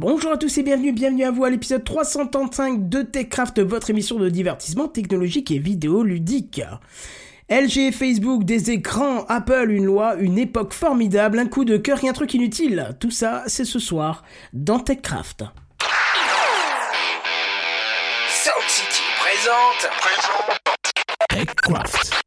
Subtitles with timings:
[0.00, 4.16] Bonjour à tous et bienvenue, bienvenue à vous à l'épisode 335 de TechCraft, votre émission
[4.16, 6.62] de divertissement technologique et vidéoludique.
[7.50, 12.08] LG, Facebook, des écrans, Apple, une loi, une époque formidable, un coup de cœur et
[12.08, 12.96] un truc inutile.
[13.00, 14.22] Tout ça, c'est ce soir
[14.52, 15.42] dans TechCraft.
[18.28, 19.90] Sound City présente.
[21.28, 22.17] TechCraft.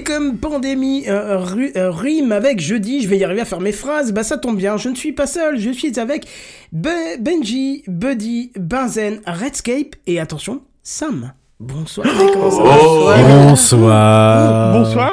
[0.00, 3.60] Et comme pandémie euh, ru- euh, rime avec jeudi, je vais y arriver à faire
[3.60, 6.26] mes phrases, bah ça tombe bien, je ne suis pas seul, je suis avec
[6.74, 11.34] Be- Benji, Buddy, Benzen, Redscape et attention, Sam.
[11.58, 14.72] Bonsoir, comment ça va Bonsoir.
[14.72, 15.12] Bonsoir.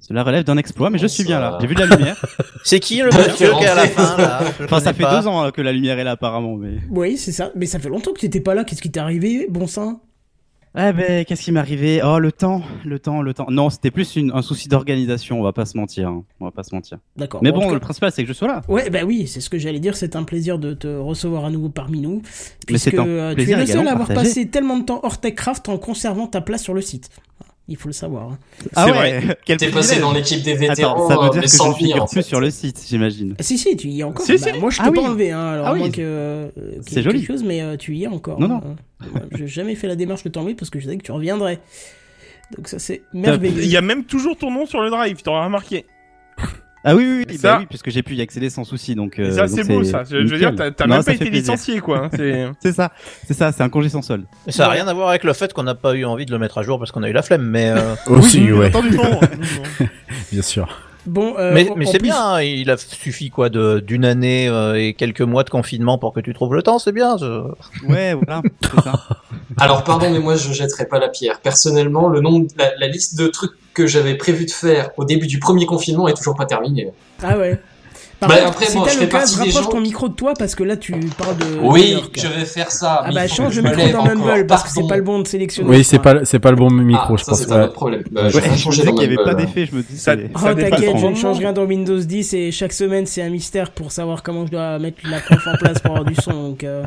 [0.00, 1.56] Cela relève d'un exploit, mais je suis bien là.
[1.62, 2.22] J'ai vu de la lumière.
[2.64, 5.18] C'est qui le monsieur qui est à la fin là Je Enfin, ça fait pas.
[5.22, 6.72] deux ans euh, que la lumière est là apparemment, mais.
[6.90, 9.00] Oui, c'est ça, mais ça fait longtemps que tu n'étais pas là, qu'est-ce qui t'est
[9.00, 10.02] arrivé, bon sang?
[10.72, 12.00] Ah ben, qu'est-ce qui m'est arrivé?
[12.04, 13.46] Oh, le temps, le temps, le temps.
[13.50, 15.40] Non, c'était plus une- un souci d'organisation.
[15.40, 16.08] On va pas se mentir.
[16.08, 16.22] hein.
[16.38, 16.98] On va pas se mentir.
[17.16, 17.40] D'accord.
[17.42, 18.62] Mais bon, cas- le principal, c'est que je sois là.
[18.68, 19.96] Ouais, bah oui, c'est ce que j'allais dire.
[19.96, 22.22] C'est un plaisir de te recevoir à nouveau parmi nous.
[22.70, 24.28] Mais c'est Puisque un euh, tu es le seul à avoir partagé.
[24.28, 27.10] passé tellement de temps hors TechCraft en conservant ta place sur le site.
[27.72, 28.32] Il faut le savoir.
[28.32, 28.38] hein.
[28.74, 28.92] Ah C'est
[29.52, 29.56] ouais.
[29.56, 32.14] T'es passé dans l'équipe des vétérans, Attends, ça veut euh, dire que je figure plus
[32.16, 32.22] fait.
[32.22, 33.36] sur le site, j'imagine.
[33.38, 34.26] Ah, si, si, tu y es encore.
[34.26, 34.58] Si, Bah, si.
[34.58, 35.06] Moi, je t'ai Ah pas oui.
[35.06, 35.30] enlevé.
[35.30, 35.90] Hein, alors, Ah oui.
[35.92, 36.48] que, euh,
[36.86, 37.20] C'est joli.
[37.20, 38.40] Quelque chose, mais euh, tu y es encore.
[38.40, 38.60] Non, hein.
[38.64, 39.06] non.
[39.16, 41.60] Euh, J'ai jamais fait la démarche de t'enlever parce que je savais que tu reviendrais.
[42.56, 43.62] Donc ça, c'est merveilleux.
[43.62, 45.86] Il y a même toujours ton nom sur le drive, t'auras remarqué.
[46.82, 49.18] Ah oui, oui, oui, Ça- bah oui, puisque j'ai pu y accéder sans souci, donc.
[49.18, 50.02] Euh, ça, c'est beau, ça.
[50.04, 51.52] Je, je veux dire, t'as t'as Non, même ça pas été plaisir.
[51.52, 52.04] licencié, quoi.
[52.06, 52.48] hein, C'est.
[52.62, 52.90] C'est ça,
[53.26, 54.24] c'est ça, c'est un congé sans solde.
[54.48, 56.38] Ça n'a rien à voir avec le fait qu'on n'a pas eu envie de le
[56.38, 58.70] mettre à jour parce qu'on a eu la flemme, mais euh, Oui, Aussi, bien ouais,
[60.32, 60.68] bien sûr.
[61.06, 62.16] Bon, euh, mais, mais c'est plus- bien.
[62.34, 66.12] hein, Il a suffi quoi de d'une année euh, et quelques mois de confinement pour
[66.12, 66.78] que tu trouves le temps.
[66.78, 67.16] C'est bien.
[67.16, 67.42] je-
[67.88, 68.92] Ouais, voilà, c'est ça.
[69.58, 71.40] Alors pardon, mais moi je jetterai pas la pierre.
[71.40, 75.26] Personnellement, le nombre, la, la liste de trucs que j'avais prévu de faire au début
[75.26, 76.90] du premier confinement est toujours pas terminée.
[77.22, 77.58] Ah ouais.
[78.18, 79.80] Par Bah, contre, après, si bon, je le fais cas, partie des rapproche gens- ton
[79.80, 81.46] micro de toi parce que là, tu parles de.
[81.62, 83.02] Oui, je vais faire ça.
[83.06, 84.14] Ah bah change le micro dans encore.
[84.26, 85.70] Mumble parce que c'est pas le bon de sélectionner.
[85.70, 87.40] Oui, c'est pas, c'est pas le bon micro, Ah, je ça pense.
[87.44, 88.02] c'est un problème.
[88.10, 89.34] Bah, je Ouais, je qu'il n'y avait pas hein.
[89.34, 92.50] d'effet, je me dis Ça- Oh t'inquiète, je ne change rien dans Windows 10 et
[92.52, 95.78] chaque semaine c'est un mystère pour savoir comment je dois mettre la conf en place
[95.78, 96.32] pour avoir du son.
[96.50, 96.82] Donc, euh.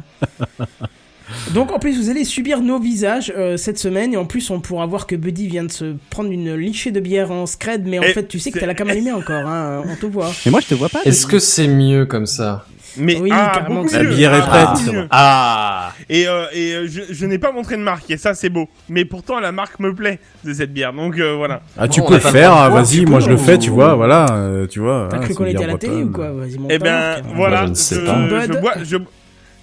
[1.54, 4.60] Donc en plus vous allez subir nos visages euh, cette semaine et en plus on
[4.60, 8.00] pourra voir que Buddy vient de se prendre une lichée de bière en scred mais
[8.00, 10.32] en Et fait tu sais que t'as la cam allumée encore, hein, on te voit.
[10.46, 11.00] Mais moi, je te vois pas.
[11.06, 12.66] Est-ce que c'est mieux comme ça?
[12.96, 14.16] Mais Oui, ah, carrément beaucoup que La mieux.
[14.16, 14.96] bière est Ah, prête.
[15.10, 15.92] Ah.
[16.10, 18.68] Et, euh, et euh, je, je n'ai pas montré de marque, et ça c'est beau.
[18.88, 21.62] Mais pourtant la marque me plaît de cette bière, donc euh, voilà.
[21.76, 23.96] Ah, tu Bon, on peux le faire, ah, vas-y, moi je le fais, tu vois,
[23.96, 25.08] voilà, euh, tu vois.
[25.10, 27.24] T'as hein, cru qu'on était à la télé ou quoi Vas-y Eh ben marque.
[27.36, 28.98] voilà, je je, bois, je,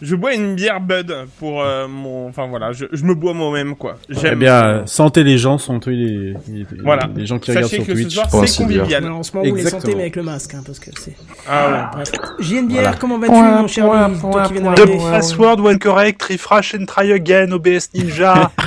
[0.03, 3.77] je bois une bière Bud pour euh, mon, enfin voilà, je, je me bois moi-même
[3.77, 3.97] quoi.
[4.09, 4.39] Eh J'aime.
[4.39, 7.09] bien, santé les gens, santé les, les, Voilà.
[7.15, 8.15] les gens qui regardent Sachez sur que ce Twitch.
[8.15, 9.05] soir Oh, c'est convivial.
[9.05, 9.81] Ouais, on se ment où les Exactement.
[9.83, 11.15] santé mais avec le masque hein, parce que c'est.
[11.49, 12.05] Ah ouais.
[12.05, 12.11] Bref.
[12.41, 12.93] JNBR, Voilà.
[12.95, 14.99] comment vas-tu mon cher Louis Toi qui viens De d'arriver.
[15.11, 18.51] password one correct, refresh and try again, OBS Ninja.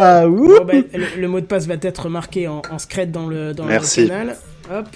[0.00, 3.52] Bon, ben, le, le mot de passe va être marqué en, en scred dans le,
[3.54, 4.02] dans Merci.
[4.02, 4.36] le canal.
[4.72, 4.86] Hop,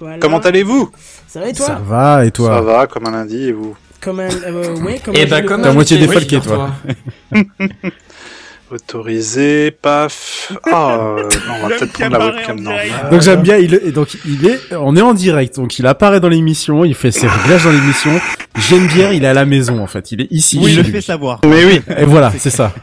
[0.00, 0.18] voilà.
[0.18, 0.90] Comment allez-vous?
[1.26, 1.66] Ça va et toi?
[1.66, 3.76] Ça va, et Ça toi va, comme un lundi, et vous?
[4.00, 5.62] Comme un, euh, ouais, comme Eh un bah comme.
[5.62, 6.70] T'as moitié défalqué, figure-toi.
[8.70, 10.52] Autorisé, paf.
[10.70, 12.84] Ah, euh, non, on va peut-être prendre la webcam en normale.
[12.86, 13.10] direct.
[13.10, 15.86] Donc j'aime bien, il est, et donc il est, on est en direct, donc il
[15.86, 18.10] apparaît dans l'émission, il fait ses réglages dans l'émission.
[18.58, 20.58] J'aime bien, il est à la maison en fait, il est ici.
[20.62, 20.92] Oui, je le lui.
[20.92, 21.40] fais savoir.
[21.46, 21.80] Mais oui.
[21.96, 22.74] Et voilà, c'est ça.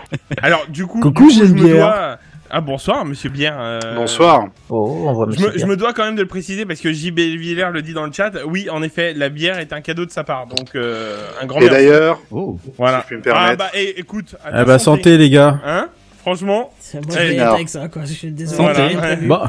[0.42, 1.76] Alors du coup, Coucou, du coup, je me Geneviève.
[1.78, 2.18] dois
[2.57, 3.57] Ah bonsoir Monsieur Bière.
[3.60, 4.46] euh, Bonsoir.
[4.69, 6.80] Oh, on voit Je Monsieur me, je me dois quand même de le préciser parce
[6.80, 8.31] que JB Villers le dit dans le chat.
[8.46, 11.60] Oui, en effet, la bière est un cadeau de sa part, donc euh, un grand
[11.60, 12.57] Et d'ailleurs, Oh.
[12.78, 13.00] voilà.
[13.00, 13.46] si je puis me permettre.
[13.52, 14.38] Ah bah eh, écoute.
[14.42, 15.60] à Ah bah santé les gars.
[15.66, 15.90] Hein?
[16.22, 17.50] Franchement, C'est moi je vais y alors.
[17.50, 18.04] être avec ça, quoi.
[18.06, 18.57] Je suis désolé.
[18.74, 18.90] Voilà.
[19.00, 19.28] prévu.
[19.28, 19.40] Bon,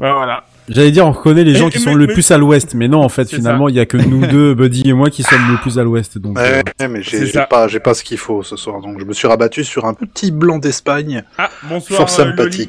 [0.00, 0.44] bah voilà.
[0.70, 2.88] J'allais dire on reconnaît les gens Et- qui mais- sont le plus à l'ouest, mais
[2.88, 5.50] non en fait finalement il y a que nous deux, Buddy et moi qui sommes
[5.50, 6.18] le plus à l'ouest.
[6.18, 9.04] Donc Ouais, euh, mais j'ai pas, j'ai pas ce qu'il faut ce soir, donc je
[9.04, 12.08] me suis rabattu sur un petit blanc d'Espagne, Ah bonsoir.
[12.08, 12.68] fort euh, Loli.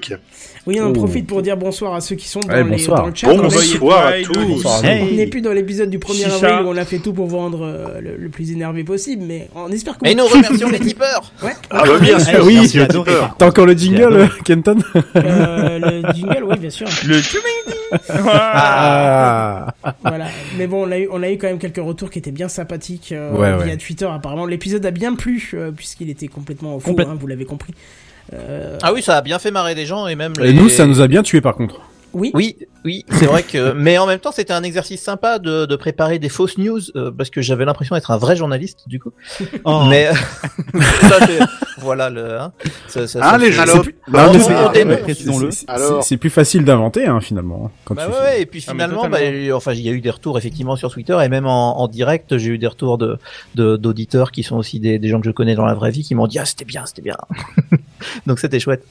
[0.67, 0.93] Oui, on en Oh.
[0.93, 3.01] profite pour dire bonsoir à ceux qui sont dans, Ouais, les- bonsoir.
[3.01, 3.33] dans le chat.
[3.33, 4.33] Bonsoir à tous.
[4.35, 4.53] Loli.
[4.53, 5.07] Bonsoir à Hey.
[5.11, 6.35] On n'est plus dans l'épisode du 1er Chicha.
[6.35, 9.49] avril où on a fait tout pour vendre euh, le, le plus énervé possible, mais
[9.55, 11.53] on espère que Et nous remercions les tipeurs Ouais.
[11.71, 12.59] Ah bah bien sûr, oui.
[13.39, 14.77] T'as encore le jingle, euh, Kenton
[15.15, 16.87] Euh, le jingle, oui, bien sûr.
[17.07, 17.19] Le.
[18.19, 19.73] Ah.
[20.03, 20.27] Voilà.
[20.57, 22.47] Mais bon, on a, eu, on a eu quand même quelques retours qui étaient bien
[22.47, 23.77] sympathiques euh, Ouais, via ouais.
[23.77, 24.05] Twitter.
[24.11, 27.73] Apparemment, l'épisode a bien plu euh, puisqu'il était complètement fou, Complète- hein, vous l'avez compris.
[28.33, 30.69] Euh, Ah oui, ça a bien fait marrer des gens et même Et les- nous
[30.69, 31.81] ça nous a bien tué par contre.
[32.13, 32.31] Oui.
[32.33, 33.71] Oui, oui, c'est vrai que.
[33.75, 37.11] Mais en même temps, c'était un exercice sympa de, de préparer des fausses news euh,
[37.11, 39.11] parce que j'avais l'impression d'être un vrai journaliste du coup.
[39.63, 39.85] Oh.
[39.89, 40.09] Mais
[41.01, 41.39] ça, c'est-
[41.79, 42.39] voilà le.
[42.39, 42.51] Hein,
[42.87, 43.51] ça, ça- Ah, ça- les
[46.01, 47.71] c'est- plus facile d'inventer hein, finalement.
[47.85, 49.37] Quand Bah tu ouais, fais- ouais, et puis Ah, finalement, bah, totalement.
[49.39, 51.45] il y a- enfin, il y a eu des retours effectivement sur Twitter et même
[51.47, 53.17] en, en direct, j'ai eu des retours de
[53.55, 56.03] de- d'auditeurs qui sont aussi des, des gens que je connais dans la vraie vie
[56.03, 57.17] qui m'ont dit ah c'était bien, c'était bien.
[58.27, 58.83] Donc c'était chouette.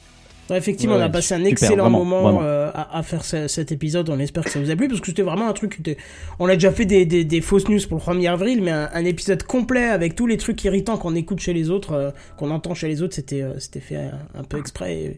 [0.49, 2.41] Ouais, effectivement, Ouais, on a passé un super, excellent vraiment, moment vraiment.
[2.43, 4.09] euh, à, à faire ce- cet épisode.
[4.09, 5.77] On espère que ça vous a plu parce que c'était vraiment un truc.
[5.79, 5.95] était-
[6.39, 8.89] On a déjà fait des, des, des fausses news pour le 1er avril, mais un,
[8.93, 12.51] un épisode complet avec tous les trucs irritants qu'on écoute chez les autres, euh, qu'on
[12.51, 15.17] entend chez les autres, c'était euh, c'était fait un, un peu exprès.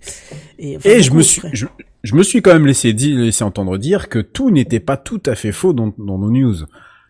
[0.59, 1.41] Et, et, enfin, Et je me suis,
[2.03, 5.21] je me suis quand même laissé, dire, laissé entendre dire que tout n'était pas tout
[5.25, 6.55] à fait faux dans, dans nos news.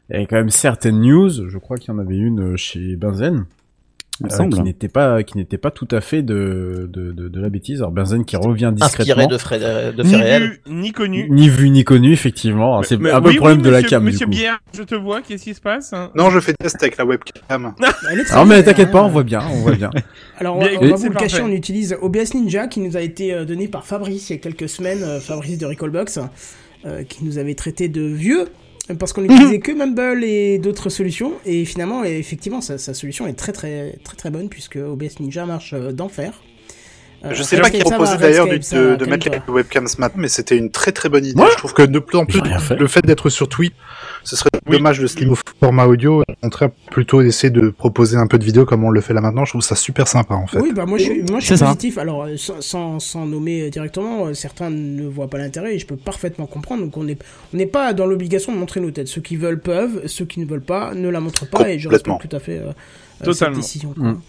[0.09, 2.95] Il y avait quand même certaines news, je crois qu'il y en avait une chez
[2.95, 3.45] Benzen,
[4.19, 4.53] Il me euh, semble.
[4.53, 7.79] qui n'était pas, qui n'était pas tout à fait de, de, de, de la bêtise.
[7.79, 9.13] Alors Benzen qui revient discrètement.
[9.13, 9.59] Inspiré de, frais,
[9.91, 10.43] de Ni faits réels.
[10.43, 11.27] vu ni connu.
[11.31, 12.79] Ni vu ni connu, effectivement.
[12.79, 14.37] Mais- C'est mais- un peu oui, le problème oui, de la cam, Monsieur du coup.
[14.37, 15.21] Bière, je te vois.
[15.21, 16.11] Qu'est-ce qui se passe hein?
[16.15, 17.73] Non, je fais test avec la webcam.
[18.31, 18.91] Alors mais bien, t'inquiète hein.
[18.91, 19.89] pas, on voit bien, on voit bien.
[20.39, 21.51] Alors, on, Bien, on écoute, va vous le cacher, parfait.
[21.51, 24.39] on utilise OBS Ninja qui nous a été euh, donné par Fabrice il y a
[24.39, 26.19] quelques semaines, euh, Fabrice de Recallbox,
[26.85, 28.45] euh, qui nous avait traité de vieux euh,
[28.99, 33.33] parce qu'on utilisait que Mumble et d'autres solutions et finalement effectivement sa, sa solution est
[33.33, 36.41] très très très très bonne puisque OBS Ninja marche euh, d'enfer.
[37.25, 40.27] Euh, Je sais pas qui proposait d'ailleurs de, de, mettre les webcams ce matin, mais
[40.27, 41.39] c'était une très très bonne idée.
[41.41, 41.47] Ouais.
[41.51, 42.75] Je trouve que de plus en plus, fait.
[42.75, 43.73] le fait d'être sur Twitch,
[44.23, 44.77] ce serait Oui.
[44.77, 46.21] dommage de se limiter au format audio.
[46.21, 49.21] Au contraire, plutôt d'essayer de proposer un peu de vidéo comme on le fait là
[49.21, 49.45] maintenant.
[49.45, 50.59] Je trouve ça super sympa en fait.
[50.59, 51.67] Oui, bah moi je suis, moi, je suis ça.
[51.67, 51.97] positif.
[51.97, 55.95] Alors, euh, sans, sans, nommer euh, directement, certains ne voient pas l'intérêt et je peux
[55.95, 56.83] parfaitement comprendre.
[56.83, 57.17] Donc, on n'est
[57.53, 59.07] on n'est pas dans l'obligation de montrer nos têtes.
[59.07, 61.87] Ceux qui veulent peuvent, ceux qui ne veulent pas ne la montrent pas et je
[61.87, 62.71] respecte tout à fait euh,
[63.27, 63.57] euh, cette Totalement.
[63.57, 63.93] décision.
[63.93, 64.03] quoi.
[64.11, 64.21] Mm.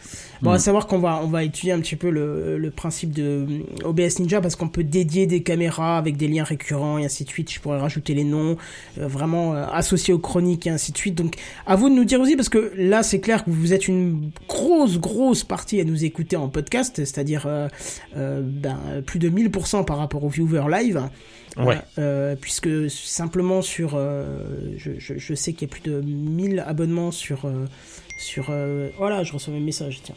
[0.42, 0.58] Bon, à Mm.
[0.58, 4.18] savoir qu'on va, on va étudier un petit peu le, le principe de euh, OBS
[4.18, 7.50] Ninja parce qu'on peut dédier des caméras avec des liens récurrents et ainsi de suite.
[7.52, 8.56] Je pourrais rajouter les noms,
[8.98, 11.14] euh, vraiment euh, associés aux chroniques et ainsi de suite.
[11.14, 11.36] Donc,
[11.66, 14.30] à vous de nous dire aussi parce que là, c'est clair que vous êtes une
[14.48, 17.68] grosse, grosse partie à nous écouter en podcast, c'est-à-dire euh,
[18.16, 21.00] euh, ben, plus de 1000% par rapport aux viewers live.
[21.56, 21.78] Ouais.
[21.98, 24.40] Euh, puisque simplement sur, euh,
[24.76, 27.66] je, je, je sais qu'il y a plus de 1000 abonnements sur euh,
[28.24, 30.14] sur euh, voilà, je reçois mes messages tiens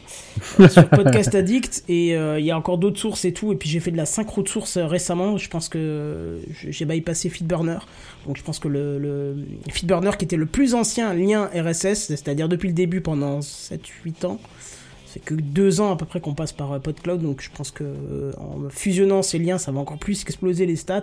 [0.60, 3.56] Euh, sur Podcast Addict et euh, il y a encore d'autres sources et tout et
[3.56, 7.78] puis j'ai fait de la synchro de sources récemment, je pense que j'ai bypassé Feedburner.
[8.26, 9.36] Donc je pense que le, le
[9.70, 14.24] Feedburner qui était le plus ancien lien RSS, c'est-à-dire depuis le début pendant 7 8
[14.24, 14.40] ans.
[15.10, 17.70] C'est que deux ans à peu près qu'on passe par euh, PodCloud, donc je pense
[17.70, 21.00] que euh, en fusionnant ces liens, ça va encore plus exploser les stats.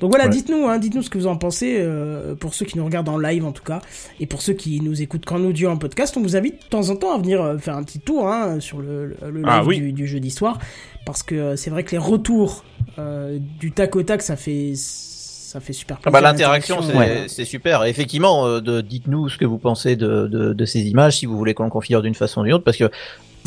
[0.00, 0.30] Donc voilà, Ouais.
[0.30, 3.18] dites-nous, hein, dites-nous ce que vous en pensez, euh, pour ceux qui nous regardent en
[3.18, 3.80] live en tout cas,
[4.20, 6.90] et pour ceux qui nous écoutent qu'en audio en podcast, on vous invite de temps
[6.90, 9.64] en temps à venir faire un petit tour hein, sur le, le- le live Ah
[9.64, 9.80] oui.
[9.80, 10.58] du, du jeudi soir,
[11.04, 12.64] parce que c'est vrai que les retours
[12.98, 16.12] euh, du tac au tac, ça fait ça fait super Ah plaisir.
[16.12, 17.26] bah, L'interaction, c'est Ouais.
[17.44, 17.84] super.
[17.84, 21.36] Et effectivement, euh, dites-nous ce que vous pensez de, de, de ces images, si vous
[21.36, 22.88] voulez qu'on le configure d'une façon ou d'une autre, parce que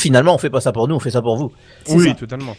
[0.03, 1.51] finalement, on fait pas ça pour nous, on fait ça pour vous.
[1.89, 2.13] Oui, ça.
[2.15, 2.55] totalement.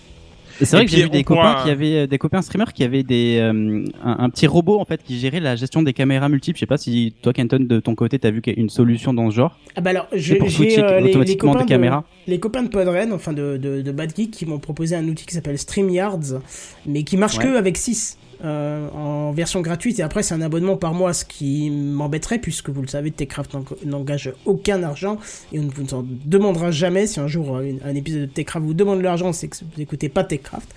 [0.61, 2.85] Et c'est vrai Et que j'ai vu des copains qui avaient des copains streamers qui
[2.85, 6.29] avaient des euh, un, un petit robot en fait qui gérait la gestion des caméras
[6.29, 6.57] multiples.
[6.57, 8.71] Je sais pas si toi Kenton de ton côté t'as vu qu'il y a une
[8.71, 9.59] solution dans ce genre.
[9.75, 12.05] Ah bah alors, j'ai pour j'ai, switcher euh, les, les automatiquement copains des de, caméras.
[12.29, 15.27] les copains de Podren, enfin de, de, de Bad Geek, qui m'ont proposé un outil
[15.27, 16.41] qui s'appelle StreamYards,
[16.87, 17.45] mais qui marche Ouais.
[17.47, 21.71] que avec 6 en version gratuite, et après c'est un abonnement par mois, ce qui
[21.71, 25.19] m'embêterait, puisque vous le savez, Techcraft n'en- n'engage aucun argent,
[25.53, 28.65] et on ne vous en demandera jamais, si un jour euh, un épisode de Techcraft
[28.67, 30.69] vous demande de l'argent, c'est que vous n'écoutez pas Techcraft.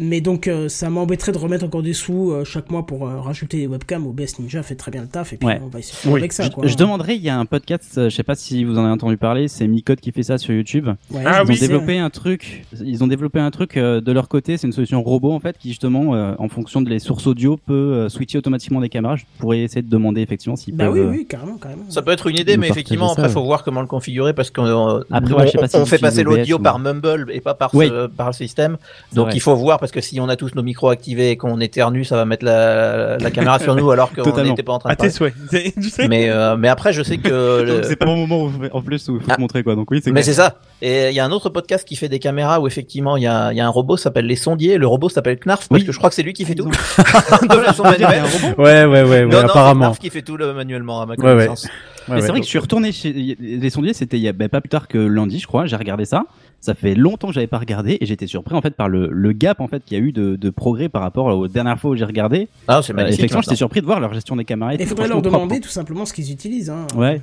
[0.00, 3.20] Mais donc, euh, ça m'embêterait de remettre encore des sous euh, chaque mois pour euh,
[3.20, 4.06] rajouter des webcams.
[4.06, 5.60] OBS Ninja fait très bien le taf et puis Ouais.
[5.64, 6.20] on va essayer de faire Oui.
[6.20, 6.44] avec ça.
[6.44, 6.66] Je, quoi.
[6.66, 8.92] je demanderais, il y a un podcast, euh, je sais pas si vous en avez
[8.92, 10.88] entendu parler, c'est Micode qui fait ça sur YouTube.
[11.10, 14.12] Ouais, Ah ils oui, ont développé un truc, ils ont développé un truc euh, de
[14.12, 16.98] leur côté, c'est une solution robot en fait qui justement, euh, en fonction de les
[16.98, 19.16] sources audio, peut euh, switcher automatiquement des caméras.
[19.16, 20.94] Je pourrais essayer de demander effectivement s'ils Bah peuvent.
[21.10, 21.84] oui, oui, carrément, carrément.
[21.88, 23.46] Ça peut être une idée, mais effectivement, ça, après, faut ouais.
[23.46, 26.22] voir comment le configurer parce qu'on euh, nous, ouais, je on, si on fait passer
[26.22, 27.88] l'audio ou- par Mumble et pas par, Oui.
[27.88, 28.76] ce- par le système.
[29.12, 31.58] Donc il faut voir parce que si on a tous nos micros activés et qu'on
[31.60, 34.90] éternue, ça va mettre la, la caméra sur nous alors qu'on n'était pas en train
[34.90, 35.12] À de tes parler.
[35.12, 35.34] souhaits.
[35.50, 37.28] C'est- tu sais Mais, euh, mais après, je sais que.
[37.62, 39.36] le- c'est pas au moment où, en plus où il faut Ah.
[39.36, 39.74] te montrer quoi.
[39.74, 40.56] Donc oui, c'est Mais c'est ça.
[40.82, 43.26] Et il y a un autre podcast qui fait des caméras où effectivement il y
[43.26, 44.76] a, il y a un robot qui s'appelle Les Sondiers.
[44.78, 45.86] Le robot s'appelle Knarf parce Oui.
[45.86, 46.68] que je crois que c'est lui qui fait Ils tout.
[47.48, 48.22] de façon manuelle.
[48.58, 49.80] Ouais, ouais, ouais, ouais, Non, non, c'est apparemment.
[49.86, 51.16] Knarf qui fait tout le manuellement à ma ouais.
[51.16, 51.64] connaissance.
[51.64, 51.70] Ouais,
[52.08, 52.20] Mais ouais.
[52.22, 54.60] c'est vrai que je suis retourné chez les sondiers, c'était il y a ben, pas
[54.60, 55.66] plus tard que lundi, je crois.
[55.66, 56.24] J'ai regardé ça.
[56.60, 59.32] Ça fait longtemps que j'avais pas regardé et j'étais surpris en fait par le, le
[59.32, 61.90] gap en fait qu'il y a eu de, de progrès par rapport aux dernières fois
[61.92, 62.48] où j'ai regardé.
[62.66, 63.18] Ah, c'est Euh, magnifique.
[63.20, 64.74] effectivement, j'étais surpris de voir leur gestion des caméras.
[64.74, 65.66] Il faudrait leur demander propre.
[65.66, 66.70] tout simplement ce qu'ils utilisent.
[66.70, 66.86] Hein.
[66.96, 67.20] Ouais.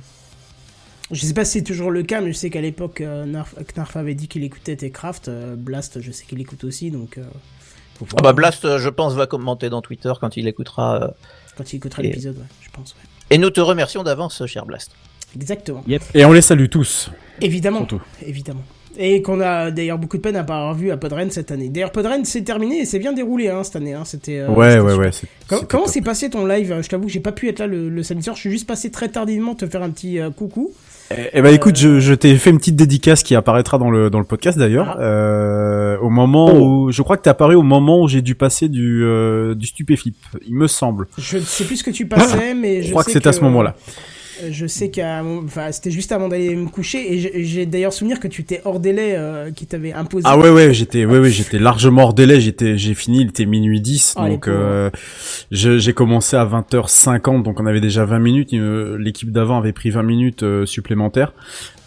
[1.12, 3.54] Je sais pas si c'est toujours le cas, mais je sais qu'à l'époque, euh, Narf,
[3.74, 5.28] Knarf avait dit qu'il écoutait Techcraft.
[5.28, 7.18] euh, Blast, je sais qu'il écoute aussi, donc.
[7.18, 7.22] euh,
[8.18, 11.02] Ah bah Blast, euh, je pense, va commenter dans Twitter quand il écoutera.
[11.02, 11.08] euh,
[11.56, 12.94] Quand il écoutera Et- l'épisode, ouais, je pense.
[12.94, 13.08] ouais.
[13.30, 14.92] Et nous te remercions d'avance, cher Blast.
[15.34, 15.82] Exactement.
[16.14, 17.10] Et on les salue tous.
[17.40, 17.78] Évidemment.
[17.80, 18.00] Surtout.
[18.24, 18.62] Évidemment.
[18.98, 21.68] Et qu'on a d'ailleurs beaucoup de peine à pas avoir vu à Podren cette année.
[21.68, 23.92] D'ailleurs, Podren c'est terminé et c'est bien déroulé hein, cette année.
[23.92, 24.04] Hein.
[24.06, 24.38] C'était.
[24.38, 25.30] euh, ouais, c'était ouais, super.
[25.30, 25.30] ouais.
[25.48, 26.78] Com- c'était comment s'est passé ton live?
[26.80, 28.36] Je t'avoue que j'ai pas pu être là le, le samedi soir.
[28.36, 30.72] Je suis juste passé très tardivement te faire un petit euh, coucou.
[31.10, 34.10] Eh eh ben écoute, je, je t'ai fait une petite dédicace qui apparaîtra dans le
[34.10, 34.96] dans le podcast d'ailleurs.
[34.98, 35.02] Ah.
[35.02, 38.68] Euh, au moment où je crois que t'es apparu au moment où j'ai dû passer
[38.68, 41.06] du euh, du stupéflip, il me semble.
[41.16, 43.32] Je ne sais plus ce que tu passais, mais je, Je crois que c'est à
[43.32, 43.76] ce moment-là.
[44.42, 48.20] Euh, Je sais qu'à, enfin, c'était juste avant d'aller me coucher et j'ai- d'ailleurs souvenir
[48.20, 50.24] que tu t'es hors délai, euh, qui t'avait imposé.
[50.26, 53.46] Ah ouais ouais, j'étais ouais ouais, j'étais largement hors délai, j'étais j'ai fini, il était
[53.46, 54.90] minuit 10 Ah, donc euh,
[55.50, 60.02] j'ai commencé à 20h50 donc on avait déjà 20 minutes, l'équipe d'avant avait pris 20
[60.02, 61.32] minutes euh, supplémentaires.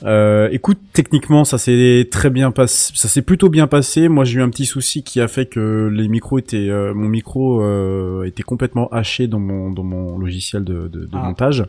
[0.06, 4.08] Euh, écoute, techniquement, ça s'est très bien passé, ça s'est plutôt bien passé.
[4.08, 7.10] Moi, j'ai eu un petit souci qui a fait que les micros étaient, euh, mon
[7.10, 11.18] micro euh, était complètement haché dans mon dans mon logiciel de, de, de Ah.
[11.28, 11.66] montage.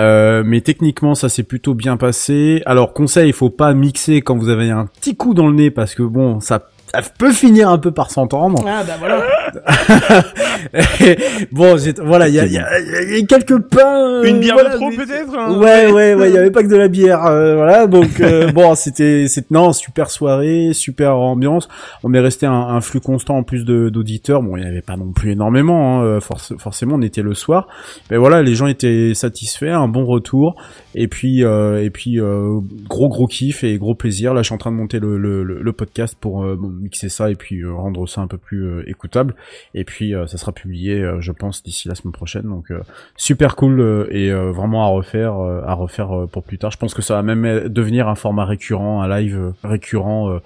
[0.00, 2.62] Euh, mais techniquement, ça s'est plutôt bien passé.
[2.66, 5.70] Alors, conseil, il faut pas mixer quand vous avez un petit coup dans le nez
[5.70, 8.64] parce que bon, ça ça peut finir un peu par s'entendre.
[8.66, 9.22] Ah bah voilà.
[11.52, 14.20] bon, voilà, il y a, il y, a, il y a quelques pains.
[14.20, 16.50] euh, Une bière voilà, de trop mais- peut-être hein Ouais, ouais, ouais, il y avait
[16.52, 17.86] pas que de la bière, euh, voilà.
[17.86, 21.68] Donc euh, bon, c'était, c'est non, super soirée, super ambiance.
[22.04, 24.42] On est resté un, un flux constant en plus de d'auditeurs.
[24.42, 27.34] Bon, il y avait pas non plus énormément, hein, euh, forc- forcément, on était le
[27.34, 27.68] soir.
[28.10, 30.56] Mais voilà, les gens étaient satisfaits, un bon retour.
[30.94, 34.34] Et puis, euh, et puis, euh, gros gros kiff et gros plaisir.
[34.34, 36.68] Là, je suis en train de monter le le, le- le podcast pour euh, bon,
[36.68, 39.34] mixer ça et puis euh, rendre ça un peu plus euh, écoutable.
[39.74, 42.42] Et puis, euh, ça sera publié, euh, je pense, d'ici la semaine prochaine.
[42.42, 42.80] Donc euh,
[43.16, 46.70] super cool et vraiment à refaire à refaire pour plus tard.
[46.70, 50.40] Je pense que ça va même devenir un format récurrent, un live récurrent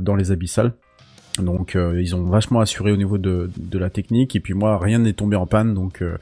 [0.00, 0.72] dans les abyssales.
[1.42, 4.78] Donc euh, ils ont vachement assuré au niveau de, de la technique et puis moi
[4.78, 6.16] rien n'est tombé en panne donc euh,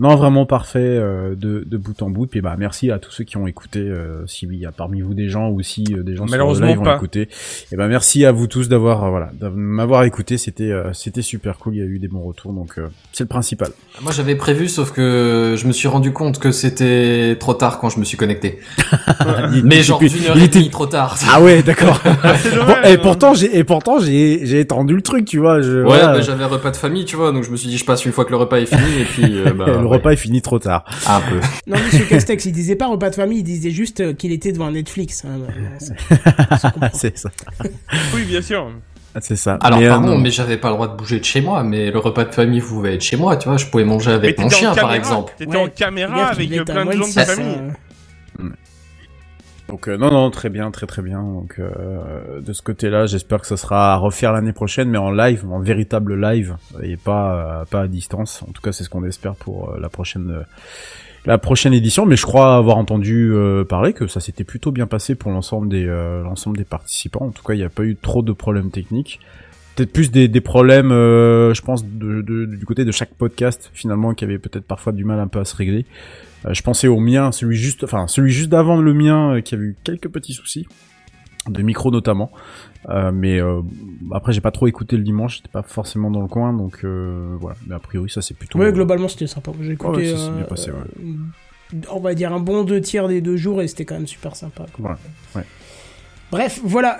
[0.00, 3.24] non vraiment parfait euh, de, de bout en bout puis bah merci à tous ceux
[3.24, 5.84] qui ont écouté euh, si oui il y a parmi vous des gens ou si
[5.92, 7.28] euh, des gens sur le Malheureusement live ont écouté
[7.72, 11.22] et ben merci à vous tous d'avoir euh, voilà de m'avoir écouté c'était euh, c'était
[11.22, 13.70] super cool il y a eu des bons retours donc euh, c'est le principal
[14.02, 17.88] Moi j'avais prévu, sauf que je me suis rendu compte que c'était trop tard quand
[17.88, 18.58] je me suis connecté.
[19.54, 21.16] Il- Mais genre il- une heure il et était- trop tard.
[21.32, 22.10] ah ouais d'accord Bon,
[22.56, 22.98] dommage, et hein.
[23.02, 26.12] pourtant j'ai et pourtant j'ai j'ai étendu le truc tu vois je, Ouais, voilà.
[26.14, 28.12] bah, j'avais repas de famille, tu vois, donc je me suis dit je passe une
[28.12, 30.42] fois que le repas est fini et puis euh, bah, le ouais, repas est fini
[30.42, 31.40] trop tard un peu.
[31.66, 34.52] Non, monsieur Castex, il disait pas repas de famille, il disait juste euh, qu'il était
[34.52, 35.24] devant Netflix.
[35.24, 35.38] hein,
[36.76, 37.30] bah, c'est- ça
[38.14, 38.70] Oui, bien sûr.
[39.20, 41.40] c'est ça Alors Mais, euh, pardon, mais j'avais pas le droit de bouger de chez
[41.40, 44.10] moi, mais le repas de famille pouvait être chez moi, tu vois, je pouvais manger
[44.10, 45.32] Mais avec mon chien par exemple.
[45.38, 45.62] T'étais Ouais.
[45.62, 47.56] en caméra Gaffe, avec plein de gens de ta ça, famille.
[48.40, 48.44] euh,
[49.68, 51.20] Donc euh, non non très bien très très bien.
[51.20, 55.10] Donc euh, de ce côté-là j'espère que ça sera à refaire l'année prochaine mais en
[55.10, 58.44] live en véritable live et pas euh, pas à distance.
[58.48, 60.44] En tout cas c'est ce qu'on espère pour euh, la prochaine
[61.24, 62.06] la prochaine édition.
[62.06, 63.34] Mais je crois avoir entendu
[63.68, 65.84] parler que ça s'était plutôt bien passé pour l'ensemble des
[66.22, 67.26] l'ensemble des participants.
[67.26, 69.18] En tout cas il n'y a pas eu trop de problèmes techniques.
[69.74, 74.64] Peut-être plus des, problèmes je pense du côté de chaque podcast finalement qui avait peut-être
[74.64, 75.84] parfois du mal un peu à se régler
[76.52, 79.58] je pensais au mien, celui juste, enfin celui juste d'avant le mien, euh, qui a
[79.58, 80.66] eu quelques petits soucis
[81.48, 82.30] de micro notamment.
[82.88, 83.62] Euh, mais euh,
[84.12, 87.36] après, j'ai pas trop écouté le dimanche, j'étais pas forcément dans le coin, donc euh,
[87.40, 87.56] voilà.
[87.66, 88.58] Mais a priori, ça c'est plutôt.
[88.58, 89.52] Ouais, globalement, c'était sympa.
[89.60, 89.98] J'ai écouté.
[89.98, 90.76] Ouais, ça s'est bien euh, passé, ouais.
[91.04, 94.06] euh, On va dire un bon deux tiers des deux jours et c'était quand même
[94.06, 94.66] super sympa.
[94.72, 94.78] quoi.
[94.78, 94.98] Voilà,
[95.34, 95.42] ouais.
[96.30, 96.98] Bref, voilà.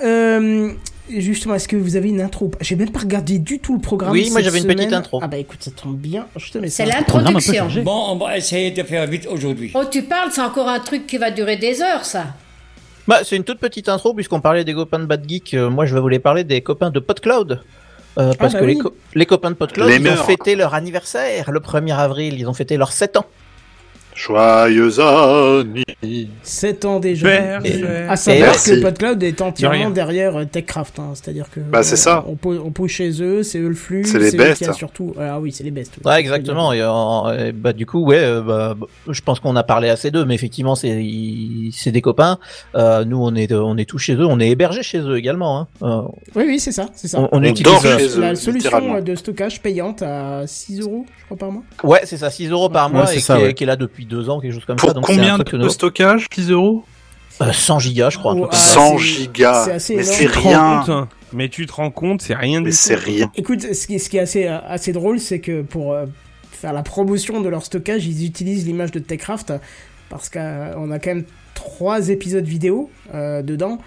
[1.09, 4.11] Justement, est-ce que vous avez une intro J'ai même pas regardé du tout le programme.
[4.13, 5.21] Oui, moi, j'avais une petite intro.
[5.23, 6.27] Ah bah écoute, ça tombe bien.
[6.37, 6.85] Je te mets ça.
[6.85, 7.83] C'est Programme un peu l'introduction.
[7.85, 9.71] Bon, on va essayer de faire vite aujourd'hui.
[9.75, 12.27] Oh, tu parles, c'est encore un truc qui va durer des heures, ça.
[13.07, 15.55] Bah, c'est une toute petite intro puisqu'on parlait des copains de Bad Geek.
[15.55, 17.61] euh, moi, je vais vous les parler des copains de PodCloud.
[18.19, 20.75] Euh, parce bah que les, co- les copains de PodCloud, Les ils ont fêté leur
[20.75, 22.35] anniversaire le 1er avril.
[22.41, 23.27] Ils ont fêté leurs 7 ans.
[24.17, 25.85] Joyeux anniversaire.
[26.43, 27.27] 7 ans déjà.
[27.61, 28.11] Bergère.
[28.11, 28.71] À savoir Merci.
[28.71, 30.99] que PodCloud est entièrement derrière euh, TechCraft.
[30.99, 31.11] hein.
[31.15, 31.61] C'est-à-dire que.
[31.61, 32.25] Bah, c'est euh, ça.
[32.27, 34.05] On, on pousse chez eux, c'est eux le flux.
[34.05, 34.73] C'est les bestes.
[34.73, 35.15] surtout.
[35.21, 35.95] Ah oui, c'est les bestes.
[35.99, 36.11] oui.
[36.11, 36.73] Ouais, exactement.
[36.73, 39.89] Et, euh, et bah, du coup, ouais, euh, bah, bah, je pense qu'on a parlé
[39.91, 42.39] assez d'eux, mais effectivement, c'est des copains.
[42.75, 45.59] Euh, nous, on est on est tous chez eux, on est hébergés chez eux également.
[45.61, 45.67] Hein.
[45.83, 46.03] Euh,
[46.35, 46.87] Oui, oui, c'est ça.
[46.95, 47.21] C'est ça.
[47.21, 47.63] on, on On utilise.
[47.65, 51.37] dort euh, chez eux, La solution euh, de stockage payante à 6 euros, je crois,
[51.37, 51.63] par mois.
[51.85, 54.06] Ouais, c'est ça, 6 euros par Ouais, mois c'est et est, qui est là depuis
[54.07, 54.95] deux ans, quelque chose comme Pour ça.
[54.95, 56.85] Donc combien truc de stockage 10 euros
[57.43, 58.33] Euh, 100 gigas, je crois.
[58.33, 58.75] un Oh, truc comme ah, ça.
[58.75, 59.67] 100 c'est- gigas.
[59.67, 60.79] Mais c'est Tu te rends rien.
[60.81, 63.31] compte, hein Mais tu te rends compte, c'est rien Mais c'est rien.
[63.37, 66.07] Écoute, ce qui, ce qui est assez, euh, assez drôle, c'est que pour euh,
[66.51, 69.53] faire la promotion de leur stockage, ils utilisent l'image de TechCraft
[70.09, 73.79] parce qu'on a quand même trois épisodes vidéo euh, dedans.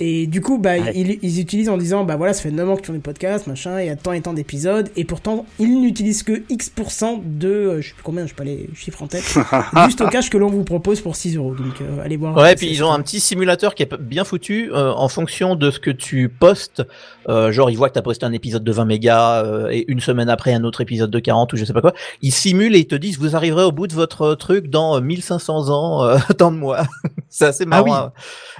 [0.00, 2.76] Et du coup, bah, ils, ils utilisent en disant, bah voilà, ça fait 9 ans
[2.76, 5.44] que tu fais des podcasts, machin, il y a tant et tant d'épisodes, et pourtant,
[5.58, 9.02] ils n'utilisent que X% de, euh, je sais plus combien, je sais pas les chiffres
[9.02, 9.24] en tête,
[9.84, 11.54] du stockage que l'on vous propose pour 6 euros.
[11.54, 12.36] Donc, euh, allez voir.
[12.36, 15.70] Ouais, puis ils ont un petit simulateur qui est bien foutu euh, en fonction de
[15.70, 16.82] ce que tu postes.
[17.28, 20.00] Euh, genre, ils voient que t'as posté un épisode de 20 mégas euh, et une
[20.00, 21.92] semaine après un autre épisode de 40 ou je sais pas quoi.
[22.22, 25.00] Ils simulent et ils te disent vous arriverez au bout de votre truc dans euh,
[25.00, 26.84] 1500 ans, euh, tant de mois.
[27.28, 27.84] c'est assez marrant.
[27.84, 27.90] oui.
[27.92, 28.12] hein.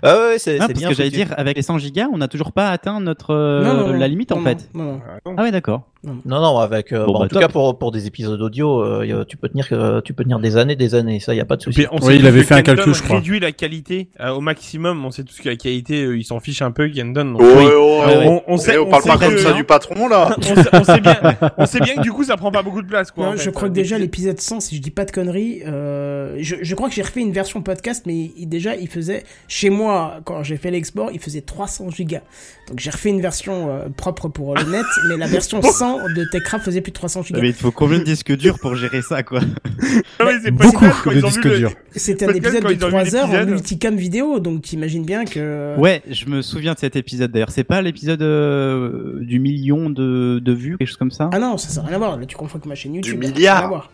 [0.02, 2.28] Ah ouais, ouais, c'est Ah, bien que j'allais dire, avec les 100 gigas, on n'a
[2.28, 4.70] toujours pas atteint notre euh, Non, non, non, la limite en fait.
[4.74, 5.82] Ah ouais, d'accord.
[6.04, 7.42] Non, non, avec euh, Bon, bon, bah, en tout top.
[7.42, 10.56] cas pour pour des épisodes audio, euh, tu peux tenir euh, tu peux tenir des
[10.56, 11.18] années, des années.
[11.18, 11.86] Ça, y a pas de souci.
[12.02, 13.16] Oui, il avait fait un calcul, je crois.
[13.16, 15.04] réduit la qualité euh, au maximum.
[15.04, 17.24] On sait tous que la qualité, euh, ils s'en fichent un peu, Kendon.
[17.32, 18.26] donc- Ouais, ouais, ouais, ouais.
[18.28, 20.34] On, on sait, on on parle sait pas comme ça du patron, là.
[20.38, 21.16] on, sait, on sait bien,
[21.58, 23.26] on sait bien que du coup, ça prend pas beaucoup de place, quoi.
[23.26, 26.36] Non, en je crois que déjà l'épisode 100, si je dis pas de conneries, euh,
[26.38, 29.68] je, je crois que j'ai refait une version podcast, mais il- déjà il faisait, chez
[29.70, 32.22] moi, quand j'ai fait l'export, il faisait 300 gigas.
[32.68, 36.24] Donc j'ai refait une version euh, propre pour le net, mais la version 100 de
[36.30, 37.40] TechCraft faisait plus de 300 gigas.
[37.40, 39.40] Mais il faut combien de disques durs pour gérer ça quoi?
[39.40, 41.72] Non, mais c'est Beaucoup de disques le- durs.
[41.92, 45.24] C'était un épisode de ils ont vu 3 heures en multicam vidéo, donc t'imagines bien
[45.24, 45.76] que...
[45.78, 47.50] Ouais, je me souviens de cet épisode d'ailleurs.
[47.50, 51.30] C'est pas l'épisode euh, du million de, de vues, quelque chose comme ça?
[51.32, 53.18] Ah non, ça n'a rien à voir, là tu confonds avec ma chaîne YouTube.
[53.20, 53.90] Du milliard.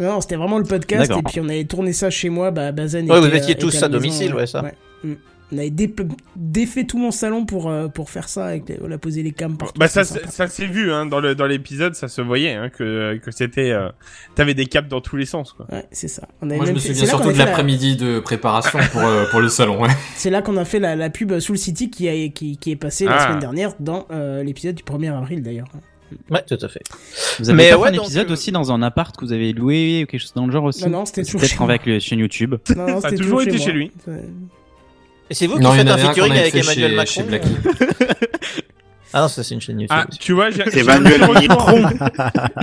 [0.00, 3.10] Non, c'était vraiment le podcast, et puis on avait tourné ça chez moi, bah, Bazen
[3.10, 4.64] Ouais, vous étiez euh, tous à à la maison, domicile, ouais, ça.
[5.04, 5.12] Mm.
[5.54, 5.94] On avait dé-
[6.36, 9.30] défait tout mon salon pour, euh, pour faire ça, avec les- on a posé les
[9.32, 9.78] cams partout.
[9.78, 13.88] Bah ça, s'est vu hein, dans l'épisode, ça se voyait hein, que que c'était, euh,
[14.34, 15.66] t'avais des caps dans tous les sens quoi.
[15.70, 16.26] Ouais, c'est ça.
[16.42, 19.02] On avait Moi, je même me fait- souviens surtout de la- l'après-midi de préparation pour,
[19.02, 19.80] euh, pour le salon.
[19.80, 19.88] Ouais.
[20.16, 22.76] C'est là qu'on a fait la, la pub Soul City qui, a, qui, qui est
[22.76, 23.26] passée la Ah.
[23.26, 25.68] semaine dernière dans euh, l'épisode du 1er avril d'ailleurs.
[26.30, 26.82] Ouais, tout à fait.
[27.40, 29.52] Vous avez Mais pas ouais, fait un épisode aussi dans un appart que vous avez
[29.52, 31.68] loué ou quelque chose dans le genre aussi Non, non, c'était toujours Peut-être chez moi.
[31.70, 32.54] avec le chaîne YouTube.
[32.76, 33.60] Non, non, Ça a c'était toujours été moi.
[33.60, 33.90] chez lui.
[35.30, 37.86] Et c'est vous qui Non, faites un featuring avec fait Emmanuel chez, Macron chez.
[39.16, 39.96] Ah non, ça c'est une chaîne YouTube.
[39.96, 41.78] Ah, tu vois, j'ai Emmanuel un petit retour.
[41.78, 42.08] Macron.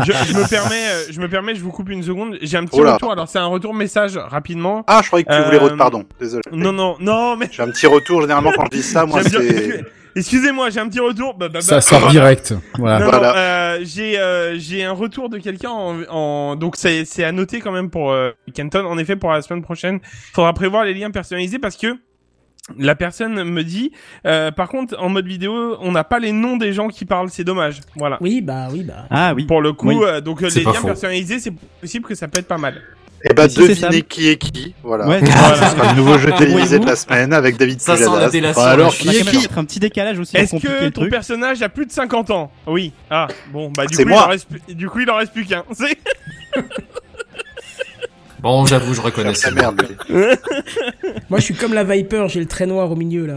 [0.06, 2.38] je, je me permets, euh, je me permets, je vous coupe une seconde.
[2.42, 3.10] J'ai un petit Oh retour.
[3.14, 4.84] Alors c'est un retour message rapidement.
[4.88, 5.62] Ah, je croyais que tu voulais...
[5.62, 6.42] Euh, re- Pardon, désolé.
[6.52, 7.48] Non non non mais.
[7.50, 9.86] J'ai un petit retour, généralement, quand je dis ça, moi, c'est...
[10.18, 11.36] Excusez-moi, j'ai un petit retour.
[11.36, 11.62] Bah, bah, bah.
[11.62, 12.54] Ça sort direct.
[12.78, 13.00] Voilà.
[13.00, 13.28] Non, Voilà.
[13.30, 17.32] non, euh, j'ai euh, j'ai un retour de quelqu'un en, en- donc c'est c'est à
[17.32, 18.84] noter quand même pour euh, Kenton.
[18.88, 20.02] En effet, pour la semaine prochaine,
[20.34, 21.96] faudra prévoir les liens personnalisés parce que
[22.78, 23.92] la personne me dit,
[24.26, 27.30] euh, par contre, en mode vidéo, on n'a pas les noms des gens qui parlent.
[27.30, 27.82] C'est dommage.
[27.96, 28.18] Voilà.
[28.22, 29.06] Oui, bah oui, bah.
[29.10, 29.46] Ah oui.
[29.46, 29.98] Pour le coup, Oui.
[30.04, 30.88] euh, donc euh, C'est les liens faux.
[30.88, 32.82] personnalisés, c'est possible que ça peut être pas mal.
[33.24, 34.74] Et si c'est devinez qui est qui.
[34.84, 35.08] Voilà.
[35.08, 35.70] Ouais, Voilà.
[35.70, 38.30] Sera le nouveau jeu télévisé de la semaine avec David Ça sent la Pujadas.
[38.32, 41.12] délation, Bah, alors, qui est qui un petit décalage aussi Est-ce que le ton truc.
[41.12, 42.52] personnage a plus de 50 ans?
[42.66, 42.94] Oui.
[43.12, 45.34] Ah, bon, bah du C'est coup, il en reste, plus- du coup, il en reste
[45.34, 45.64] plus qu'un.
[48.42, 49.50] Bon, j'avoue, je reconnais Faire ça.
[49.50, 49.82] sa merde.
[51.30, 53.36] Moi, je suis comme la Viper, j'ai le trait noir au milieu là.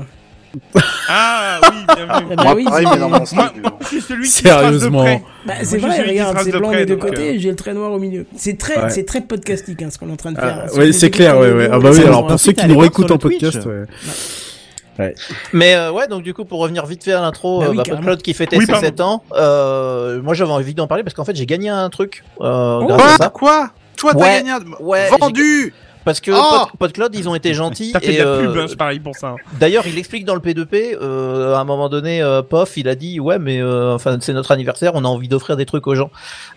[1.08, 2.10] Ah oui, bien vu.
[2.10, 3.38] Ah bah Moi, oui, pareil, mais dans mon style.
[3.38, 5.00] moi, je suis celui qui de Sérieusement.
[5.02, 5.22] près.
[5.44, 7.74] Bah, c'est vrai, regarde, c'est de blanc près, des deux côtés, euh, j'ai le trait
[7.74, 8.24] noir au milieu.
[8.36, 8.88] C'est très, Ouais.
[8.90, 10.60] c'est très podcastique hein, ce qu'on est en train de faire.
[10.64, 11.68] Ah, Si oui, vous c'est clair, la ouais.
[11.72, 15.14] Ah bah oui, alors pour ceux qui nous réécoutent en podcast, ouais.
[15.52, 17.76] Mais euh, ouais, donc du coup, pour revenir vite fait à l'intro, Bah euh, oui,
[17.78, 17.82] bah.
[17.84, 18.86] PodCloud qui fêtait Oui, ses pardon.
[18.86, 22.22] 7 ans, euh, moi j'avais envie d'en parler parce qu'en fait j'ai gagné un truc
[22.40, 23.30] euh, grâce à Quoi ça.
[23.30, 23.70] Quoi
[24.12, 24.60] Toi, t'as Ouais, gagné un...
[24.84, 27.92] ouais, Vendu Parce que Oh Pod- PodCloud, ils ont été gentils.
[27.92, 29.36] T'as fait et, de la euh, pub, hein, je parie pour ça.
[29.58, 32.94] D'ailleurs, il explique dans le P2P, euh, à un moment donné, euh, Pof, il a
[32.94, 35.94] dit ouais, mais euh, enfin c'est notre anniversaire, on a envie d'offrir des trucs aux
[35.94, 36.10] gens,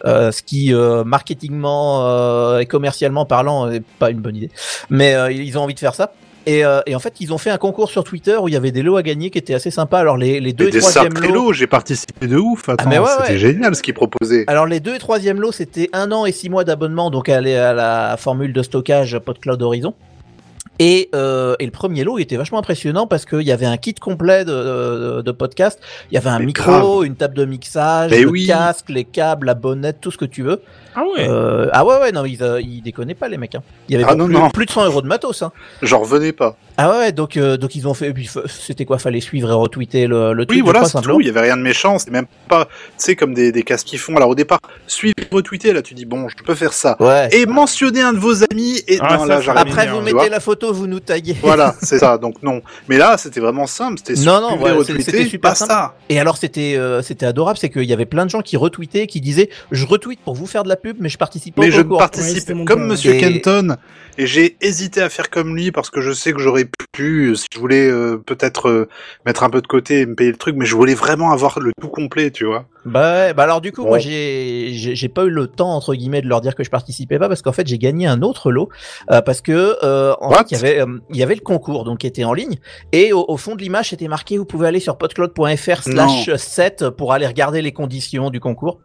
[0.05, 4.51] euh, ce qui euh, marketingement euh, et commercialement parlant est pas une bonne idée,
[4.89, 6.11] mais euh, ils ont envie de faire ça.
[6.47, 8.57] Et, euh, et en fait, ils ont fait un concours sur Twitter où il y
[8.57, 9.99] avait des lots à gagner qui étaient assez sympas.
[9.99, 11.33] Alors les, les deux Et et des troisième lots.
[11.33, 12.69] lots, j'ai participé de ouf.
[12.69, 13.37] Attends, mais ouais, c'était ouais.
[13.37, 14.45] génial ce qu'ils proposaient.
[14.47, 17.35] Alors les deux et troisième lots, c'était un an et six mois d'abonnement, donc la,
[17.37, 19.93] à la formule de stockage PodCloud Horizon.
[20.79, 23.77] Et, euh, et le premier lot il était vachement impressionnant parce qu'il y avait un
[23.77, 25.79] kit complet de, de, de podcast.
[26.11, 27.05] Il y avait un Mais micro, grave.
[27.05, 28.45] une table de mixage, Mais le oui.
[28.47, 30.61] casque, les câbles, la bonnette, tout ce que tu veux.
[30.95, 31.27] Ah ouais.
[31.27, 33.55] Euh, ah ouais ouais non ils, euh, ils déconnaient pas les mecs.
[33.55, 33.63] Hein.
[33.89, 34.49] Il y avait Ah pas non, plus, non.
[34.49, 35.41] plus de 100 euros de matos.
[35.41, 35.51] Hein.
[35.81, 36.55] J'en revenais pas.
[36.79, 38.13] Ah ouais, donc euh, donc ils ont fait.
[38.13, 40.59] puis, C'était quoi Fallait suivre et retweeter le, le tweet.
[40.59, 41.19] Oui, voilà, c'est tout.
[41.21, 41.97] Il y avait rien de méchant.
[41.97, 44.15] C'est même pas, tu sais, comme des, des casques qui font.
[44.15, 46.95] Alors au départ, suivre, retweeter, là, tu dis bon, je peux faire ça.
[46.99, 47.29] Ouais.
[47.31, 48.81] Et mentionner un de vos amis.
[48.87, 49.67] Et Ah, non, ça, là, ça j'arrête.
[49.67, 50.29] Après vous mettez vois.
[50.29, 51.35] la photo, vous nous taguez.
[51.41, 52.19] Voilà, c'est ça.
[52.19, 52.61] Donc non.
[52.87, 53.97] Mais là, c'était vraiment simple.
[54.05, 55.71] C'était Non, non, suivre, ouais, retweeter, c'était super pas simple.
[55.71, 55.95] ça.
[56.09, 59.07] Et alors c'était euh, c'était adorable, c'est qu'il y avait plein de gens qui retweetaient,
[59.07, 61.69] qui disaient je retweete pour vous faire de la pub, mais je participe pas Mais
[61.69, 61.97] au je ne concours.
[61.97, 62.85] Ouais, participe comme.
[62.85, 63.77] Monsieur Et- Kenton
[64.17, 67.45] et j'ai hésité à faire comme lui parce que je sais que j'aurais pu, si
[67.53, 68.89] je voulais euh, peut-être euh,
[69.25, 71.59] mettre un peu de côté et me payer le truc, mais je voulais vraiment avoir
[71.59, 72.65] le tout complet, tu vois.
[72.85, 73.89] Bah, ouais, bah alors du coup Bon.
[73.89, 76.69] moi j'ai j'ai j'ai pas eu le temps entre guillemets de leur dire que je
[76.69, 78.69] participais pas parce qu'en fait j'ai gagné un autre lot
[79.11, 80.37] euh, parce que euh, en What?
[80.37, 82.55] fait il y avait euh, il y avait le concours donc qui était en ligne
[82.93, 86.89] et au, au fond de l'image c'était marqué vous pouvez aller sur podcloud.fr slash 7
[86.91, 88.79] pour aller regarder les conditions du concours.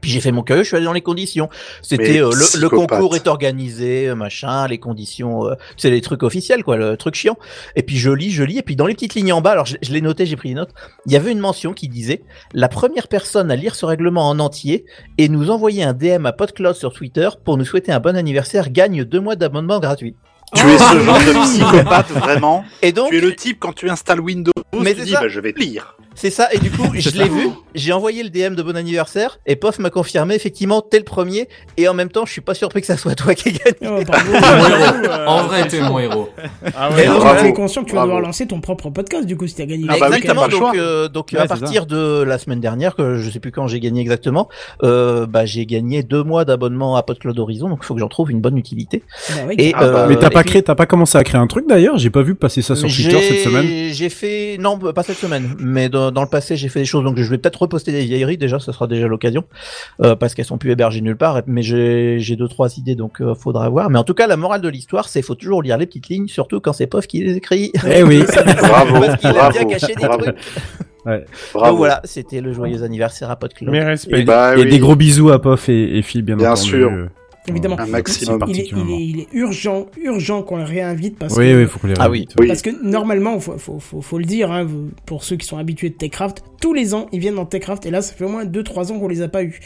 [0.00, 1.48] Puis j'ai fait mon curieux, je suis allé dans les conditions.
[1.82, 6.64] C'était euh, le, concours est organisé, euh, machin, les conditions, euh, c'est les trucs officiels
[6.64, 7.36] quoi, le truc chiant.
[7.76, 9.66] Et puis je lis, je lis, et puis dans les petites lignes en bas, alors
[9.66, 10.74] je, je l'ai noté, j'ai pris des notes.
[11.06, 14.38] Il y avait une mention qui disait la première personne à lire ce règlement en
[14.40, 14.84] entier
[15.18, 18.70] et nous envoyer un DM à PodCloud sur Twitter pour nous souhaiter un bon anniversaire
[18.70, 20.16] gagne deux mois d'abonnement gratuit.
[20.54, 22.64] Tu es ce genre de psychopathe vraiment?
[22.82, 25.20] Et donc Tu es le type quand tu installes Windows, Mais tu dis ça.
[25.22, 25.96] bah, je vais lire.
[26.14, 29.38] C'est ça, et du coup je l'ai vu, j'ai envoyé le DM de bon anniversaire
[29.46, 32.54] et Pof m'a confirmé effectivement t'es le premier et en même temps je suis pas
[32.54, 33.74] surpris que ça soit toi qui gagne.
[33.82, 34.00] Oh.
[35.04, 36.28] Euh, En vrai, t'es mon héros.
[36.76, 37.40] Ah Et ouais.
[37.40, 39.66] tu es conscient que tu vas devoir lancer ton propre podcast du coup si t'as
[39.66, 39.86] gagné.
[39.88, 40.48] Ah bah exactement.
[40.48, 43.66] donc, euh, donc Ouais, à partir de la semaine dernière, que je sais plus quand
[43.66, 44.48] j'ai gagné exactement,
[44.82, 48.08] euh, bah j'ai gagné deux mois d'abonnement à PodCloud Horizon, donc il faut que j'en
[48.08, 49.02] trouve une bonne utilité.
[49.30, 49.54] Bah oui.
[49.58, 51.46] Et, Ah bah, euh, Mais t'as pas puis- créé, t'as pas commencé à créer un
[51.46, 51.98] truc d'ailleurs?
[51.98, 53.92] J'ai pas vu passer ça sur Twitter cette semaine.
[53.92, 57.04] J'ai fait non pas cette semaine, mais dans, dans le passé j'ai fait des choses
[57.04, 59.44] donc je vais peut-être reposter des vieilleries déjà, ce sera déjà l'occasion
[60.02, 61.42] euh, parce qu'elles sont plus hébergées nulle part.
[61.46, 63.90] Mais j'ai deux trois idées donc euh, faudra voir.
[63.90, 66.28] Mais en tout cas la morale de l'histoire c'est faut toujours lire les petites lignes,
[66.28, 67.72] surtout quand c'est Pof qui les écrit.
[67.90, 68.22] Eh oui.
[68.58, 70.36] Bravo, Parce qu'il aime bravo, bien des bravo, trucs.
[71.06, 71.24] Ouais.
[71.52, 71.68] bravo.
[71.70, 73.70] Donc voilà, c'était le joyeux anniversaire à PodCloud.
[73.70, 74.24] Mes Et, respects.
[74.24, 74.70] Bah et oui.
[74.70, 76.68] des gros bisous à Pof et, et Phil, bien, Bien entendu.
[76.70, 76.90] sûr.
[77.46, 77.78] Évidemment.
[77.78, 78.42] Un maximum.
[78.48, 81.66] Il est, il, est, il est urgent, urgent qu'on le réinvite parce Oui, que oui,
[81.68, 82.18] faut qu'on les Ah oui.
[82.20, 82.34] réinvite.
[82.40, 82.46] Oui.
[82.48, 84.66] Parce que normalement, faut, faut, faut, faut le dire, hein,
[85.04, 87.90] pour ceux qui sont habitués de Techcraft, tous les ans, ils viennent dans Techcraft, et
[87.90, 89.60] là, ça fait au moins 2-3 ans qu'on les a pas eu.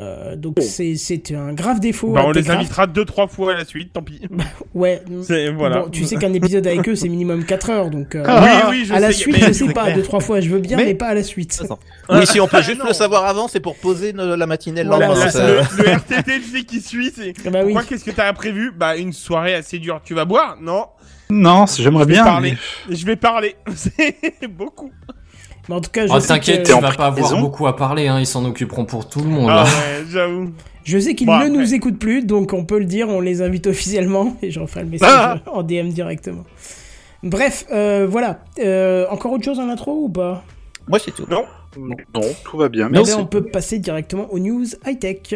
[0.00, 2.08] Euh, donc c'est c'est un grave défaut.
[2.12, 2.60] Bah, on les Techcraft.
[2.60, 4.22] invitera deux trois fois à la suite, tant pis.
[4.74, 5.02] Ouais.
[5.24, 5.80] C'est voilà.
[5.80, 8.84] Bon, tu sais qu'un épisode avec eux, c'est minimum 4 heures, donc euh, oui, oui,
[8.86, 9.98] je à la sais, suite, mais je sais pas, clair.
[9.98, 11.62] 2-3 fois, je veux bien, mais, Mais- pas à la suite.
[12.10, 14.82] Oui, si on peut Ah, juste le savoir avant, c'est pour poser ne- la matinée
[14.84, 15.26] le Voilà, lendemain.
[15.34, 17.34] le, le RTT, tu sais, qui suit, c'est.
[17.46, 17.74] Ah bah oui.
[17.86, 18.72] Qu'est-ce que t'as prévu?
[18.74, 20.00] Bah une soirée assez dure.
[20.02, 20.56] Tu vas boire?
[20.62, 20.86] Non.
[21.28, 22.24] Non, j'aimerais bien.
[22.24, 22.54] parler.
[22.88, 23.56] mais- Je vais parler.
[23.74, 24.90] C'est beaucoup.
[25.68, 27.76] Mais en tout cas, je Oh, sais t'inquiète, que- tu vas pas avoir beaucoup à
[27.76, 29.48] parler, hein, ils s'en occuperont pour tout le monde.
[29.50, 30.50] Ah ouais, j'avoue.
[30.84, 31.50] Je sais qu'ils Bon, ne après.
[31.50, 34.84] nous écoutent plus, donc on peut le dire, on les invite officiellement, et j'en ferai
[34.84, 36.44] le message Ah en DM directement.
[37.22, 38.38] Bref, euh, voilà.
[38.60, 40.42] Euh, encore autre chose en intro ou pas?
[40.88, 41.26] Moi, c'est tout.
[41.30, 41.44] Non,
[41.76, 42.86] non, tout va bien.
[42.88, 43.14] Eh ben, Merci.
[43.14, 45.34] on peut passer directement aux news high-tech.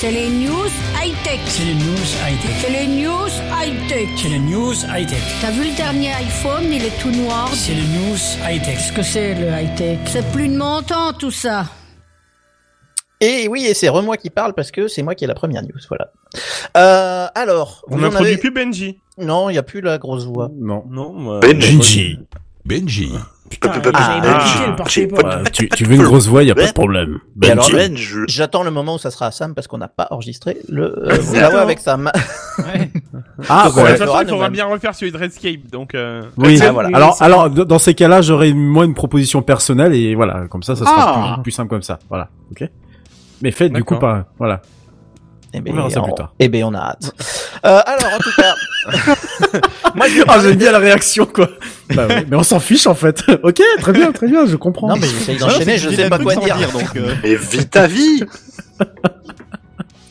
[0.00, 0.68] C'est les news
[1.02, 1.40] high-tech.
[1.46, 2.50] C'est les news high-tech.
[2.60, 4.08] C'est les news high-tech.
[4.16, 5.22] C'est les news high-tech.
[5.40, 7.48] T'as vu le dernier iPhone, il est tout noir.
[7.54, 8.76] C'est les news high-tech.
[8.76, 9.98] Qu'est-ce que c'est le high-tech?
[10.06, 11.66] C'est plus de mon temps tout ça.
[13.20, 15.62] Et oui, et c'est moi qui parle parce que c'est moi qui ai la première
[15.62, 16.10] news, voilà.
[16.76, 18.40] Euh, alors, On vous en n'introduit avez...
[18.40, 18.98] plus Benji.
[19.16, 20.50] Non, il y a plus la grosse voix.
[20.54, 20.84] Non.
[20.90, 21.12] Non.
[21.12, 22.18] moi- Benji.
[22.66, 23.12] Benji.
[23.62, 27.18] Ah, ah, Ouais, tu, veux une grosse voix, y a pas de problème.
[28.28, 31.18] J'attends le moment où ça sera à Sam parce qu'on n'a pas enregistré le euh,
[31.34, 32.10] la voix avec Sam.
[33.48, 33.92] Ah, De on ouais.
[33.92, 35.66] le toute façon, il faudra bien refaire celui de Redscape.
[35.70, 35.94] Donc.
[35.94, 36.22] Euh...
[36.36, 40.62] Oui, Ah, alors, alors, dans ces cas-là, j'aurais moi une proposition personnelle et voilà, comme
[40.62, 41.34] ça, ça sera Ah.
[41.34, 41.98] plus, plus simple comme ça.
[42.08, 42.68] Voilà, ok.
[43.42, 44.62] Mais faites du coup pas, voilà.
[45.56, 46.04] Eh ben, On verra ça on...
[46.04, 46.32] plus tard.
[46.40, 47.12] Eh ben, on a hâte.
[47.64, 48.54] euh, alors, en tout cas,
[49.94, 51.48] moi, Ah, j'aime bien la réaction, quoi.
[51.94, 53.22] bah oui, mais on s'en fiche en fait.
[53.42, 54.88] ok, très bien, très bien, je comprends.
[54.88, 56.56] Non, mais j'essaye d'enchaîner, je sais pas quoi dire.
[56.72, 58.24] donc, euh, Mais vite ta vie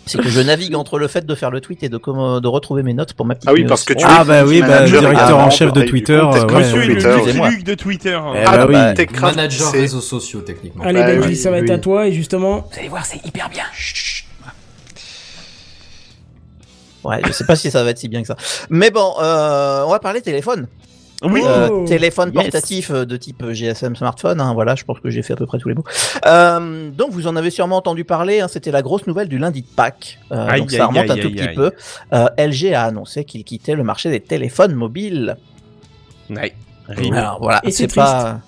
[0.06, 2.48] C'est que je navigue entre le fait de faire le tweet et de, comment- de
[2.48, 4.60] retrouver mes notes pour ma petite Ah oui, parce que tu Ah es bah oui,
[4.62, 6.60] bah, manager directeur en chef de Twitter, euh, ouais.
[6.60, 7.34] Monsieur est Twitter.
[7.40, 7.50] le.
[7.50, 8.20] Luc de Twitter.
[8.36, 8.74] Eh Ah, bah oui.
[8.74, 10.84] bah, Techcraft, Manager réseaux sociaux, techniquement.
[10.84, 11.72] Allez, Ouais, Benji, oui, ça va être oui.
[11.72, 13.64] à toi, et justement, Vous allez voir, c'est hyper bien.
[17.04, 18.36] Ouais, je sais pas si ça va être si bien que ça.
[18.70, 20.68] Mais bon, euh, on va parler téléphone.
[21.22, 21.42] Oui.
[21.46, 21.86] Euh, Oh.
[21.88, 22.44] téléphone Yes.
[22.44, 25.46] portatif euh, de type GSM smartphone, hein, voilà, je pense que j'ai fait à peu
[25.46, 25.86] près tous les mots.
[26.26, 29.62] Euh, donc vous en avez sûrement entendu parler, hein, c'était la grosse nouvelle du lundi
[29.62, 30.20] de Pâques.
[30.34, 31.56] Euh, Aïe, donc ça aïe, remonte un aïe, tout aïe, petit aïe.
[31.56, 31.72] peu.
[32.12, 35.38] Euh, LG a annoncé qu'il quittait le marché des téléphones mobiles.
[36.30, 36.54] Ouais.
[36.90, 38.40] Alors voilà, Et c'est c'est pas.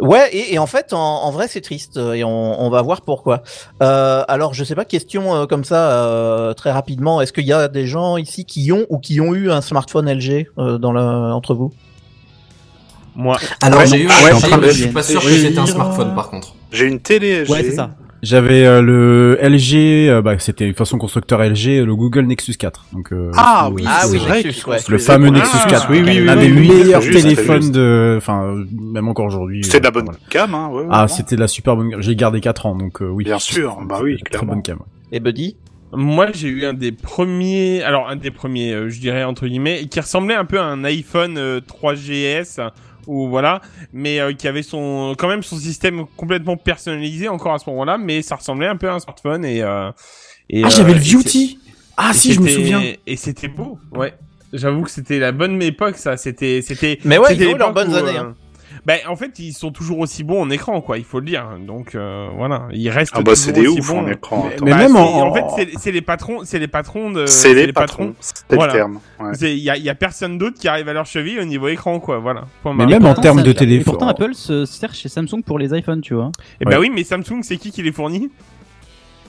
[0.00, 2.82] Ouais, et, et en fait, en, en vrai, c'est triste, euh, et on, on va
[2.82, 3.42] voir pourquoi.
[3.82, 7.52] Euh, alors, je sais pas, question euh, comme ça, euh, très rapidement, est-ce qu'il y
[7.52, 10.92] a des gens ici qui ont ou qui ont eu un smartphone LG euh, dans
[10.92, 11.72] le, entre vous?
[13.14, 13.38] Moi.
[13.62, 14.12] Alors Ouais, j'ai eu ouais,
[14.62, 16.54] je suis pas sûr que c'était un smartphone par contre.
[16.72, 17.50] J'ai une télé LG.
[17.50, 17.90] Ouais, c'est ça.
[18.24, 22.86] J'avais euh, le LG, euh, bah, c'était une façon constructeur LG, le Google Nexus 4.
[22.92, 24.78] Donc, euh, Ah le- oui, Ah c'est oui, vrai Nexus, ouais.
[24.88, 29.08] le fameux Nexus Ah, 4, Oui, oui, oui, des oui, meilleurs téléphones de, enfin, même
[29.08, 29.62] encore aujourd'hui.
[29.62, 30.18] C'était de la euh, bonne voilà.
[30.30, 30.68] cam, hein.
[30.72, 31.96] ouais, ouais, Ah, c'était de la super bonne.
[32.00, 33.24] J'ai gardé 4 ans, donc euh, oui.
[33.24, 34.78] Bien sûr, bah oui, Très bonne cam.
[35.12, 35.56] Et Buddy?
[35.96, 39.84] Moi, j'ai eu un des premiers, alors un des premiers, euh, je dirais entre guillemets,
[39.86, 42.58] qui ressemblait un peu à un iPhone euh, 3GS
[43.06, 43.60] ou voilà,
[43.92, 47.98] mais euh, qui avait son, quand même son système complètement personnalisé encore à ce moment-là,
[47.98, 49.62] mais ça ressemblait un peu à un smartphone et.
[49.62, 49.90] euh,
[50.50, 51.58] et Ah, j'avais euh, le Beauty
[51.96, 52.82] Ah si, je me souviens.
[53.06, 54.14] Et c'était beau, ouais.
[54.52, 56.16] J'avoue que c'était la bonne époque, ça.
[56.16, 56.98] C'était, c'était.
[57.04, 58.34] Mais ouais, c'était ils ont leurs bonnes où, années, euh, hein.
[58.86, 60.98] Ben, en fait, ils sont toujours aussi bons en écran, quoi.
[60.98, 61.46] Il faut le dire.
[61.66, 64.00] Donc, euh, voilà, ils restent Ah bah c'est toujours des aussi ouf bons.
[64.04, 64.50] en écran.
[64.62, 67.24] Mais- Bah, même c'est- en- en fait, c'est- c'est les patrons, c'est les patrons de.
[67.26, 68.14] C'est les patrons.
[68.20, 68.72] C'était Voilà.
[68.74, 69.00] le terme.
[69.20, 69.30] ouais.
[69.34, 71.44] C'est- Il y a, il y a personne d'autre qui arrive à leur cheville au
[71.44, 72.18] niveau écran, quoi.
[72.18, 72.44] Voilà.
[72.62, 73.84] Point Mais même en Pourtant, termes de Et téléphone.
[73.84, 76.30] pourtant, Apple se sert chez Samsung pour les iPhones, tu vois.
[76.60, 76.88] Eh ben Ouais.
[76.88, 78.30] oui, mais Samsung, c'est qui qui les fournit?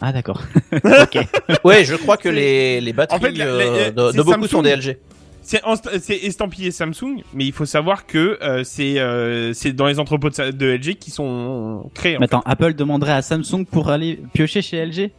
[0.01, 0.41] Ah, d'accord.
[0.73, 1.17] ok.
[1.63, 4.17] Ouais, je crois que C'est- les, les batteries En fait, la- la- euh, de, c'est
[4.17, 4.49] de beaucoup Samsung.
[4.49, 4.97] sont des LG.
[5.45, 10.29] C'est estampillé Samsung, mais il faut savoir que euh, c'est euh, c'est dans les entrepôts
[10.29, 12.17] de, LG qui sont créés.
[12.19, 15.11] Mais attends, Apple demanderait à Samsung pour aller piocher chez LG.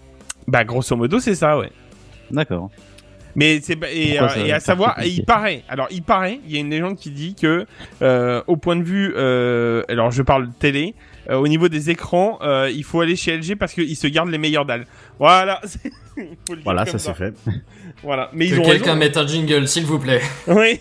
[0.48, 1.70] Bah, grosso modo, c'est ça, ouais.
[2.32, 2.70] D'accord.
[3.36, 5.62] Mais c'est et, euh, et à savoir, compliqué il paraît.
[5.68, 7.64] Alors il paraît, il y a une légende qui dit que
[8.48, 9.16] au point de vue,
[9.88, 10.96] alors je parle télé,
[11.30, 14.30] euh, au niveau des écrans, euh, il faut aller chez LG parce qu'ils se gardent
[14.30, 14.86] les meilleures dalles.
[15.18, 15.60] Voilà.
[16.64, 17.34] Voilà, ça c'est fait.
[18.02, 18.30] Voilà.
[18.32, 20.22] Mais Que ils ont quelqu'un mette un jingle, s'il vous plaît.
[20.48, 20.80] Oui.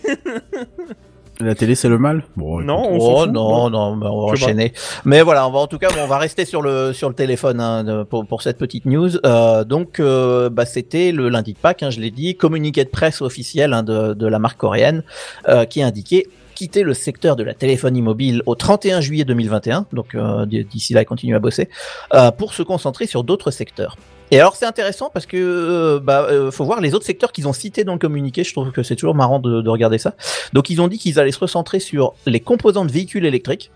[1.38, 2.24] La télé, c'est le mal?
[2.34, 3.30] Bon, Non, on Oh fout.
[3.30, 4.14] non, non, on va pas.
[4.14, 4.72] enchaîner.
[5.04, 7.14] Mais voilà, on va en tout cas, bon, on va rester sur le sur le
[7.14, 9.10] téléphone hein, de- pour pour cette petite news.
[9.26, 12.88] Euh, donc, euh, bah, c'était le lundi de Pâques, hein, je l'ai dit, communiqué de
[12.88, 15.02] presse officiel hein, de de la marque coréenne
[15.50, 16.26] euh, qui indiquait
[16.56, 19.86] quitter le secteur de la téléphonie mobile au 31 juillet 2021.
[19.92, 21.68] Donc euh, d'ici là, il continue à bosser
[22.14, 23.96] euh, pour se concentrer sur d'autres secteurs.
[24.32, 27.46] Et alors c'est intéressant parce que euh, bah euh, faut voir les autres secteurs qu'ils
[27.46, 28.42] ont cités dans le communiqué.
[28.42, 30.14] Je trouve que c'est toujours marrant de, de regarder ça.
[30.52, 33.70] Donc ils ont dit qu'ils allaient se recentrer sur les composants de véhicules électriques.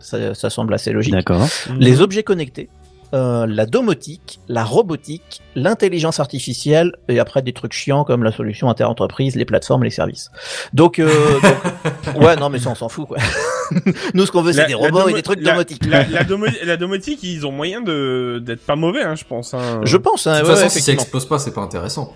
[0.00, 1.14] Ça, ça semble assez logique.
[1.14, 1.46] D'accord.
[1.78, 2.68] Les objets connectés,
[3.12, 8.68] euh, la domotique, la robotique, l'intelligence artificielle et après des trucs chiants comme la solution
[8.70, 10.30] interentreprise, les plateformes, les services.
[10.72, 11.08] Donc, euh,
[11.40, 13.18] donc- ouais non mais ça on s'en fout quoi.
[14.14, 15.84] Nous ce qu'on veut c'est des robots et des trucs la- domotiques.
[15.86, 19.54] La, la, domo- la domotique, ils ont moyen de d'être pas mauvais, hein, je pense.
[19.54, 19.80] Hein.
[19.84, 20.26] Je pense.
[20.26, 22.14] Hein, De toute ouais, façon, ouais, si ça explose pas, c'est pas intéressant.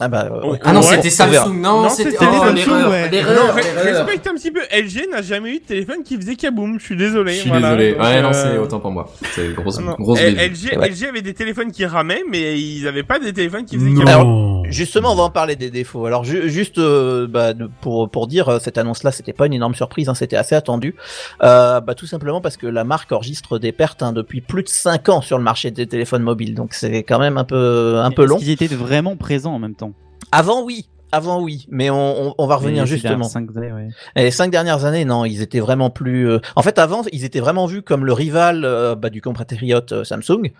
[0.00, 0.28] Ah bah.
[0.32, 0.58] euh, ouais.
[0.64, 1.10] Ah non, c'était.
[1.10, 1.60] Samsung.
[1.60, 3.10] Non, Non, c'était c'était oh, Samsung, ouais.
[3.22, 4.60] Non, respecte un petit peu.
[4.72, 6.78] LG n'a jamais eu de téléphone qui faisait kaboom.
[6.80, 7.32] Je suis désolé.
[7.34, 7.76] Je suis voilà.
[7.76, 7.94] désolé.
[7.98, 9.08] Ouais, non, euh, c'est autant pour moi.
[9.34, 9.94] C'est grosse, non.
[9.98, 10.34] grosse L-.
[10.36, 10.88] LG, Ouais.
[10.90, 14.04] LG avait des téléphones qui ramaient, mais ils avaient pas des téléphones qui faisaient Non.
[14.04, 14.62] kaboom.
[14.70, 16.06] Justement, on va en parler des défauts.
[16.06, 19.74] Alors, ju- juste euh, bah, pour pour dire, euh, cette annonce-là, c'était pas une énorme
[19.74, 20.96] surprise, hein, c'était assez attendu.
[21.42, 24.68] Euh, bah, tout simplement parce que la marque enregistre des pertes hein, depuis plus de
[24.68, 28.10] 5 ans sur le marché des téléphones mobiles, donc c'est quand même un peu un
[28.10, 28.38] peu long.
[28.38, 29.91] qu'ils étaient vraiment présents en même temps?
[30.30, 30.88] Avant, oui.
[31.14, 33.16] Avant oui, mais on, on, on va revenir justement.
[33.16, 33.88] dernières cinq années, ouais.
[34.16, 36.26] Et les cinq dernières années, non, ils étaient vraiment plus.
[36.30, 39.92] euh, En fait, avant, ils étaient vraiment vus comme le rival euh, bah, du compatriote
[39.92, 40.52] euh, Samsung.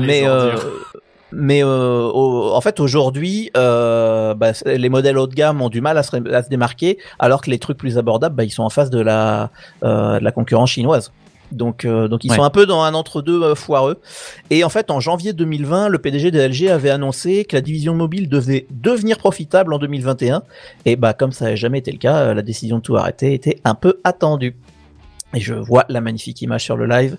[0.00, 0.48] Mais euh,
[1.30, 5.82] mais euh, au- en fait, aujourd'hui, euh, bah, les modèles haut de gamme ont du
[5.82, 8.62] mal à se, à se démarquer, alors que les trucs plus abordables, bah, ils sont
[8.62, 9.50] en face de la
[9.84, 11.12] euh, de la concurrence chinoise.
[11.52, 12.36] Donc, euh, donc ils Ouais.
[12.36, 14.00] sont un peu dans un entre-deux euh, foireux.
[14.50, 17.94] Et en fait, en janvier 2020, le PDG de LG avait annoncé que la division
[17.94, 20.42] mobile devait devenir profitable en 2021.
[20.84, 23.32] Et bah, comme ça n'a jamais été le cas, euh, la décision de tout arrêter
[23.34, 24.56] était un peu attendue.
[25.34, 27.18] Et je vois la magnifique image sur le live.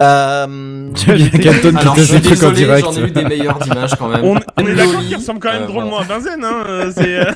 [0.00, 0.88] Euh...
[1.08, 3.94] Il y a Canton qui Alors, je suis désolé, j'en ai eu des meilleures d'images
[3.98, 4.24] quand même.
[4.24, 5.98] On, on est d'accord qu'il ressemble quand même euh, drôlement bon.
[5.98, 6.44] à Benzen.
[6.44, 6.62] Hein.
[6.68, 7.26] euh, c'est,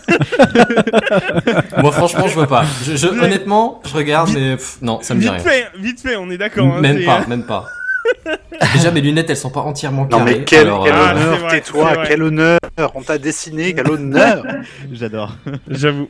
[1.83, 2.64] Moi, franchement, je veux pas.
[2.85, 5.42] Je, je- honnêtement, je regarde, mais pff, non, ça me dit vite rien.
[5.44, 6.66] fait, vite fait, on est d'accord.
[6.77, 7.66] hein, Même pas, même pas.
[8.74, 10.37] Déjà, mes lunettes, elles sont pas entièrement Non carrées.
[10.38, 12.59] mais quel, alors, quel euh, Ah, honneur, tais-toi, quel honneur,
[12.94, 14.44] on t'a dessiné, quel honneur.
[14.92, 15.33] J'adore.
[15.68, 16.09] J'avoue.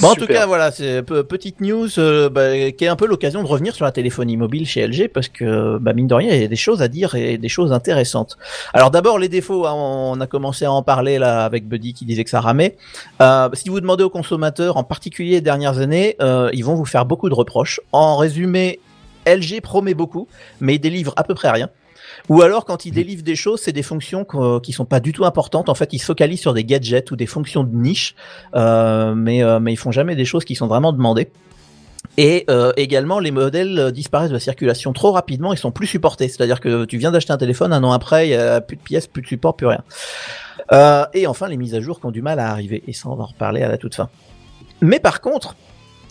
[0.00, 3.42] Bon, en tout cas, voilà, c'est petite news euh, bah, qui est un peu l'occasion
[3.42, 6.40] de revenir sur la téléphonie mobile chez LG parce que, bah, mine de rien, il
[6.40, 8.38] y a des choses à dire et des choses intéressantes.
[8.72, 12.04] Alors d'abord, les défauts, hein, on a commencé à en parler là avec Buddy qui
[12.04, 12.76] disait que ça ramait.
[13.20, 16.84] Euh, si vous demandez aux consommateurs, en particulier les dernières années, euh, ils vont vous
[16.84, 17.80] faire beaucoup de reproches.
[17.92, 18.80] En résumé,
[19.26, 20.28] LG promet beaucoup,
[20.60, 21.68] mais il délivre à peu près rien.
[22.28, 25.12] Ou alors, quand ils délivrent des choses, c'est des fonctions qu'o- qui sont pas du
[25.12, 25.68] tout importantes.
[25.68, 28.14] En fait, ils se focalisent sur des gadgets ou des fonctions de niche,
[28.54, 31.30] euh, mais euh, mais ils font jamais des choses qui sont vraiment demandées.
[32.18, 35.86] Et euh, également, les modèles euh, disparaissent de la circulation trop rapidement, ils sont plus
[35.86, 36.28] supportés.
[36.28, 38.82] C'est-à-dire que tu viens d'acheter un téléphone, un an après, il y a plus de
[38.82, 39.82] pièces, plus de support, plus rien.
[40.72, 42.82] Euh, et enfin, les mises à jour qui ont du mal à arriver.
[42.86, 44.10] Et ça, on va en reparler à la toute fin.
[44.80, 45.54] Mais par contre,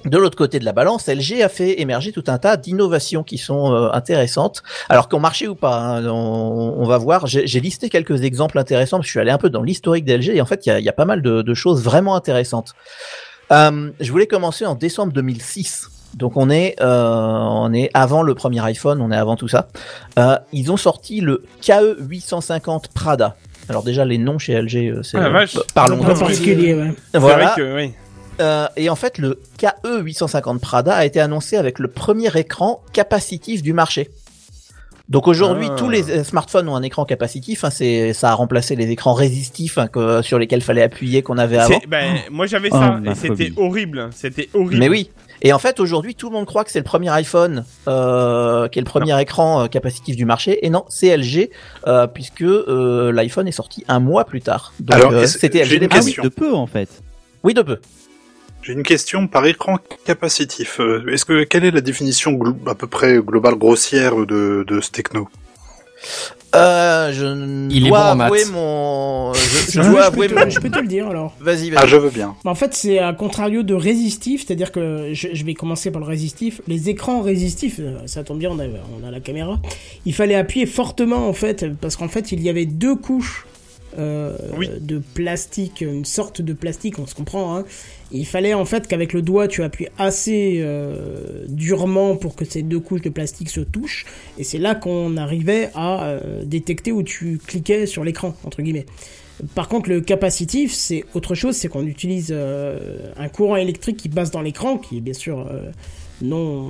[0.06, 3.38] de l'autre côté de la balance, LG a fait émerger tout un tas d'innovations qui
[3.38, 5.76] sont euh, intéressantes, alors qu'ont marché ou pas.
[5.78, 7.28] hein, on, on va voir.
[7.28, 8.98] J'ai j'ai listé quelques exemples intéressants.
[8.98, 10.72] parce que Je suis allé un peu dans l'historique d'LG et en fait, il y
[10.72, 12.74] a, il y a pas mal de, de choses vraiment intéressantes.
[13.52, 15.90] Euh, je voulais commencer en décembre 2006.
[16.16, 19.70] Donc on est euh, on est avant le premier iPhone, on est avant tout ça.
[20.20, 23.36] Euh, ils ont sorti le KE 850 Prada.
[23.70, 25.58] Alors déjà les noms chez LG, euh, c'est Ah, vache.
[25.74, 26.94] parlons Pas particulier, ouais.
[27.14, 27.54] Voilà.
[27.54, 27.94] vrai que, oui.
[28.42, 32.84] Euh, et en fait, le KE 850 Prada a été annoncé avec le premier écran
[32.94, 34.10] capacitif du marché.
[35.10, 35.76] Donc aujourd'hui, Ah.
[35.78, 37.64] tous les euh, smartphones ont un écran capacitif.
[37.66, 41.38] Hein, c'est ça a remplacé les écrans résistifs hein, que- sur lesquels fallait appuyer qu'on
[41.38, 41.80] avait avant.
[41.88, 44.10] Ben, moi j'avais Oh, ça et c'était horrible.
[44.16, 44.78] C'était horrible.
[44.80, 45.10] Mais oui.
[45.44, 48.78] Et en fait, aujourd'hui, tout le monde croit que c'est le premier iPhone euh, qui
[48.80, 50.66] est le premier écran euh, capacitif du marché.
[50.66, 51.50] Et non, c'est LG,
[51.88, 54.72] euh, puisque euh, l'iPhone est sorti un mois plus tard.
[54.80, 55.74] Donc euh, c'était LG.
[55.84, 56.88] une Ah oui, de peu en fait.
[57.44, 57.80] Oui, de peu.
[58.64, 60.80] J'ai une question par écran capacitif.
[60.80, 64.92] Euh, Est-ce que quelle est la définition à peu près globale grossière de, de ce
[64.92, 65.28] techno?
[66.54, 68.52] Euh, je Il est dois bon en avouer maths.
[68.54, 69.34] mon.
[69.34, 70.46] Je, je dois je, avouer peux mon.
[70.46, 71.34] te, je peux te le dire alors.
[71.40, 71.84] Vas-y, vas-y.
[71.84, 72.36] Ah, je veux bien.
[72.44, 76.08] En fait, c'est à contrario de résistif, c'est-à-dire que je, je vais commencer par le
[76.08, 76.62] résistif.
[76.68, 78.66] Les écrans résistifs, euh, ça tombe bien, on a,
[79.02, 79.60] on a la caméra.
[80.06, 83.46] Il fallait appuyer fortement en fait, parce qu'en fait, il y avait deux couches
[83.98, 84.70] euh, Oui.
[84.80, 87.56] de plastique, une sorte de plastique, on se comprend.
[87.58, 87.66] Hein.
[88.12, 92.62] Il fallait en fait qu'avec le doigt, tu appuies assez euh, durement pour que ces
[92.62, 94.06] deux couches de plastique se touchent,
[94.38, 98.86] et c'est là qu'on arrivait à euh, détecter où tu cliquais sur l'écran, entre guillemets.
[99.56, 104.10] Par contre, le capacitif, c'est autre chose, c'est qu'on utilise euh, un courant électrique qui
[104.10, 105.72] passe dans l'écran, qui est bien sûr euh,
[106.22, 106.70] non,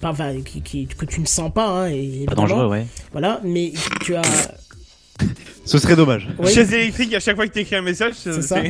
[0.00, 2.42] pas, enfin, qui, qui- que tu ne sens pas, hein, et, Pas évidemment.
[2.42, 2.86] dangereux, ouais.
[3.12, 4.22] Voilà, mais tu as,
[5.68, 6.28] Ce serait dommage.
[6.38, 8.62] oui, Chaise électrique, à chaque fois que tu écris un message, c'est ça.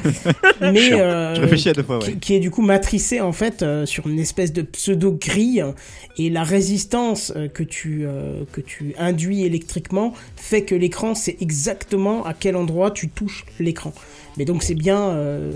[0.61, 2.17] mais euh, Je réfléchis à deux fois, qui, ouais.
[2.17, 5.65] qui est du coup matricé en fait euh, sur une espèce de pseudo grille
[6.19, 11.37] et la résistance euh, que tu euh, que tu induis électriquement fait que l'écran sait
[11.41, 13.93] exactement à quel endroit tu touches l'écran.
[14.37, 15.51] Mais donc c'est bien euh,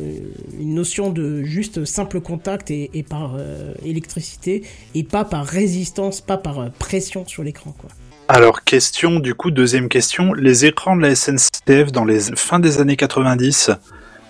[0.61, 4.62] une notion de juste simple contact et, et par euh, électricité
[4.94, 7.90] et pas par résistance, pas par euh, pression sur l'écran quoi.
[8.35, 10.33] Alors, question, du coup, deuxième question.
[10.33, 13.73] Les écrans de la SNCF dans les fins des années 90,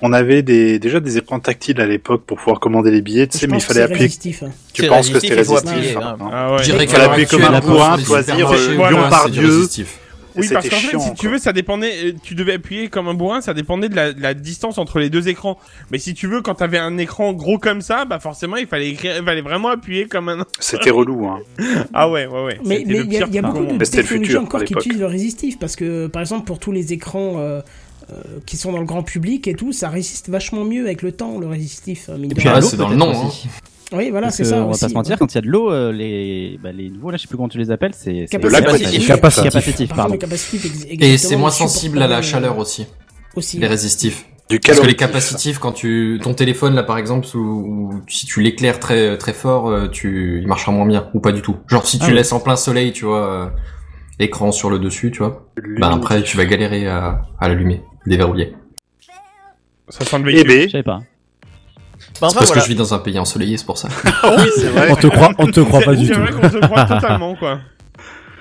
[0.03, 3.39] on avait des, déjà des écrans tactiles à l'époque pour pouvoir commander les billets, tu
[3.39, 4.01] sais, mais il fallait appuyer.
[4.01, 4.51] résistif, hein.
[4.73, 6.31] Tu C'est penses que c'était résistif appuyer, hein, hein.
[6.33, 6.63] Ah ouais.
[6.67, 9.85] Il fallait appuyer comme un bourrin, choisir, supermarchés,
[10.37, 10.41] euh.
[10.41, 11.17] Oui, Et parce qu'en fait, chiant, si quoi.
[11.19, 11.93] tu veux, ça dépendait.
[12.07, 14.99] euh, Tu devais appuyer comme un bourrin, ça dépendait de la, de la distance entre
[14.99, 15.59] les deux écrans.
[15.91, 18.91] Mais si tu veux, quand t'avais un écran gros comme ça, bah forcément, il fallait
[18.91, 20.45] écrire, il fallait vraiment appuyer comme un.
[20.59, 21.41] C'était relou, hein.
[21.95, 22.61] Ah ouais, ouais, ouais.
[22.65, 26.07] Mais il y a, y beaucoup de technologies encore qui utilisent le résistif parce que
[26.07, 27.61] par exemple pour tous les écrans euh,
[28.11, 28.15] euh,
[28.47, 31.39] qui sont dans le grand public et tout, ça résiste vachement mieux avec le temps
[31.39, 32.09] le résistif.
[32.09, 33.27] euh, de puis c'est dans le nom.
[33.27, 33.49] aussi.
[33.49, 33.51] Hein.
[33.93, 34.81] Oui, voilà, c'est ça on va aussi.
[34.81, 37.17] pas se mentir, quand il y a de l'eau, euh, les, bah, les nouveaux là,
[37.17, 39.01] je sais plus comment tu les appelles, c'est Capacitif.
[39.03, 39.43] c'est- Capacitif.
[39.53, 40.19] Capacitif, Par pardon.
[41.01, 42.87] Et c'est moins sensible à la le- chaleur aussi,
[43.37, 43.59] aussi.
[43.59, 44.27] les résistifs.
[44.51, 48.27] Du Parce que les capacitifs, quand tu ton téléphone là par exemple, ou, ou si
[48.27, 51.57] tu l'éclaires très très fort, euh, tu il marchera moins bien ou pas du tout.
[51.69, 53.47] Genre si tu Ah laisses en plein soleil, tu vois, euh,
[54.19, 58.55] écran sur le dessus, tu vois, bah après tu vas galérer à, à l'allumer, déverrouiller.
[59.89, 60.49] Ça sent le Eh véhicule.
[60.49, 61.01] ben, Ah, Je savais pas.
[62.21, 62.61] Bah, c'est enfin, parce voilà.
[62.63, 63.89] que je vis dans un pays ensoleillé, c'est pour ça.
[64.39, 64.91] oui, c'est vrai.
[64.91, 66.21] On te croit, on te croit C'est- pas du c'est tout.
[66.21, 67.59] vrai qu'on se croit totalement, quoi.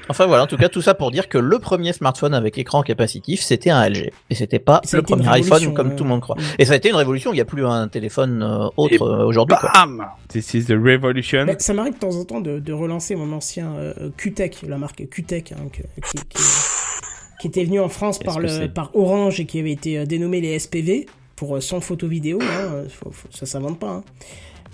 [0.10, 2.82] Enfin voilà, en tout cas tout ça pour dire que le premier smartphone avec écran
[2.82, 6.20] capacitif, c'était un LG et c'était pas le premier iPhone comme euh, tout le monde
[6.20, 6.36] croit.
[6.60, 7.32] Et ça a été une révolution.
[7.32, 9.56] Il n'y a plus un téléphone euh, autre Et euh, aujourd'hui.
[9.58, 9.72] quoi.
[9.74, 11.46] Bam This is the revolution.
[11.46, 14.78] Mais ça m'arrive de temps en temps de, de relancer mon ancien euh, Q-Tech, la
[14.78, 15.82] marque Q-Tech, hein, qui,
[16.30, 16.44] qui-
[17.40, 18.68] qui était venu en France par, le, c'est?
[18.68, 21.06] par Orange et qui avait été euh, dénommé les SPV
[21.42, 22.38] pour euh, son photo vidéo.
[22.40, 22.86] Hein, euh,
[23.32, 23.90] ça s'invente pas.
[23.90, 24.04] hein.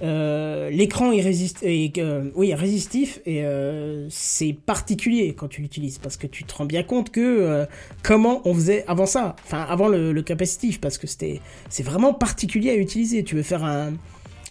[0.03, 6.17] Euh, L'écran est, résist euh, oui, résistif et euh, c'est particulier quand tu l'utilises parce
[6.17, 7.65] que tu te rends bien compte que euh,
[8.03, 11.39] comment on faisait avant ça, enfin avant le, le capacitif parce que c'est
[11.83, 13.23] vraiment particulier à utiliser.
[13.23, 13.93] Tu veux faire un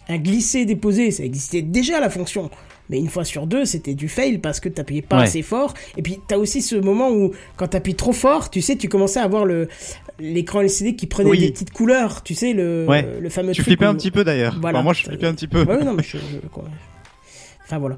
[0.09, 2.49] un glisser-déposer, ça existait déjà la fonction.
[2.89, 5.23] Mais une fois sur deux, c'était du fail parce que t'appuyais pas Ouais.
[5.23, 5.73] assez fort.
[5.97, 9.19] Et puis t'as aussi ce moment où quand t'appuies trop fort, tu sais, tu commençais
[9.19, 9.67] à voir le
[10.19, 11.39] l'écran LCD qui prenait Oui.
[11.39, 13.07] des petites couleurs, tu sais, le, Ouais.
[13.21, 14.57] le fameux Tu truc flippais où- un petit peu d'ailleurs.
[14.59, 14.79] Voilà.
[14.79, 15.63] Enfin, moi, je flippais un petit peu.
[15.63, 16.63] Ouais, non, mais je, je- quoi.
[17.65, 17.97] Enfin voilà.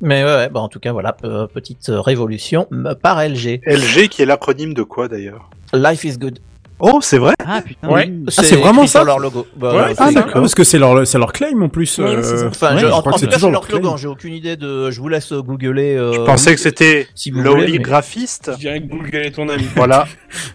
[0.00, 3.60] Mais ouais, ouais, bah, en tout cas, voilà, pe- petite euh, révolution euh, par LG.
[3.66, 5.50] LG qui est l'acronyme de quoi d'ailleurs?
[5.74, 6.38] Life is good.
[6.80, 7.88] Oh, c'est vrai Ah putain.
[7.88, 8.08] Ouais.
[8.36, 9.46] Ah, c'est vraiment ça leur logo.
[9.56, 11.98] Bah, Ouais, Ah d'accord, parce que c'est leur c'est leur claim en plus.
[11.98, 13.64] Euh, Enfin, Ouais, je, je en, crois en que c'est tout cas, c'est toujours leur
[13.64, 13.96] slogan.
[13.96, 14.90] J'ai aucune idée de.
[14.90, 15.96] Je vous laisse euh, googler.
[15.96, 18.50] euh, Je pensais que c'était si vous voulez, Lowly mais- graphiste.
[18.54, 19.64] Je dirais que Google est ton ami.
[19.74, 20.06] Voilà.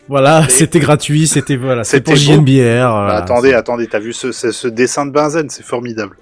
[0.07, 2.45] Voilà, c'était gratuit, c'était voilà, c'est pour C'était beau.
[2.45, 2.61] JNBR.
[2.83, 3.15] Bah, voilà.
[3.15, 6.15] attendez, attendez, t'as vu ce, ce, ce dessin de Benzen, c'est formidable.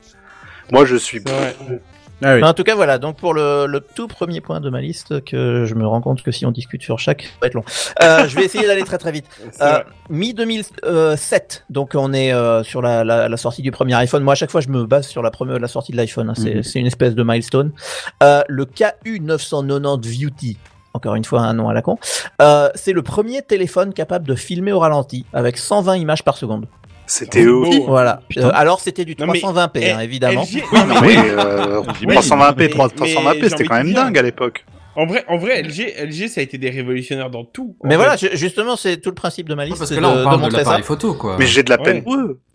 [0.71, 1.21] Moi, je suis.
[2.23, 2.43] Ah oui.
[2.43, 2.97] En tout cas, voilà.
[2.99, 6.21] Donc pour le, le tout premier point de ma liste, que je me rends compte
[6.23, 7.63] que si on discute sur chaque, ça va être long.
[8.03, 9.25] Euh, je vais essayer d'aller très très vite.
[9.61, 9.79] Euh.
[10.09, 14.23] Mi 2007, donc on est euh, sur la, la, la sortie du premier iPhone.
[14.23, 16.29] Moi, à chaque fois, je me base sur la première, la sortie de l'iPhone.
[16.29, 16.33] hein.
[16.35, 16.81] C'est Mhm.
[16.81, 17.71] une espèce de milestone.
[18.23, 20.57] Euh, le KU 990 Beauty.
[20.93, 21.97] Encore une fois, un nom à la con.
[22.41, 26.65] Euh, c'est le premier téléphone capable de filmer au ralenti avec 120 images par seconde.
[27.11, 27.61] C'était eux.
[27.65, 27.83] Oh.
[27.87, 28.21] Voilà.
[28.37, 30.43] Euh, alors, c'était du Non, mais- 320p, hein, Eh, évidemment.
[30.43, 34.17] LG Oui, non, mais- mais euh, Oui, 320p, mais- 300p, mais c'était quand même dingue
[34.17, 34.65] à l'époque.
[34.95, 37.75] En vrai, en vrai, LG, LG, ça a été des révolutionnaires dans tout.
[37.83, 37.95] Mais fait.
[37.97, 39.77] voilà, ju- justement, c'est tout le principe de ma liste.
[39.77, 41.35] Parce c'est que là, de- on de parle de l'appareil photo, quoi.
[41.37, 42.03] Mais j'ai de la peine.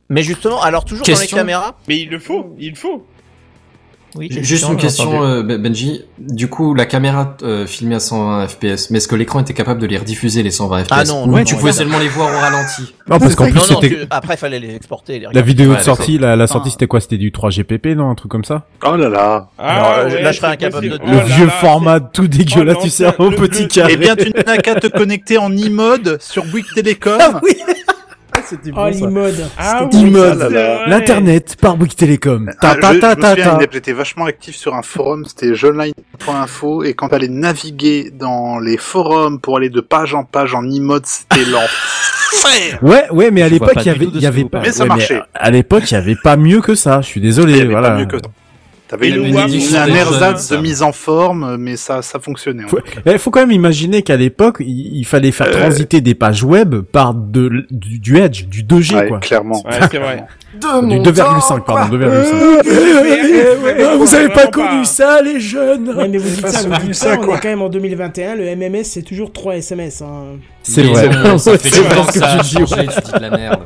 [0.08, 1.36] Mais justement, alors toujours Question.
[1.36, 1.76] dans les caméras.
[1.88, 3.06] Mais il le faut, il le faut.
[4.16, 5.26] Oui, Juste une question, entendu.
[5.26, 6.02] euh, Ben- Benji.
[6.18, 9.80] Du coup, la caméra euh, filmée à 120 FPS, mais est-ce que l'écran était capable
[9.80, 11.76] de les rediffuser les 120 FPS Ah non, Ou non, tu non, pouvais non.
[11.78, 12.94] seulement les voir au ralenti?
[13.08, 15.18] Non, parce qu'en plus non, non, c'était après, fallait les exporter.
[15.20, 17.00] Les la vidéo Ouais, de sortie, la, la sortie c'était quoi?
[17.00, 18.66] C'était du 3 GPP, non, un truc comme ça?
[18.84, 19.48] Oh là là.
[19.58, 20.94] Alors, euh, là, je serais incapable de.
[20.94, 23.92] Le Oh vieux là, format tout dégueulasse, Oh, tu sais, au petit carré.
[23.94, 27.18] Eh bien, tu n'as qu'à te connecter en e-mode sur Bouygues Télécom.
[27.20, 27.52] Ah oui
[28.46, 28.80] Ah, c'était Oh.
[29.58, 30.38] Ah C'était oui, E-mode.
[30.38, 30.80] ça, c'est vrai.
[30.86, 32.50] L'internet par Bouygues Télécom.
[32.60, 33.64] Ta Ah, ta je, ta je me ta souviens, ta.
[33.72, 38.76] il était vachement actif sur un forum, c'était jeuneline.info, et quand t'allais naviguer dans les
[38.76, 42.78] forums pour aller de page en page en e-mode, c'était l'enfer.
[42.82, 44.60] Ouais, ouais, mais à Je l'époque, il y avait, il y avait pas.
[44.60, 45.20] Mais ça ouais, marchait.
[45.34, 47.00] à l'époque, il y avait pas mieux que ça.
[47.00, 47.90] Je suis désolé, Il y avait voilà.
[47.90, 48.16] pas mieux que
[48.88, 52.62] T'avais une, une, un ersatz de mise en forme, mais ça, ça fonctionnait.
[52.62, 52.68] hein.
[52.68, 55.60] Faut- Il faut quand même imaginer qu'à l'époque, il, il fallait faire Euh.
[55.60, 59.18] transiter des pages web par de, du, du Edge, du 2G, Ouais, quoi.
[59.18, 59.60] clairement.
[59.66, 60.24] Ouais, c'est vrai.
[60.56, 61.14] De Du mon 2,5,
[61.48, 61.96] temps, pardon.
[61.98, 62.00] 2,5.
[62.66, 64.84] ouais, vous avez pas connu pas.
[64.84, 67.40] ça, les jeunes Ouais, mais vous dites ça, vous pas dites ça, ça, on est
[67.40, 70.00] quand même en 2021, le MMS c'est toujours 3 SMS.
[70.00, 70.38] Hein.
[70.62, 71.10] C'est vrai.
[71.38, 73.60] Ça fait que tu dis, de la merde.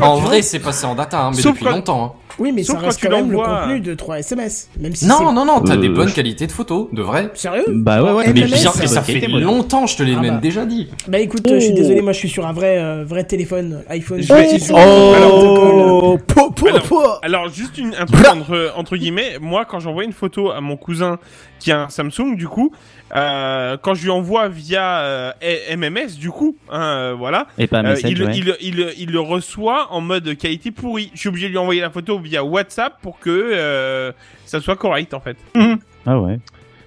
[0.00, 2.16] En vrai, c'est passé en data, hein, mais depuis longtemps.
[2.38, 4.68] Oui, mais Sauf ça quand reste tu quand même le contenu de 3 SMS.
[4.80, 7.30] Même si Non, non, non, t'as Euh, des bonnes je- qualités de photos, de vrai.
[7.34, 8.32] Sérieux Bah ouais, ouais.
[8.32, 10.40] Mais Mais ça ça fait longtemps, je te l'ai Ah même bah.
[10.40, 10.88] déjà dit.
[11.08, 11.76] Bah écoute, je suis Oh.
[11.76, 14.20] désolé, moi je suis sur un vrai, euh, vrai téléphone iPhone.
[14.22, 17.02] Je vais- Oh, po, po, Alors- po.
[17.22, 20.76] Alors, juste une, un truc entre, entre guillemets, moi, quand j'envoie une photo à mon
[20.76, 21.18] cousin
[21.62, 22.72] qui a un Samsung, du coup,
[23.14, 25.32] euh, quand je lui envoie via euh,
[25.76, 28.32] MMS, du coup, hein, voilà, Et pas un euh, message, il, ouais.
[28.34, 31.10] il, il, il le reçoit en mode qualité pourrie.
[31.14, 34.12] Je suis obligé de lui envoyer la photo via WhatsApp pour que euh,
[34.46, 35.36] ça soit correct, en fait.
[36.06, 36.38] Ah ouais.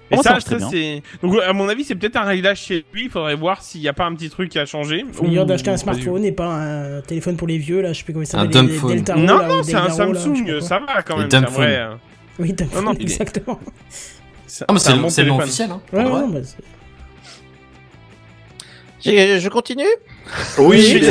[0.08, 1.02] Et Oh, ça c'est.
[1.20, 3.06] Donc, à mon avis, c'est peut-être un réglage chez lui.
[3.06, 5.04] Il faudrait voir s'il n'y a pas un petit truc qui a changé.
[5.10, 8.04] Faut Ou- d'acheter un smartphone et pas un téléphone pour les vieux, là, je sais
[8.04, 8.66] plus comment ça Un s'appelle.
[8.66, 8.90] les- les dumbphone.
[8.94, 11.28] Deltaro, Non, là, non, c'est un là, Samsung, ça va quand même.
[11.28, 11.54] c'est un dumbphone.
[11.64, 11.94] vrai, euh,
[12.38, 13.58] Oui, dumbphone, Non, non, il est- exactement.
[14.46, 15.80] C'est- Ah, mais c'est un c'est bon le nom officiel, hein.
[15.92, 16.56] Ouais, non, bah, c'est-
[19.04, 19.84] Je, je continue?
[20.58, 21.02] Oui,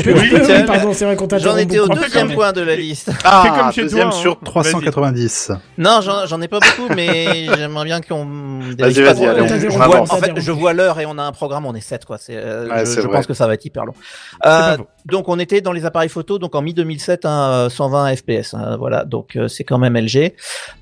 [0.68, 3.12] pardon, c'est vrai qu'on t'a J'en étais au deuxième point de la liste.
[3.12, 4.22] Fais Ah, comme chez deuxième toi, hein.
[4.22, 5.52] sur 390.
[5.78, 8.26] Non, j'en ai pas beaucoup, mais j'aimerais bien qu'on
[8.78, 10.12] Vas-y, vas-y, allez, on- Je on vois- avance.
[10.12, 12.18] en fait, je vois l'heure et on a un programme, on est 7 quoi.
[12.18, 13.94] C'est, euh, Ouais, je pense que ça va être hyper long.
[14.46, 18.16] Euh, donc on était dans les appareils photo, donc en mi 2007, hein, euh, 120
[18.16, 18.54] FPS.
[18.54, 20.34] hein, voilà, donc euh, c'est quand même LG.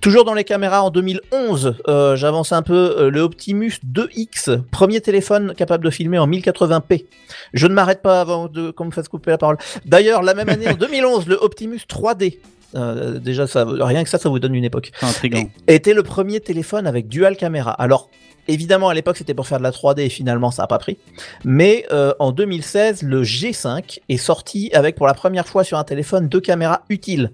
[0.01, 2.73] Toujours dans les caméras en 2011, euh, j'avance un peu.
[2.97, 7.05] euh, le Optimus 2X, premier téléphone capable de filmer en 1080p.
[7.53, 9.57] Je ne m'arrête pas avant de qu'on me fasse couper la parole.
[9.85, 12.39] D'ailleurs, la même année, en 2011, le Optimus 3D.
[12.75, 15.47] euh, déjà, ça, rien que ça, ça vous donne une époque C'est intriguant.
[15.67, 17.71] était le premier téléphone avec dual caméra.
[17.71, 18.09] Alors,
[18.47, 20.97] évidemment, à l'époque, c'était pour faire de la 3D et finalement, ça n'a pas pris.
[21.45, 25.83] Mais euh, en 2016, le G5 est sorti avec pour la première fois sur un
[25.83, 27.31] téléphone deux caméras utiles.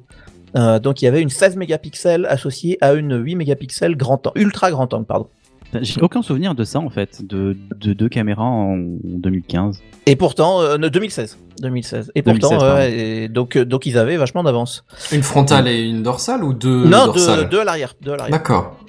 [0.58, 4.40] Euh, donc, il y avait une 16 mégapixels associée à une 8 mégapixels grand angle,
[4.42, 5.28] ultra grand angle, pardon.
[5.82, 9.82] J'ai aucun souvenir de ça en fait, de, de deux caméras en 2015.
[10.06, 12.12] Et pourtant, euh, non, 2016, 2016.
[12.16, 14.84] Et 2016, pourtant, et donc, euh, donc ils avaient vachement d'avance.
[15.12, 17.44] Une frontale et une dorsale ou deux non, dorsales?
[17.44, 18.38] deux, deux à l'arrière, deux à l'arrière.
[18.38, 18.80] D'accord.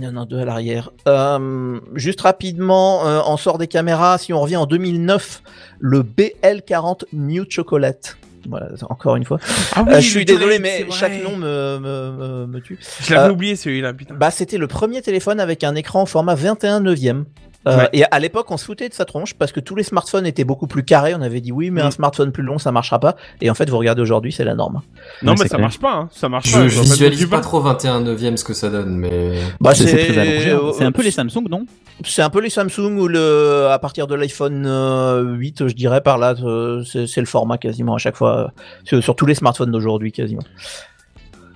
[0.00, 0.90] Non, non, deux à l'arrière.
[1.08, 4.18] Euh, juste rapidement, euh, on sort des caméras.
[4.18, 5.42] Si on revient en 2009,
[5.80, 8.18] le BL40 New Chocolate.
[8.48, 9.38] Voilà, encore une fois.
[9.74, 12.78] Ah oui, Euh, je suis désolé, mais chaque nom me, me, me, me tue.
[13.02, 14.14] Je l'avais Euh, oublié celui-là, putain.
[14.14, 17.24] Bah, c'était le premier téléphone avec un écran au format 21 neuvième.
[17.66, 17.88] Euh, Ouais.
[17.92, 20.44] Et à l'époque, on se foutait de sa tronche parce que tous les smartphones étaient
[20.44, 21.14] beaucoup plus carrés.
[21.14, 21.86] On avait dit oui, mais Mm.
[21.86, 23.16] un smartphone plus long, ça marchera pas.
[23.40, 24.82] Et en fait, vous regardez aujourd'hui, c'est la norme.
[25.22, 25.60] Non, mais ça clair.
[25.60, 26.08] marche pas, hein.
[26.12, 26.62] Ça marche pas.
[26.62, 29.74] Je, je pas de visualise pas trop 21 neuvième ce que ça donne, mais Bah,
[29.74, 30.60] C'est c'est très allongé, hein.
[30.62, 31.66] euh, C'est un peu les Samsung, non?
[32.04, 36.02] C'est un peu les Samsung ou le à partir de l'iPhone euh, 8, je dirais
[36.02, 38.46] par là, euh, c'est le format quasiment à chaque fois euh,
[38.84, 40.42] sur, sur tous les smartphones d'aujourd'hui quasiment.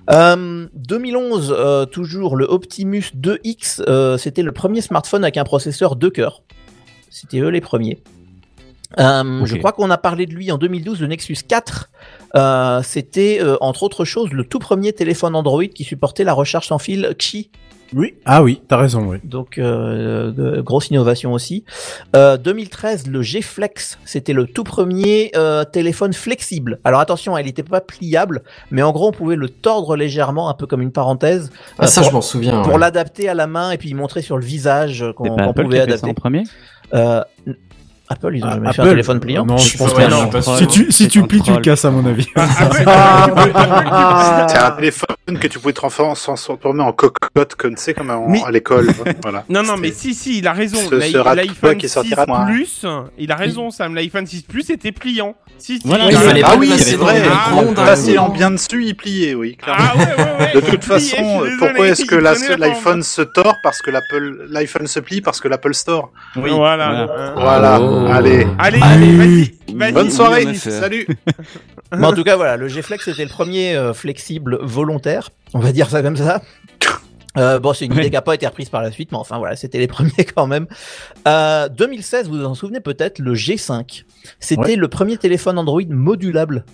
[0.09, 5.95] Euh, 2011, euh, toujours le Optimus 2X, euh, c'était le premier smartphone avec un processeur
[5.95, 6.41] 2 cœurs.
[7.09, 8.01] C'était eux les premiers.
[8.99, 9.45] Euh.
[9.45, 11.89] Je crois qu'on a parlé de lui en 2012, le Nexus 4.
[12.35, 16.67] Euh, c'était euh, entre autres choses le tout premier téléphone Android qui supportait la recharge
[16.67, 17.51] sans fil Qi.
[17.93, 18.15] Oui.
[18.25, 19.17] Ah oui, t'as raison, oui.
[19.23, 21.65] Donc euh, grosse innovation aussi.
[22.15, 26.79] Euh, 2013, le G Flex, c'était le tout premier euh, téléphone flexible.
[26.83, 30.53] Alors attention, il n'était pas pliable, mais en gros on pouvait le tordre légèrement, un
[30.53, 32.61] peu comme une parenthèse, ah, euh, ça pour, je m'en souviens.
[32.61, 32.79] pour ouais.
[32.79, 35.77] l'adapter à la main et puis montrer sur le visage euh, qu'on Apple qui pouvait
[35.77, 36.09] ça adapter.
[36.09, 36.43] en premier
[36.93, 37.23] Euh,
[38.11, 39.45] Apple, ils ont Ah, jamais fait un téléphone pliant.
[39.45, 40.07] Non, Je pense pas.
[40.07, 40.29] non.
[40.57, 42.27] Si tu, si tu plies, tu le casses, à mon avis.
[44.49, 48.87] C'est un téléphone que tu pouvais transformer en cocotte, comme tu sais, comme à l'école.
[49.23, 49.43] voilà.
[49.49, 50.77] Non, non, mais si, si, il a raison.
[50.91, 52.45] L'iPhone qui 6 sortira, moi.
[52.45, 52.85] Plus,
[53.17, 53.95] il a raison, Sam.
[53.95, 55.35] L'iPhone 6 Plus était pliant.
[55.57, 55.87] Si, si.
[55.87, 57.21] Voilà, Il Ah, fallait Ah pas oui, c'est vrai.
[57.31, 59.83] Ah, micro-ondes, En bien dessus, il pliait, oui, clairement.
[59.93, 60.51] Ah ouais, ouais, ouais.
[60.55, 65.21] De toute façon, pourquoi est-ce que l'iPhone se tord Parce que l'Apple, l'iPhone se plie
[65.21, 66.11] parce que l'Apple Store?
[66.33, 66.47] forme.
[66.49, 67.07] Voilà.
[67.35, 67.79] Voilà.
[68.09, 68.47] Allez.
[68.59, 69.17] Allez, Allez.
[69.17, 69.53] vas-y.
[69.75, 69.91] Vas-y.
[69.93, 70.53] Bonne soirée.
[70.55, 71.07] Salut.
[71.97, 75.71] Mais en tout cas, voilà, le G-Flex c'était le premier euh, flexible volontaire, on va
[75.73, 76.41] dire ça comme ça.
[77.37, 79.37] Euh, bon, c'est une idée qui n'a pas été reprise par la suite, mais enfin
[79.37, 80.67] voilà, c'était les premiers quand même.
[81.27, 84.03] Euh, 2016, vous vous en souvenez peut-être, le G5.
[84.39, 84.75] C'était Ouais.
[84.75, 86.65] le premier téléphone Android modulable.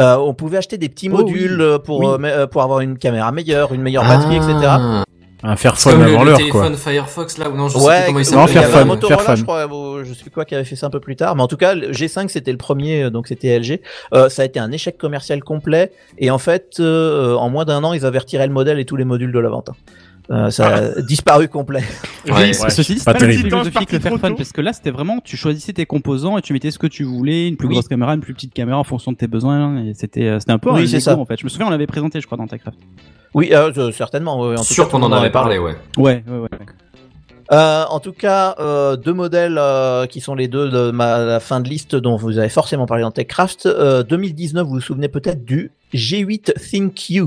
[0.00, 1.62] Euh, on pouvait acheter des petits Oh, modules oui.
[1.66, 2.06] euh, pour, Oui.
[2.06, 4.54] euh, euh, pour avoir une caméra meilleure, une meilleure batterie, etc.
[5.44, 6.62] Un Fairphone comme avant l'heure, quoi.
[6.68, 8.48] téléphone Firefox là, ou non, je sais Ouais, plus comment il s'appelle.
[8.48, 9.36] Fairphone, Motorola, Fairphone.
[9.36, 11.42] je crois, je sais plus quoi qui avait fait ça un peu plus tard, mais
[11.42, 13.80] en tout cas, le G5 c'était le premier, euh, donc c'était LG.
[14.14, 17.82] Euh, ça a été un échec commercial complet, et en fait, euh, en moins d'un
[17.82, 19.70] an, ils avaient retiré le modèle et tous les modules de la vente.
[19.70, 19.76] hein.
[20.32, 21.82] Euh, ça a disparu complet.
[22.26, 22.52] Ouais.
[22.52, 23.42] Ceci dit, c'est pas terrible.
[23.50, 26.52] philosophie que le Fairphone, parce que là, c'était vraiment, tu choisissais tes composants et tu
[26.52, 27.74] mettais ce que tu voulais, une plus Oui.
[27.74, 30.52] grosse caméra, une plus petite caméra en fonction de tes besoins, et c'était, euh, c'était
[30.52, 31.18] un peu Oui, un ça.
[31.18, 31.36] en fait.
[31.38, 32.78] Je me souviens, on l'avait présenté, je crois, dans TechCraft.
[33.34, 34.40] Oui, euh, certainement.
[34.40, 35.74] ouais, en tout Sûr cas, qu'on en avait parlé, ouais.
[35.98, 36.48] Ouais, ouais, ouais.
[37.50, 41.40] Euh, en tout cas, euh, deux modèles euh, qui sont les deux de ma la
[41.40, 43.66] fin de liste dont vous avez forcément parlé dans TechCraft.
[43.66, 47.24] Euh, 2019, vous vous souvenez peut-être du G8 ThinQ.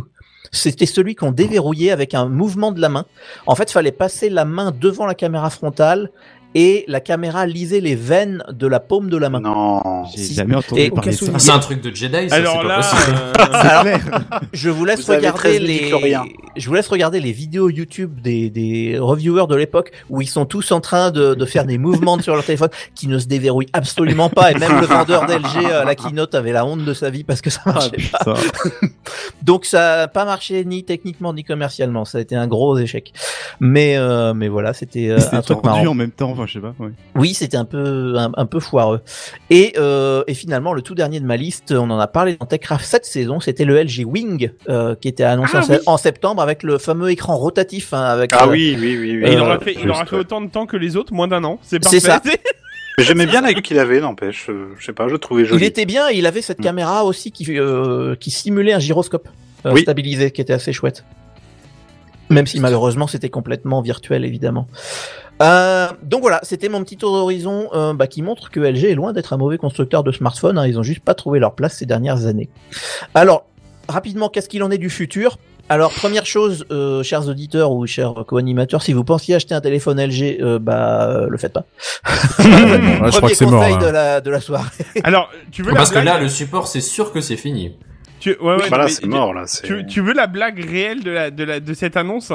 [0.56, 3.06] C'était celui qu'on déverrouillait avec un mouvement de la main.
[3.46, 6.10] En fait, fallait passer la main devant la caméra frontale
[6.56, 9.42] et la caméra lisait les veines de la paume de la main.
[9.42, 10.06] Non.
[10.16, 11.32] J'ai jamais entendu Et- parler de ça.
[11.38, 13.18] C'est un truc de Jedi, ça, Alors c'est pas là, possible.
[13.18, 16.24] euh, Alors, je vous laisse Vous regarder 13 les, midi-chloriens.
[16.56, 20.46] je vous laisse regarder les vidéos YouTube des, des reviewers de l'époque où ils sont
[20.46, 23.70] tous en train de, de faire des mouvements sur leur téléphone qui ne se déverrouillent
[23.74, 27.10] absolument pas et même le vendeur d'LG à la keynote avait la honte de sa
[27.10, 27.92] vie parce que ça Ah, marchait
[28.24, 28.36] pas.
[29.42, 33.12] Donc ça n'a pas marché ni techniquement ni commercialement, ça a été un gros échec.
[33.60, 35.86] Mais euh, mais voilà, c'était euh, un truc marrant.
[35.88, 36.74] en même temps, enfin, je sais pas.
[36.80, 36.90] ouais.
[37.16, 39.02] Oui, c'était un peu un, un peu foireux.
[39.50, 42.46] Et, euh, et finalement, le tout dernier de ma liste, on en a parlé dans
[42.46, 45.78] TechCraft cette saison, c'était le LG Wing euh, qui était annoncé Ah en, se- oui.
[45.86, 47.94] en septembre avec le fameux écran rotatif.
[47.94, 49.24] hein, avec, Ah euh, oui, oui, oui.
[49.32, 51.60] il aura fait, il aura fait autant de temps que les autres, moins d'un an.
[51.62, 52.00] C'est parfait.
[52.00, 52.22] C'est ça.
[52.98, 54.50] Mais J'aimais bien la gueule qu'il avait, n'empêche.
[54.80, 55.66] Je sais pas, je le trouvais Il joli.
[55.66, 56.64] était bien, il avait cette Mm.
[56.64, 59.28] caméra aussi qui, euh, qui simulait un gyroscope
[59.66, 59.82] euh, Oui.
[59.82, 61.04] stabilisé, qui était assez chouette.
[62.30, 64.68] Même si malheureusement c'était complètement virtuel évidemment.
[65.42, 68.96] Euh, donc voilà, c'était mon petit tour d'horizon euh, bah, qui montre que LG est
[68.96, 70.58] loin d'être un mauvais constructeur de smartphones.
[70.58, 72.48] hein, ils ont juste pas trouvé leur place ces dernières années.
[73.14, 73.46] Alors
[73.90, 75.38] rapidement, qu'est-ce qu'il en est du futur?
[75.68, 80.00] Alors première chose, euh, chers auditeurs ou chers co-animateurs, si vous pensiez acheter un téléphone
[80.00, 81.66] LG, euh, bah euh, le faites pas.
[82.40, 83.62] Ouais, je crois Premier que c'est mort.
[83.64, 83.80] conseil là.
[83.80, 84.70] de la de la soirée.
[85.04, 87.76] Alors, tu veux la Parce que blague là, le support, c'est sûr que c'est fini.
[88.20, 88.38] tu...
[88.40, 89.46] ouais, ouais, Voilà, mais- c'est mort, là.
[89.64, 92.32] Tu, tu veux la blague réelle de la de la de cette annonce?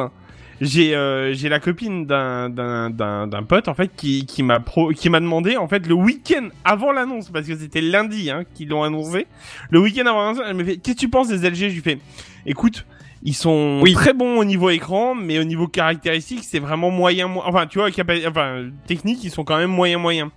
[0.60, 4.60] J'ai euh, j'ai la copine d'un d'un d'un d'un pote en fait qui qui m'a
[4.60, 8.44] pro qui m'a demandé en fait le week-end avant l'annonce parce que c'était lundi hein
[8.54, 9.26] qu'ils l'ont annoncé.
[9.70, 11.80] Le week-end avant l'annonce, elle me fait qu'est-ce que tu penses des LG Je lui
[11.80, 11.98] fais
[12.44, 12.84] écoute.
[13.22, 13.92] Ils sont Oui.
[13.92, 17.28] très bons au niveau écran, mais au niveau caractéristique, c'est vraiment moyen.
[17.28, 17.88] mo- Enfin, tu vois,
[18.26, 20.30] enfin, technique, ils sont quand même moyen moyen.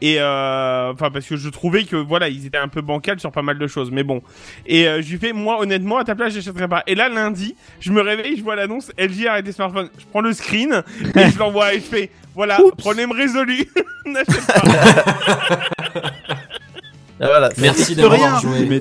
[0.00, 3.32] Et euh, enfin parce que je trouvais que voilà ils étaient un peu bancals sur
[3.32, 3.90] pas mal de choses.
[3.90, 4.22] Mais bon.
[4.66, 6.82] Et euh, je lui fais moi honnêtement à ta place j'achèterais pas.
[6.86, 9.90] Et là lundi je me réveille je vois l'annonce LG arrête des smartphones.
[9.98, 10.82] Je prends le screen
[11.14, 13.66] et je l'envoie et je fais voilà problème résolu.
[14.06, 15.60] N'achète pas.
[17.20, 18.80] Voilà, Merci Tu joué.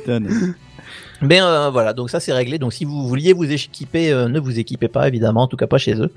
[1.22, 2.60] Mais euh, voilà, donc ça c'est réglé.
[2.60, 5.68] Donc si vous vouliez vous équiper, euh, ne vous équipez pas évidemment, en tout cas
[5.68, 6.12] pas chez eux.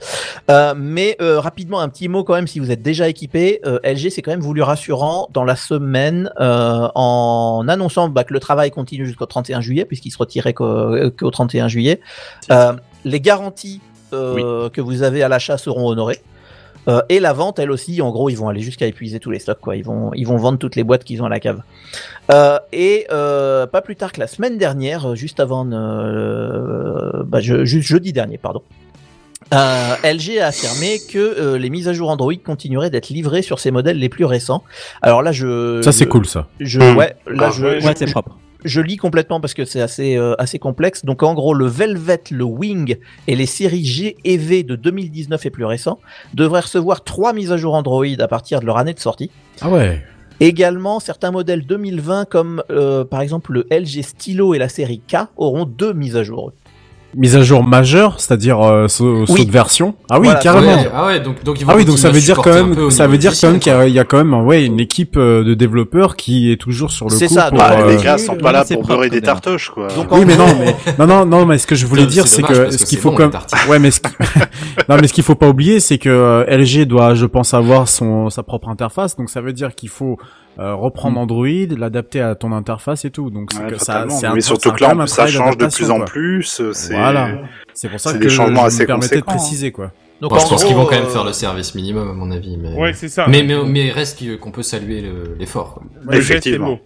[0.51, 3.61] Euh, mais euh, rapidement un petit mot quand même si vous êtes déjà équipé.
[3.67, 8.33] Euh, LG c'est quand même voulu rassurant dans la semaine euh, en annonçant bah, que
[8.33, 12.01] le travail continue jusqu'au 31 juillet puisqu'il se retirait qu'au euh, qu'au 31 juillet.
[12.51, 12.73] Euh,
[13.05, 13.81] les garanties
[14.13, 16.21] euh, que vous avez à l'achat seront honorées.
[16.89, 19.39] Euh, et la vente, elle aussi, en gros, ils vont aller jusqu'à épuiser tous les
[19.39, 19.77] stocks, quoi.
[19.77, 21.61] Ils vont, ils vont vendre toutes les boîtes qu'ils ont à la cave.
[22.33, 27.65] Euh, et euh, pas plus tard que la semaine dernière, juste avant, euh, bah, je,
[27.65, 28.63] juste jeudi dernier, pardon.
[29.53, 33.59] Euh, LG a affirmé que euh, les mises à jour Android continueraient d'être livrées sur
[33.59, 34.63] ses modèles les plus récents.
[35.03, 36.47] Alors là, je Ça c'est cool ça.
[36.59, 36.97] Je, Hmm.
[36.97, 38.39] ouais, là, Ah, je, Ouais, je- c'est propre.
[38.65, 41.05] Je lis complètement parce que c'est assez euh, assez complexe.
[41.05, 42.97] Donc en gros, le Velvet, le Wing
[43.27, 45.99] et les séries G et V de 2019 et plus récents
[46.35, 49.31] devraient recevoir trois mises à jour Android à partir de leur année de sortie.
[49.61, 50.03] Ah ouais.
[50.41, 55.29] Également, certains modèles 2020 comme euh, par exemple le LG Stylo et la série K
[55.37, 56.53] auront deux mises à jour.
[57.15, 59.95] Mise à jour majeure, c'est-à-dire euh, saut, de version.
[60.09, 60.73] Ah oui, Voilà, carrément.
[60.75, 62.91] Ouais, ah ouais, donc, donc ils vont Ah oui, donc ça veut dire quand même,
[62.91, 64.81] ça veut dire quand même qu'il y, a- il y a quand même, ouais, une
[64.81, 67.59] équipe euh, de développeurs qui est toujours sur le C'est coup ça, pour.
[67.59, 69.89] Bah, euh, les gars sont pas là c'est pour propre, beurrer des tartoches, quoi.
[69.89, 72.27] Donc, Oui, mais non, mais non, non, non, mais ce que je voulais C'est dire,
[72.27, 73.59] c'est que ce qu'il c'est faut bon, quand les même, tartines.
[73.71, 74.01] ouais, mais ce
[74.89, 77.89] non, mais ce qu'il faut pas oublier, c'est que euh, LG doit, je pense, avoir
[77.89, 80.17] son sa propre interface, donc ça veut dire qu'il faut
[80.59, 81.47] euh, reprendre Android,
[81.77, 84.73] l'adapter à ton interface et tout, donc c'est Ouais, que ça, c'est mais c'est surtout
[84.73, 86.05] que là, ça change de plus en quoi.
[86.05, 86.61] plus.
[86.61, 87.31] euh, C'est Voilà.
[87.75, 89.25] C'est pour ça c'est que des je changements assez me permettais de hein.
[89.27, 89.93] préciser, quoi.
[90.21, 92.31] donc, Bon, je pense qu'ils vont quand même euh, faire le service minimum à mon
[92.31, 93.27] avis, mais Ouais, c'est ça.
[93.29, 95.83] mais, mais mais reste qu'on peut saluer le- l'effort.
[96.07, 96.79] Le Effectivement.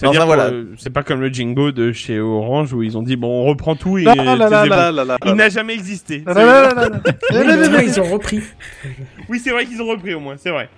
[0.00, 0.44] Enfin, voilà.
[0.44, 3.44] euh, c'est pas comme le Jingo de chez Orange où ils ont dit bon on
[3.46, 4.68] reprend tout et Là, là, là, taisez-vous.
[4.70, 6.22] là, là, là, là, il n'a jamais existé.
[6.24, 7.00] Là, là, là, là, là, là.
[7.32, 8.40] Oui, mais au moins, ils ont repris.
[9.28, 10.68] Oui c'est vrai qu'ils ont repris au moins, c'est vrai.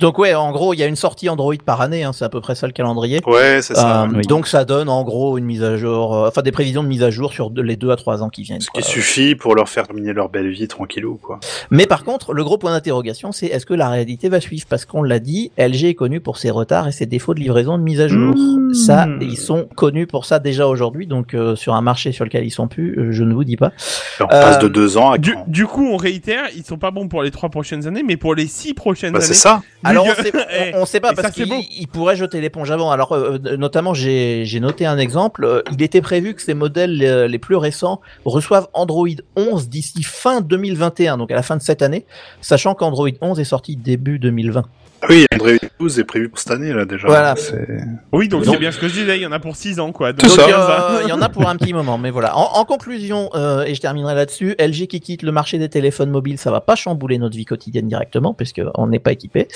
[0.00, 2.28] Donc ouais, en gros, il y a une sortie Android par année, hein, c'est à
[2.28, 3.20] peu près ça le calendrier.
[3.26, 4.04] Ouais, c'est ça.
[4.04, 4.22] Euh, oui.
[4.26, 7.02] Donc ça donne en gros une mise à jour, euh, enfin des prévisions de mise
[7.02, 8.60] à jour sur de- les deux à trois ans qui viennent.
[8.60, 8.80] Ce quoi.
[8.80, 11.38] qui suffit pour leur faire terminer leur belle vie tranquillou, quoi.
[11.70, 14.64] Mais par contre, le gros point d'interrogation, c'est est-ce que la réalité va suivre?
[14.68, 17.76] Parce qu'on l'a dit, LG est connu pour ses retards et ses défauts de livraison
[17.76, 18.34] de mise à jour.
[18.36, 18.74] Mmh.
[18.74, 22.44] Ça, ils sont connus pour ça déjà aujourd'hui, donc euh, sur un marché sur lequel
[22.44, 23.72] ils sont plus, je ne vous dis pas.
[24.20, 27.08] On passe de deux ans à Du, du coup on réitère, ils sont pas bons
[27.08, 29.34] pour les trois prochaines années, mais pour les six prochaines Bah, c'est années.
[29.34, 29.62] ça.
[29.90, 32.70] Alors on sait, Eh, on, on sait pas et ça, parce qu'il pourrait jeter l'éponge
[32.70, 32.90] avant.
[32.90, 35.44] Alors euh, euh, notamment j'ai j'ai noté un exemple.
[35.44, 40.02] Euh, Il était prévu que ces modèles euh, les plus récents reçoivent Android 11 d'ici
[40.02, 42.06] fin 2021, donc à la fin de cette année,
[42.40, 44.64] sachant qu'Android 11 est sorti début 2020.
[45.02, 47.06] Ah Oui, Android 12 est prévu pour cette année, là, déjà.
[47.08, 47.34] Voilà.
[47.36, 47.66] C'est-
[48.12, 49.92] Oui donc c'est bien ce que je disais, il y en a pour six ans
[49.92, 50.12] quoi.
[50.12, 50.42] Donc, ça.
[50.42, 52.36] Donc, euh, il y en a pour un petit moment, mais voilà.
[52.36, 56.10] En, en conclusion, euh, et je terminerai là-dessus, LG qui quitte le marché des téléphones
[56.10, 59.48] mobiles, ça va pas chambouler notre vie quotidienne directement, puisque on n'est pas équipé.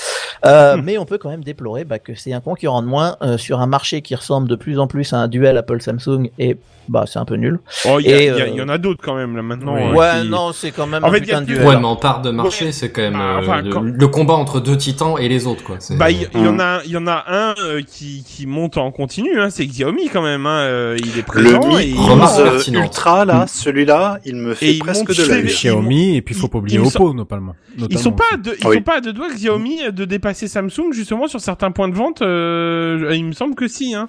[0.45, 3.37] Euh, Mais on peut quand même déplorer bah, que c'est un concurrent de moins euh,
[3.37, 6.57] sur un marché qui ressemble de plus en plus à un duel Apple-Samsung, et
[6.89, 7.59] bah c'est un peu nul.
[7.87, 9.75] Oh, il et, y euh, il y en a d'autres quand même là maintenant.
[9.75, 9.97] Oui.
[9.97, 11.65] ouais, qui- non, c'est quand même En un fait, putain de duel.
[11.65, 14.07] Ouais, mais en part de marché, c'est quand même Bah, euh, enfin, le, quand- le
[14.07, 15.77] combat entre deux titans et les autres, quoi.
[15.97, 18.45] Bah, il y, il y en a, il y en a un euh, qui, qui
[18.45, 20.45] monte en continu, hein, c'est Xiaomi quand même.
[20.45, 21.61] Hein, euh, il est Le présent.
[21.77, 22.81] et Mi il- Remarque 11 euh.
[22.81, 26.47] Ultra, là, celui-là, il me Et fait il presque de les- Xiaomi et puis faut
[26.47, 27.55] il- pas oublier Oppo notamment.
[27.89, 28.33] Ils sont pas, aussi.
[28.35, 31.71] à deux, ils sont pas à deux doigts Xiaomi de dépasser Samsung justement sur certains
[31.71, 32.19] points de vente.
[32.21, 33.93] il me semble que si.
[33.95, 34.07] Hein.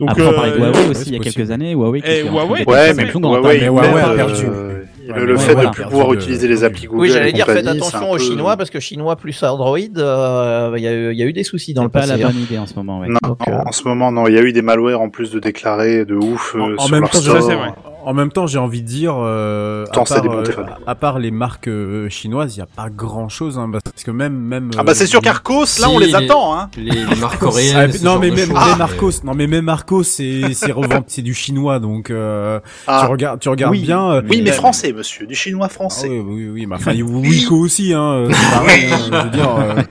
[0.00, 1.72] Donc, Après, on parlait de euh, Huawei ouais, aussi il y a quelques années.
[1.72, 4.42] Huawei qui Eh, en Huawei, Ouais, mais en Huawei, Huawei a euh, perdu.
[4.46, 5.70] le Ouais, fait voilà.
[5.70, 8.56] de pouvoir Perdu de- utiliser les applis Google Oui, j'allais dire, faites attention aux Chinois
[8.56, 11.42] parce que Chinois plus Android, euh, il y, a eu- il y a eu des
[11.44, 12.16] soucis dans C'est le pas passé.
[12.16, 12.30] la hein.
[12.32, 13.08] bonne idée en ce moment, ouais.
[13.08, 14.26] Non, Donc, euh, en ce moment, non.
[14.28, 16.78] Il y a eu des malwares en plus de déclarés de ouf euh, En- en
[16.78, 17.42] sur même leur temps, store.
[17.42, 17.74] Ça.
[18.08, 21.18] En même temps, j'ai envie de dire, euh, à, part, des bons euh, à part
[21.18, 24.70] les marques euh, chinoises, il y a pas grand chose, hein, parce que même même.
[24.78, 26.70] Ah bah c'est sûr qu'Arcos là, Si, on les les- attend, hein.
[26.78, 27.92] Les, les marques coréennes.
[27.92, 30.72] ce non mais même, mais- Arcos, non mais même Arcos, c'est c'est
[31.06, 33.02] c'est du chinois, donc euh, Ah.
[33.04, 33.82] tu regardes, tu regardes Oui.
[33.82, 34.10] bien.
[34.10, 35.26] euh, Oui, mais euh, français, monsieur.
[35.26, 36.08] Du chinois Ah français.
[36.08, 39.82] oui, oui, oui, mais enfin, Wiko aussi, hein, euh, c'est pareil, je veux dire, euh,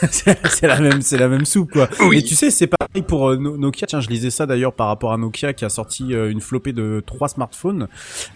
[0.10, 1.88] c'est la même, c'est la même soupe, quoi.
[2.00, 2.18] Oui.
[2.18, 4.86] Et tu sais, c'est pareil pour euh, No- Nokia, tiens, je lisais ça d'ailleurs par
[4.86, 7.57] rapport à Nokia qui a sorti euh, une flopée de trois smartphones,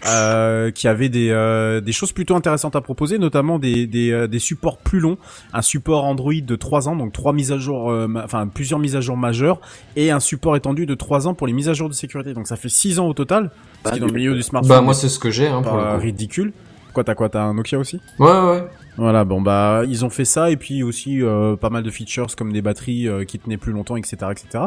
[0.05, 4.27] euh, qui avaient des, euh, des choses plutôt intéressantes à proposer, notamment des, des, euh,
[4.27, 5.17] des supports plus longs,
[5.53, 8.79] un support Android de 3 ans, donc trois mises à jour, euh, ma- enfin, plusieurs
[8.79, 9.59] mises à jour majeures,
[9.95, 12.33] et un support étendu de 3 ans pour les mises à jour de sécurité.
[12.33, 13.51] Donc ça fait 6 ans au total,
[13.85, 14.69] ce qui est dans le milieu du smartphone.
[14.77, 16.03] Bah, moi, c'est ce que j'ai, hein, pour pas le coup.
[16.05, 16.53] ridicule.
[16.93, 17.99] Quoi, t'as quoi T'as un Nokia aussi?
[18.19, 18.63] Ouais, ouais.
[18.95, 22.35] Voilà, bon bah ils ont fait ça et puis aussi euh, pas mal de features
[22.35, 24.65] comme des batteries euh, qui tenaient plus longtemps, etc., etc.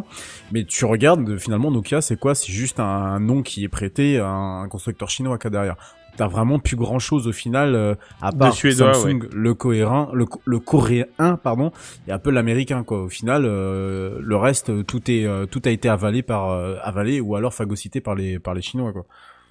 [0.51, 2.35] Mais tu regardes finalement Nokia, c'est quoi?
[2.35, 5.77] C'est juste un, un nom qui est prêté à un constructeur chinois a derrière.
[6.16, 10.24] t'as vraiment plus grand chose au final euh, à part Suédois, Samsung, le cohérent, le,
[10.45, 11.07] le coréen
[11.43, 11.70] pardon,
[12.09, 13.03] et un peu l'américain quoi.
[13.05, 16.77] Au final, euh, le reste euh, tout est euh, tout a été avalé par euh,
[16.83, 19.05] avalé ou alors phagocyté par les par les Chinois quoi.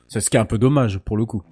[0.07, 1.43] C'est ce qui est un peu dommage pour le coup.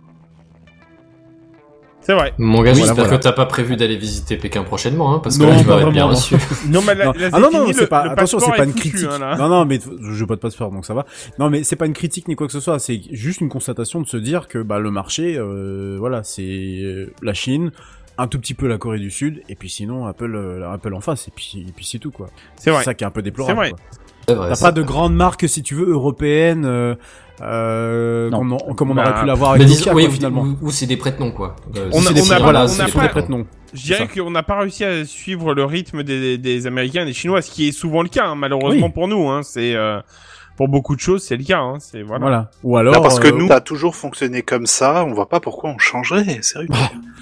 [2.03, 2.33] C'est vrai.
[2.37, 3.17] Mon gars, Oui, j'espère voilà, voilà.
[3.17, 5.75] que t'as pas prévu d'aller visiter Pékin prochainement, hein, parce que Non, là, tu pas
[5.77, 6.35] vas être bien reçu.
[6.67, 8.89] Non, mais là, ah non c'est non c'est pas le attention c'est pas une foutu,
[8.89, 9.79] critique hein, non non mais
[10.11, 11.05] je pas de passeport donc ça va
[11.39, 14.01] non mais c'est pas une critique ni quoi que ce soit c'est juste une constatation
[14.01, 17.71] de se dire que bah le marché euh, voilà c'est euh, la Chine
[18.17, 21.01] un tout petit peu la Corée du Sud et puis sinon Apple euh, Apple en
[21.01, 22.83] face et puis et puis c'est tout quoi C'est vrai.
[22.83, 23.59] ça qui est un peu déplorable
[24.27, 24.49] C'est vrai.
[24.55, 26.95] C'est t'as pas de grande marque si tu veux européenne euh,
[27.41, 28.37] euh, Non.
[28.39, 30.57] comme on, comme on Bah, aurait pu l'avoir avec disons, Nokia oui, quoi, finalement ou,
[30.67, 31.55] ou c'est des prête-noms, quoi.
[31.75, 33.45] Euh, On a- des on a voilà, on a des pas- les prête-noms.
[33.73, 37.13] Je dirais qu'on n'a pas réussi à suivre le rythme des, des Américains et des
[37.13, 38.91] Chinois, ce qui est souvent le cas, hein, malheureusement Oui.
[38.93, 39.27] pour nous.
[39.29, 39.99] Hein, c'est euh,
[40.57, 41.59] pour beaucoup de choses, c'est le cas.
[41.59, 42.21] Hein, c'est voilà.
[42.21, 45.13] voilà ou alors Là, parce que euh, nous, ça a toujours fonctionné comme ça, on
[45.13, 46.67] voit pas pourquoi on changerait, sérieux.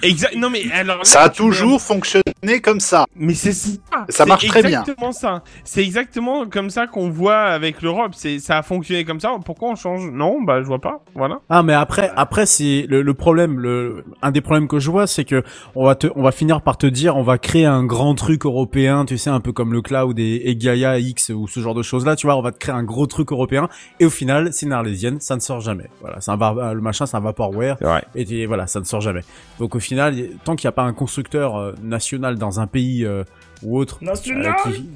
[0.02, 0.34] Exact.
[0.36, 3.06] Non mais alors là, ça a toujours fonctionné comme ça.
[3.16, 3.70] Mais c'est ça.
[4.08, 4.80] Ça C'est marche très bien.
[4.80, 5.42] Exactement ça.
[5.64, 8.12] C'est exactement comme ça qu'on voit avec l'Europe.
[8.14, 9.30] C'est ça a fonctionné comme ça.
[9.44, 10.10] Pourquoi on change?
[10.10, 11.04] Non, bah je vois pas.
[11.14, 11.38] Voilà.
[11.48, 15.06] Ah mais après après c'est le, le problème le un des problèmes que je vois
[15.06, 15.42] c'est que
[15.74, 18.44] on va te on va finir par te dire on va créer un grand truc
[18.44, 21.74] européen tu sais un peu comme le cloud et, et Gaia X ou ce genre
[21.74, 23.68] de choses là tu vois on va te créer un gros truc européen
[24.00, 25.88] et au final c'est une arlésienne ça ne sort jamais.
[26.00, 27.76] Voilà c'est un var- le machin c'est un vaporware
[28.14, 29.22] et t'es- voilà ça ne sort jamais.
[29.60, 33.04] Donc au final tant qu'il n'y a pas un constructeur euh, national dans un pays
[33.04, 33.22] euh,
[33.62, 34.88] ou autre National euh, qui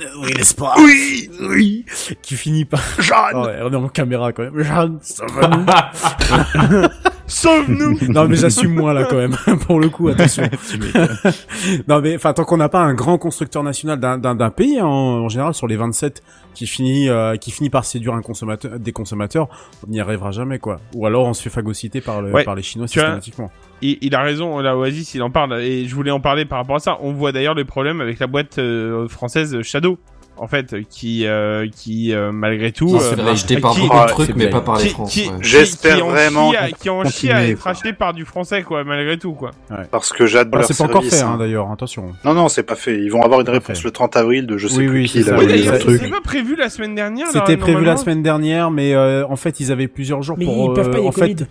[0.00, 0.74] Euh, oui n'est-ce pas?
[0.78, 1.84] Oui, oui.
[2.22, 3.32] Qui finit par Jeanne.
[3.34, 4.62] Oh ouais, on est en caméra quand même.
[4.62, 5.48] Jeanne ça va
[6.70, 6.88] nous
[7.28, 7.98] Sauve-nous.
[8.08, 10.42] non mais j'assume moins là quand même pour le coup attention
[11.88, 15.24] non mais enfin tant qu'on n'a pas un grand constructeur national d'un pays hein, en,
[15.24, 16.22] en général sur les 27
[16.54, 19.48] qui finit euh, qui finit par séduire un consommateur des consommateurs
[19.86, 22.44] on n'y arrivera jamais quoi ou alors on se fait phagocyter par le Ouais.
[22.44, 23.50] par les chinois Tu systématiquement
[23.80, 26.58] Il, il a raison, là, Oasis, il en parle, et je voulais en parler par
[26.58, 26.98] rapport à ça.
[27.00, 29.98] On voit d'ailleurs les problèmes avec la boîte euh, française Shadow,
[30.40, 33.80] en fait, qui, euh, qui euh, malgré tout, Qui euh, se fait racheter par qui-
[33.82, 37.46] beaucoup Ah, de trucs, mais pas par les qui- J'espère vraiment qui en chie à
[37.46, 37.72] être quoi.
[37.72, 39.50] racheté par du français, quoi, malgré tout, quoi.
[39.90, 41.32] Parce que j'adore Voilà, leur c'est pas encore fait hein.
[41.34, 42.96] hein, d'ailleurs attention Non, non, c'est pas fait.
[42.98, 45.22] Ils vont avoir une réponse le 30 avril de je sais Oui, plus oui, qui.
[45.24, 49.60] C'était pas prévu la semaine dernière, c'était prévu la semaine dernière mais euh, en fait
[49.60, 51.46] ils avaient plusieurs jours Mais pour ils peuvent pas, y a en fait Covid.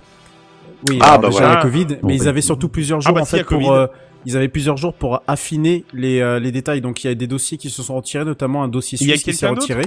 [0.90, 1.56] Oui, Ah, bah déjà voilà.
[1.56, 3.88] la Covid, Bon, mais ils bah, avaient surtout plusieurs jours bah, en fait pour euh,
[4.26, 6.82] ils avaient plusieurs jours pour affiner les euh, les détails.
[6.82, 9.12] Donc il y a des dossiers qui se sont retirés, notamment un dossier Il y
[9.12, 9.84] a suisse qui s'est retiré.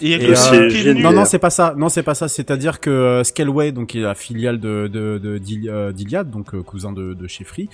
[0.00, 0.94] Et il y a quelqu'un euh.
[0.94, 1.74] Non non, c'est pas ça.
[1.76, 2.28] Non, c'est pas ça.
[2.28, 6.54] C'est-à-dire que euh, Scaleway, donc qui est la filiale de de de euh, d'Iliad, donc
[6.54, 7.68] euh, cousin de de chez Free,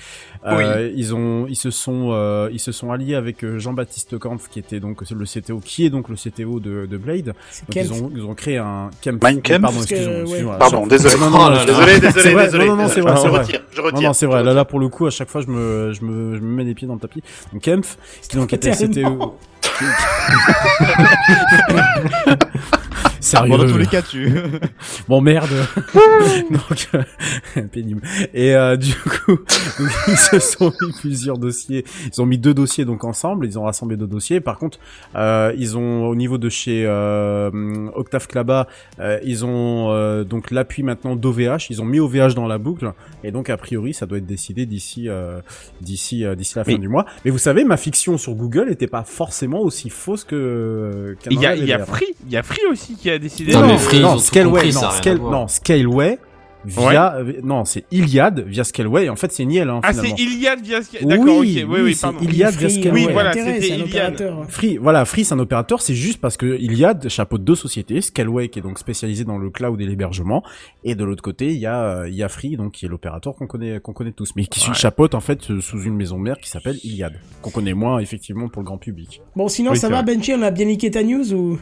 [0.47, 4.59] euh, ils ont ils se sont euh, ils se sont alliés avec Jean-Baptiste Kampf qui
[4.59, 7.27] était donc le CTO qui est donc le CTO de de Blade.
[7.27, 10.59] Donc ils ont ils ont créé un Kampf Pardon, excusez-moi.
[10.59, 11.15] Pardon, désolé.
[11.21, 11.51] Oh.
[11.67, 12.67] Désolé, désolé, désolé.
[12.67, 13.41] non, non, non, c'est vrai, Je c'est vrai.
[13.41, 14.09] retire, je Non, retire.
[14.09, 14.43] non, c'est vrai.
[14.43, 16.65] Là, là, pour le coup, à chaque fois, je me, je me, je me mets
[16.65, 17.23] les pieds dans le tapis.
[17.53, 17.97] Donc, Kempf,
[18.29, 18.73] qui donc était.
[18.73, 19.37] CTO.
[23.21, 23.51] Sérieux.
[23.51, 24.29] Bon, dans tous les cas, tu.
[25.09, 25.49] Bon merde.
[26.51, 28.03] donc euh, pénible.
[28.35, 29.39] Et euh, du coup,
[29.79, 31.85] donc, ils se sont mis plusieurs dossiers.
[32.13, 33.47] Ils ont mis deux dossiers donc ensemble.
[33.47, 34.41] Ils ont rassemblé deux dossiers.
[34.41, 34.79] Par contre,
[35.15, 37.51] euh, ils ont au niveau de chez euh,
[37.95, 41.71] Octave Klaba, euh, ils ont euh, donc l'appui maintenant d'OVH.
[41.71, 42.93] Ils ont mis OVH dans la boucle.
[43.25, 45.41] Et donc a priori, ça doit être décidé d'ici euh,
[45.81, 47.07] d'ici euh, d'ici la fin du mois.
[47.25, 51.17] Mais vous savez, ma fiction sur Google était pas forcément aussi fausse que.
[51.31, 51.79] Il y a, y a.
[51.85, 53.53] Free, il y a Free aussi qui a décidé.
[53.53, 56.19] Non, de- mais Free, ils ont non, Scaleway, non, Scale- non, Scaleway
[56.65, 59.09] via, euh, non, c'est Iliad via Scaleway.
[59.09, 60.09] En fait, c'est Niel, hein, Ah, c'est.
[60.21, 62.19] Iliad via Sky- D'accord, Oui, ok, oui, oui, pardon.
[62.21, 63.07] Iliad via Scaleway.
[63.07, 63.89] Oui, voilà, c'était c'est un Iliad.
[63.89, 64.45] opérateur.
[64.49, 68.49] Free, voilà, Free, c'est un opérateur, c'est juste parce que Iliad chapeaute deux sociétés, Scaleway
[68.49, 70.43] qui est donc spécialisé dans le cloud et l'hébergement,
[70.85, 72.89] et de l'autre côté, il y a, euh, il y a Free, donc qui est
[72.89, 74.75] l'opérateur qu'on connaît, qu'on connaît tous, mais qui Ouais.
[74.75, 78.49] chapeaute en fait euh, sous une maison mère qui s'appelle Iliad, qu'on connaît moins effectivement
[78.49, 79.23] pour le grand public.
[79.37, 80.03] Bon, sinon, Oui, ça va.
[80.03, 81.59] Benji, on a bien niqué ta news ou?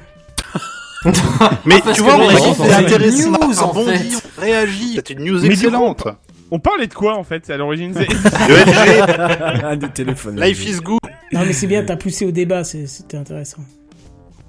[1.65, 3.19] Mais parce tu vois, non, on c'est intéressant.
[3.19, 4.01] une news, On en fait.
[4.39, 4.93] on réagit.
[4.97, 6.09] C'est une news Mais coup, excellente.
[6.51, 8.09] On parlait de quoi en fait à l'origine c'est-
[8.49, 10.41] Le LG, Des téléphones.
[10.41, 10.99] Life is good.
[11.33, 13.63] Non, mais c'est bien, t'as poussé au débat, c'est- c'était intéressant.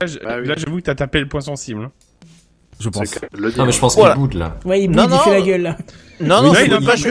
[0.02, 0.48] Là, je- Bah oui.
[0.48, 1.84] là, j'avoue que t'as tapé le point sensible.
[1.86, 1.92] hein.
[2.80, 3.16] Je pense.
[3.34, 4.14] Le Non, mais je pense Voilà.
[4.14, 4.58] qu'il boude là.
[4.64, 5.78] Ouais, il boude, Non, il non, fait la gueule là.
[6.20, 7.02] Non, non, a veux pas je,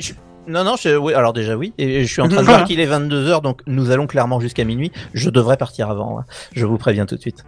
[0.00, 0.12] je.
[0.46, 2.80] Non, non, je, oui, alors déjà oui, et je suis en train de voir qu'il
[2.80, 4.90] est 22h, donc nous allons clairement jusqu'à minuit.
[5.14, 6.24] Je devrais partir avant, hein.
[6.54, 7.44] je vous préviens tout de suite.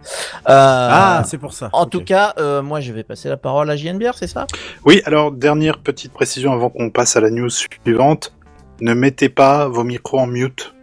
[0.47, 1.69] Euh, Ah, c'est pour ça.
[1.73, 4.45] en tout cas, euh, moi je vais passer la parole à JNBR, c'est ça?
[4.85, 8.31] Oui, alors dernière petite précision avant qu'on passe à la news suivante.
[8.79, 10.73] Ne mettez pas vos micros en mute.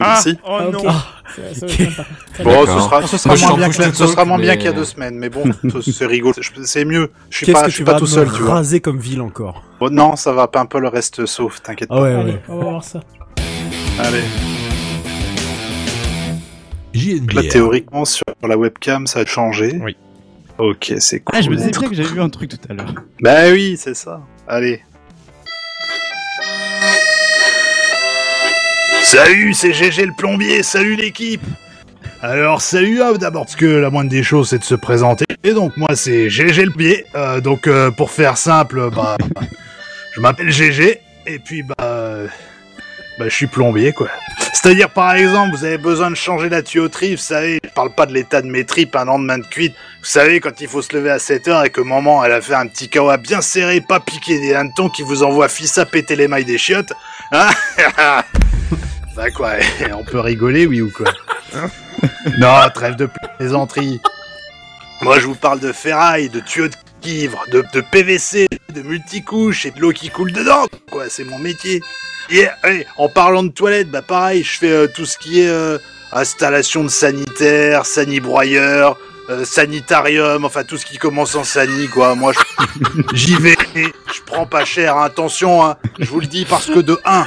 [0.00, 0.36] Merci.
[0.44, 0.72] Oh Ah, ok.
[0.72, 0.80] non.
[0.82, 0.92] Ça-
[1.54, 2.08] ça va être sympa.
[2.34, 4.26] Très Bon, ce sera, ce moins en bien push que, la- to ce sera talk,
[4.28, 5.44] moins bien mais- qu'il y a deux semaines, mais bon,
[5.82, 6.34] c'est rigolo.
[6.64, 7.10] C'est mieux.
[7.30, 8.54] Je suis pas, que je suis tu pas vas tout seul, tu vois.
[8.54, 10.48] raser comme ville encore Bon, non, ça va.
[10.48, 12.42] Pimple reste sauf, t'inquiète Ah ouais, Allez, ouais.
[12.48, 13.00] on va voir ça.
[13.00, 14.02] pas.
[14.04, 14.22] Allez.
[16.94, 17.34] JNBR.
[17.34, 19.80] Là, théoriquement, sur la webcam, ça a changé.
[19.82, 19.96] Oui.
[20.58, 21.34] Ok, c'est cool.
[21.38, 22.92] Ah, je me disais bien que j'avais vu un truc tout à l'heure.
[23.22, 24.20] Bah oui, c'est ça.
[24.46, 24.82] Allez.
[29.12, 31.42] Salut, c'est GG le plombier, salut l'équipe
[32.22, 35.26] Alors salut d'abord, parce que la moindre des choses c'est de se présenter.
[35.44, 37.04] Et donc moi c'est GG le pied.
[37.14, 39.18] Euh, donc euh, pour faire simple, bah
[40.14, 41.74] je m'appelle GG et puis bah
[43.18, 44.08] bah je suis plombier quoi.
[44.54, 48.06] C'est-à-dire par exemple, vous avez besoin de changer la tuyauterie, vous savez, je parle pas
[48.06, 49.74] de l'état de mes tripes un lendemain de cuite.
[50.00, 52.40] Vous savez quand il faut se lever à 7 heures et que maman elle a
[52.40, 55.84] fait un petit kawa bien serré, pas piqué des hannetons qui vous envoie fils à
[55.84, 56.94] péter les mailles des chiottes.
[57.30, 57.50] Hein
[59.16, 59.52] Bah quoi,
[59.98, 61.10] on peut rigoler oui ou quoi?
[62.38, 63.08] Non, trêve de
[63.38, 64.00] plaisanterie.
[65.02, 69.70] Moi, je vous parle de ferraille, de tuyaux de cuivre, de, PVC, de multicouches et
[69.72, 70.66] de l'eau qui coule dedans.
[70.90, 71.82] Quoi, c'est mon métier.
[72.30, 72.46] Et
[72.96, 75.76] en parlant de toilettes, bah pareil, je fais euh, tout ce qui est euh,
[76.12, 78.96] installation de sanitaire, sanibroyeur,
[79.28, 82.14] euh, sanitarium, enfin tout ce qui commence en sani, quoi.
[82.14, 82.32] Moi,
[83.12, 84.96] j'y vais, je prends pas cher.
[84.96, 85.02] hein.
[85.04, 87.26] Attention, hein, je vous le dis parce que de 1,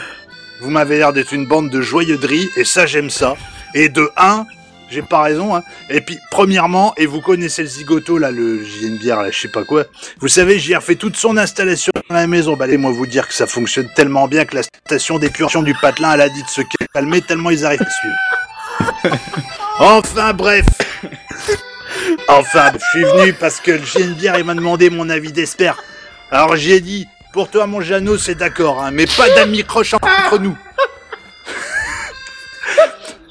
[0.61, 3.35] vous m'avez l'air d'être une bande de joyeuderies, et ça, j'aime ça.
[3.73, 4.45] Et de 1,
[4.89, 5.63] j'ai pas raison, hein.
[5.89, 9.63] Et puis, premièrement, et vous connaissez le zigoto, là, le JNBR, là, je sais pas
[9.63, 9.85] quoi.
[10.19, 12.55] Vous savez, j'y ai refait toute son installation dans la maison.
[12.55, 16.13] Bah, laissez-moi vous dire que ça fonctionne tellement bien que la station d'épuration du patelin,
[16.13, 16.61] elle a dit de se
[16.93, 19.17] calmer tellement ils arrivent à suivre.
[19.79, 20.65] enfin, bref.
[22.27, 25.81] Enfin, je suis venu parce que le JNBR, il m'a demandé mon avis d'espère.
[26.31, 30.39] Alors, j'ai dit, pour toi, mon Jeannot, c'est d'accord, hein, mais pas d'amis croches entre
[30.39, 30.57] nous.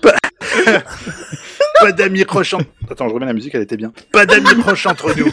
[1.81, 2.67] pas d'amis proches entre...
[2.91, 3.95] Attends, je remets la musique, elle était bien.
[4.13, 5.33] Pas d'amis proches entre nous.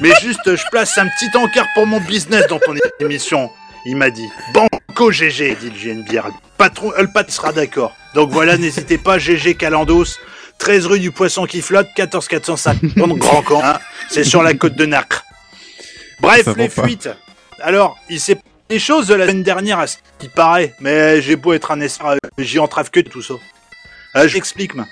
[0.00, 3.50] Mais juste, je place un petit encart pour mon business dans ton émission.
[3.84, 4.26] Il m'a dit.
[4.54, 6.30] Banco GG, dit le GNBR.
[6.56, 7.94] Patron, euh, le pat sera d'accord.
[8.14, 10.16] Donc voilà, n'hésitez pas, GG Calandos.
[10.56, 13.60] 13 rue du Poisson qui flotte, 14 450 Grand Camp.
[13.62, 13.78] hein.
[14.08, 15.26] C'est sur la côte de Nacre.
[16.20, 16.86] Bref, les pas.
[17.62, 18.38] Alors, il s'est
[18.68, 20.74] des choses de la semaine dernière, à ce qui paraît.
[20.80, 23.34] Mais j'ai beau être un espoir, euh, j'y entrave que tout ça.
[24.16, 24.86] Euh, J'explique, moi.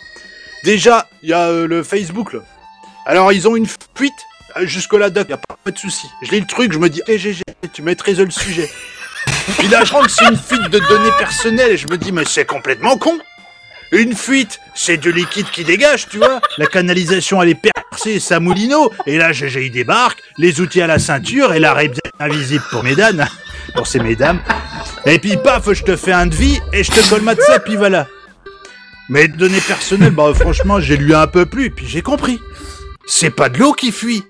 [0.64, 2.40] Déjà, il y a euh, le Facebook, là.
[3.04, 4.12] Alors, ils ont une fuite.
[4.56, 6.08] Euh, Jusque-là, doc, y a pas de souci.
[6.22, 7.42] Je lis le truc, je me dis, hé, GG,
[7.72, 8.70] tu maîtrises le sujet.
[9.58, 12.12] Puis là, je rends que c'est une fuite de données personnelles et je me dis,
[12.12, 13.18] mais c'est complètement con.
[13.92, 16.40] Une fuite, c'est du liquide qui dégage, tu vois.
[16.58, 17.60] La canalisation, elle est
[17.90, 18.92] percée, ça moulineau.
[19.06, 22.82] Et là, GG, il débarque, les outils à la ceinture et l'arrêt bien invisible pour
[22.82, 23.26] mesdames.
[23.74, 24.40] Pour ces mesdames.
[25.04, 28.08] Et puis, paf, je te fais un devis et je te colmate ça, puis voilà.
[29.08, 32.40] Mais données personnelles, bah franchement, j'ai lu un peu plus, puis j'ai compris.
[33.06, 34.24] C'est pas de l'eau qui fuit.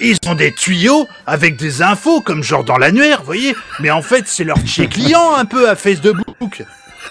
[0.00, 3.54] Ils ont des tuyaux avec des infos, comme genre dans l'annuaire, voyez.
[3.78, 6.16] Mais en fait, c'est leur chez client un peu à Facebook.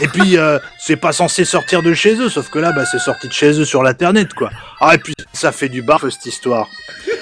[0.01, 2.99] Et puis, euh, c'est pas censé sortir de chez eux, sauf que là, bah, c'est
[2.99, 4.49] sorti de chez eux sur l'internet, quoi.
[4.79, 6.67] Ah, et puis, ça fait du barf, cette histoire.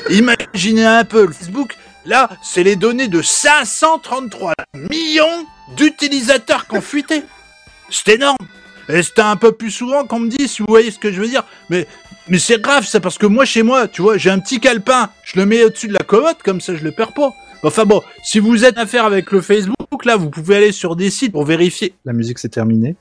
[0.09, 1.75] Imaginez un peu, le Facebook,
[2.05, 7.23] là, c'est les données de 533 millions d'utilisateurs qui ont fuité.
[7.89, 8.37] C'est énorme.
[8.89, 11.19] Et c'était un peu plus souvent qu'on me dit, si vous voyez ce que je
[11.19, 11.43] veux dire.
[11.69, 11.87] Mais,
[12.27, 15.09] mais c'est grave, ça, parce que moi, chez moi, tu vois, j'ai un petit calepin.
[15.23, 17.33] Je le mets au-dessus de la commode, comme ça, je le perds pas.
[17.63, 20.95] Enfin bon, si vous êtes à faire avec le Facebook, là, vous pouvez aller sur
[20.95, 21.93] des sites pour vérifier.
[22.05, 22.95] La musique, c'est terminé.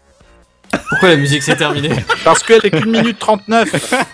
[0.88, 1.90] Pourquoi la musique s'est terminée
[2.24, 3.94] Parce qu'elle est qu'une minute 39.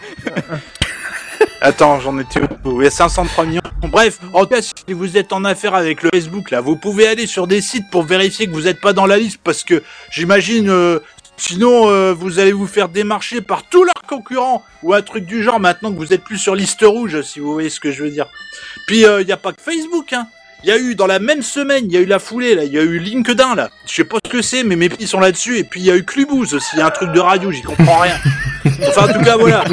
[1.60, 2.80] Attends, j'en étais où?
[2.80, 3.60] Il y a 503 millions?
[3.88, 7.06] Bref, en tout cas, si vous êtes en affaire avec le Facebook, là, vous pouvez
[7.06, 9.82] aller sur des sites pour vérifier que vous n'êtes pas dans la liste, parce que
[10.10, 10.98] j'imagine, euh,
[11.36, 15.42] sinon, euh, vous allez vous faire démarcher par tous leurs concurrents, ou un truc du
[15.42, 18.02] genre, maintenant que vous êtes plus sur liste rouge, si vous voyez ce que je
[18.02, 18.26] veux dire.
[18.86, 20.26] Puis, il n'y a pas que Facebook, hein.
[20.64, 22.62] Il y a eu, dans la même semaine, il y a eu la foulée, là,
[22.62, 23.68] il y a eu LinkedIn, là.
[23.84, 25.58] Je sais pas ce que c'est, mais mes petits sont là-dessus.
[25.58, 28.16] Et puis, il y a eu Clubhouse aussi, un truc de radio, j'y comprends rien.
[28.86, 29.64] Enfin, en tout cas, voilà.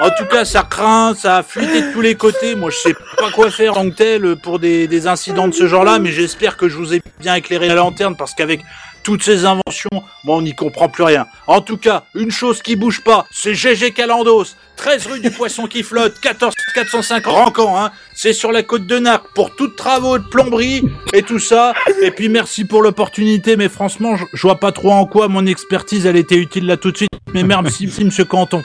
[0.00, 2.56] En tout cas, ça craint, ça a fuité de tous les côtés.
[2.56, 5.54] Moi, je sais pas quoi faire en tant que tel pour des, des incidents de
[5.54, 8.60] ce genre-là, mais j'espère que je vous ai bien éclairé la lanterne parce qu'avec
[9.04, 11.26] toutes ces inventions, on n'y comprend plus rien.
[11.46, 15.66] En tout cas, une chose qui bouge pas, c'est GG Calandos, 13 rue du Poisson
[15.66, 17.92] qui flotte, 14 405 Rancan, hein.
[18.14, 20.82] C'est sur la côte de Narc pour tous travaux de plomberie
[21.12, 21.74] et tout ça.
[22.02, 26.06] Et puis merci pour l'opportunité, mais franchement, je, vois pas trop en quoi mon expertise,
[26.06, 27.10] était utile là tout de suite.
[27.32, 28.62] Mais merci, merci monsieur Canton.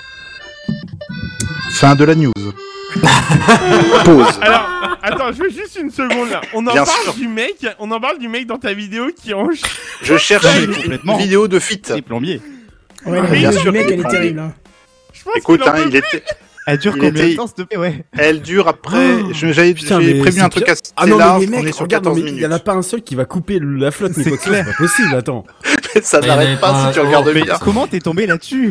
[1.72, 2.32] Fin de la news.
[4.06, 4.40] Pause.
[4.42, 4.70] Alors,
[5.02, 6.42] attends, je veux juste une seconde là.
[6.54, 7.14] On en Bien parle sûr.
[7.14, 9.48] du mec, on en parle du mec dans ta vidéo qui en
[10.02, 11.18] Je cherche une complètement.
[11.18, 11.82] vidéo de fit.
[11.84, 12.42] C'est plombier.
[13.06, 14.40] Ouais, la Bien vidéo sûr du mec, qu'il elle est terrible.
[14.40, 14.54] hein.
[15.36, 16.24] Écoute, hein, il était.
[16.72, 18.98] Elle dure Il combien était- de temps, s'il te plaît, ouais Elle dure après.
[19.24, 21.42] Oh, j'ai mais prévu un truc assez Ah non, mais large.
[21.42, 22.54] les on est mecs, sur regarde, 14 non, mais il y en minutes.
[22.54, 25.44] a pas un seul qui va couper la flotte, c'est pas possible, attends.
[26.04, 27.58] Ça Ah, n'arrête pas pas si tu regardes mais bien.
[27.60, 28.70] Comment t'es tombé là-dessus?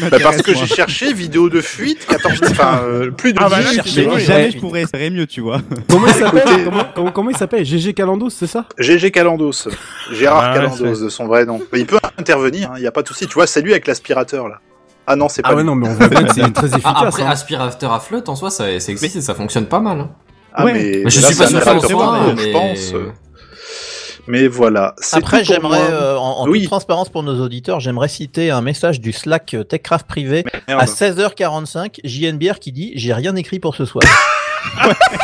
[0.00, 3.48] Ça Bah, parce que j'ai cherché vidéo de fuite 14 enfin euh, plus de Ah,
[3.48, 3.82] bah 10 là, minutes.
[3.86, 4.20] c'est Mais vrai.
[4.20, 5.60] jamais je pourrais espérer mieux, tu vois.
[5.88, 6.64] Comment il s'appelle?
[6.64, 7.64] Comment, comment, comment il s'appelle?
[7.64, 8.66] GG Calandos, c'est ça?
[8.76, 9.68] GG Calandos.
[10.12, 11.62] Gérard Ah, Calandos c'est- de son vrai nom.
[11.72, 13.26] Mais il peut intervenir, il y a pas de souci.
[13.28, 14.60] Tu vois, c'est lui avec l'aspirateur là.
[15.10, 15.66] Ah non, c'est pas Ah ouais, lui.
[15.68, 16.94] non, mais on voit bien que c'est très Ah, efficace.
[17.06, 17.30] après, hein.
[17.30, 20.00] aspirateur à flotte, en soi, ça, ça existe et ça fonctionne pas mal.
[20.00, 20.10] Hein.
[20.52, 20.72] Ah, Ouais.
[20.74, 22.92] mais, Mais je là, suis pas sûr que ça en apparateur, soit, je mais- pense.
[24.26, 24.94] Mais voilà.
[24.98, 26.60] c'est Après, j'aimerais, euh, en, en Oui.
[26.60, 30.84] toute transparence pour nos auditeurs, j'aimerais citer un message du Slack euh, Techcraft privé à
[30.84, 34.02] 16h45, JNBR qui dit J'ai rien écrit pour ce soir.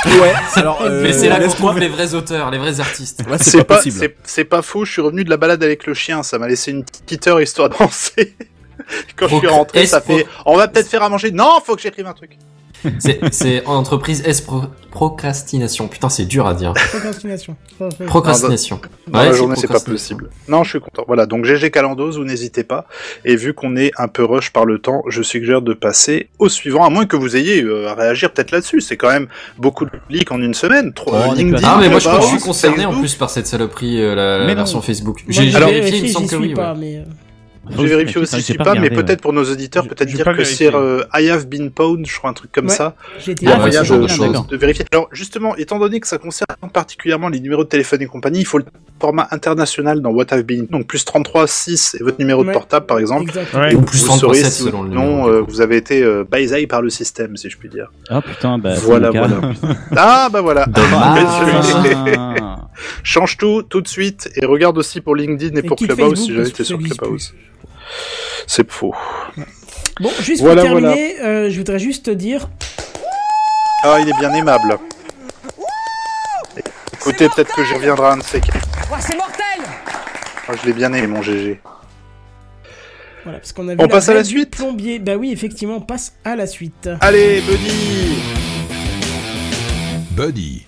[0.07, 3.25] Ouais, alors, euh, Mais c'est là qu'on trouve les vrais auteurs, les vrais artistes.
[3.29, 3.97] Ouais, c'est pas pas, possible.
[3.99, 6.47] c'est, c'est pas faux, je suis revenu de la balade avec le chien, ça m'a
[6.49, 8.37] laissé une petite heure histoire de penser.
[9.17, 11.31] Quand je suis rentré, ça fait, on va peut-être faire à manger.
[11.31, 12.39] Non, faut que j'écrive un truc.
[13.33, 15.89] C'est, en entreprise S pro- procrastination.
[15.89, 16.75] Putain, c'est dur à dire.
[16.91, 17.57] Procrastination.
[18.07, 18.79] Procrastination.
[19.09, 20.29] Dans Ouais, la c'est journée, c'est pas possible.
[20.49, 21.03] Non, je suis content.
[21.07, 22.87] Voilà, donc GG Calandos, vous n'hésitez pas.
[23.25, 26.51] Et vu qu'on est un peu rush par le temps, je suggère de passer au
[26.51, 28.83] suivant, à moins que vous ayez euh, à réagir peut-être là-dessus.
[28.83, 30.93] C'est quand même beaucoup de clics en une semaine.
[30.93, 34.15] Trop, Oh, LinkedIn, Ah, mais moi je, suis concerné en plus par cette saloperie, euh,
[34.15, 35.25] la, la version Facebook.
[35.29, 36.53] J'ai, vérifié, il me semble que oui.
[36.55, 36.79] pas, ouais.
[36.79, 37.05] mais.
[37.71, 40.09] J'ai vérifié Mais aussi, je j'ai pas, pas mais peut-être pour nos auditeurs, Je- peut-être
[40.09, 42.75] dire que c'est euh, I have been pwned, je crois un truc comme Ouais.
[42.75, 42.95] ça.
[43.19, 44.85] J'ai de, vérifier.
[44.93, 48.47] Alors justement, étant donné que ça concerne particulièrement les numéros de téléphone et compagnie, il
[48.47, 48.65] faut le
[49.01, 50.67] format international dans What Have Been.
[50.67, 53.31] Donc plus 33 6 et votre numéro de portable par exemple.
[53.71, 56.67] Et Ou plus vous 33 saurez 7 si non, euh, vous avez été euh, baisé
[56.67, 57.91] par le système, si je puis dire.
[58.09, 58.75] Ah putain, bah.
[58.83, 59.41] voilà, voilà.
[59.97, 60.65] ah bah voilà.
[63.03, 66.51] Change tout tout de suite et regarde aussi pour LinkedIn et, pour Clubhouse si jamais
[66.51, 67.35] t'es sur Clubhouse.
[68.47, 68.95] C'est faux.
[70.01, 72.49] Bon, juste Voilà, pour terminer, euh, je voudrais juste te dire.
[73.85, 74.79] Ah, il est bien aimable.
[76.95, 78.67] Écoutez, peut-être que j'y reviendrai un de ces quatre.
[79.01, 79.45] c'est mortel
[80.49, 81.61] Ah, je l'ai bien aimé, mon GG.
[83.25, 84.99] Voilà, parce qu'on a vu On passe à la suite plombier.
[84.99, 86.89] Bah oui, effectivement, on passe à la suite.
[87.01, 88.23] Allez, Buddy
[90.11, 90.67] Buddy.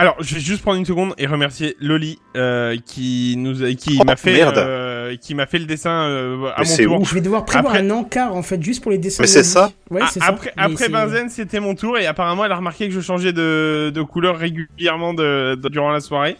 [0.00, 3.98] Alors, je vais juste prendre une seconde et remercier Loli euh, qui nous a, qui
[4.00, 4.56] Oh, m'a fait merde.
[4.56, 7.00] euh, qui m'a fait le dessin euh, à Mais mon c'est tour.
[7.02, 7.08] ouf.
[7.10, 9.22] Je vais devoir prévoir Après- un encart en fait, juste pour les dessins.
[9.22, 10.26] Mais de c'est ça Ouais, Ah, c'est ça.
[10.26, 13.32] après Mais après Benzen, c'était mon tour et apparemment elle a remarqué que je changeais
[13.34, 16.36] de, de couleur régulièrement de, de- durant la soirée.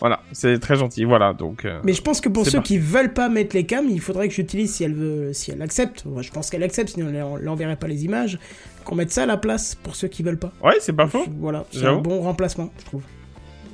[0.00, 1.04] Voilà, c'est très gentil.
[1.04, 1.64] Voilà, donc.
[1.64, 2.74] euh, Mais je pense que pour ceux parti.
[2.74, 5.60] qui veulent pas mettre les cams, il faudrait que j'utilise si elle veut, si elle
[5.62, 6.04] accepte.
[6.06, 8.38] Moi, je pense qu'elle accepte, sinon elle en- elle enverrait pas les images.
[8.84, 10.52] Qu'on mette ça à la place pour ceux qui veulent pas.
[10.64, 11.24] Ouais, c'est pas faux.
[11.38, 13.02] Voilà, c'est un bon remplacement, je trouve.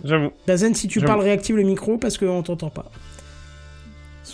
[0.05, 0.31] J'avoue.
[0.47, 2.91] Dazen, si tu parles, réactive le micro parce qu'on t'entend pas.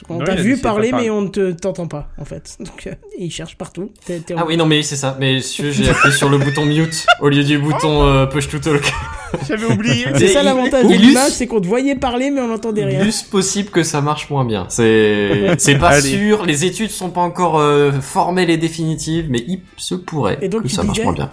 [0.08, 2.56] Ouais, t'a vu parler, mais on ne te- t'entend pas, en fait.
[2.60, 3.90] Donc, euh, il cherche partout.
[4.36, 5.16] Ah oui, non, mais c'est ça.
[5.20, 8.58] Mais monsieur, j'ai appuyé sur le bouton mute au lieu du bouton euh, push to
[8.58, 8.92] talk.
[9.48, 10.06] J'avais oublié.
[10.16, 13.00] C'est ça l'avantage de l'image, c'est qu'on te voyait parler, mais on n'entendait rien.
[13.06, 14.66] Est possible que ça marche moins bien.
[14.68, 16.02] C'est, c'est pas Allez.
[16.10, 16.44] sûr.
[16.44, 20.64] Les études sont pas encore euh, formelles et définitives, mais il se pourrait Et donc,
[20.64, 21.30] que ça marche moins bien.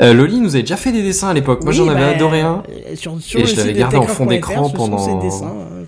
[0.00, 1.62] Euh, Loli nous avait déjà fait des dessins à l'époque.
[1.62, 2.62] Moi, Oui, j'en avais bah, adoré un.
[2.96, 5.84] Sur, sur Et je l'avais gardé en fond d'écran pendant- dessins, euh,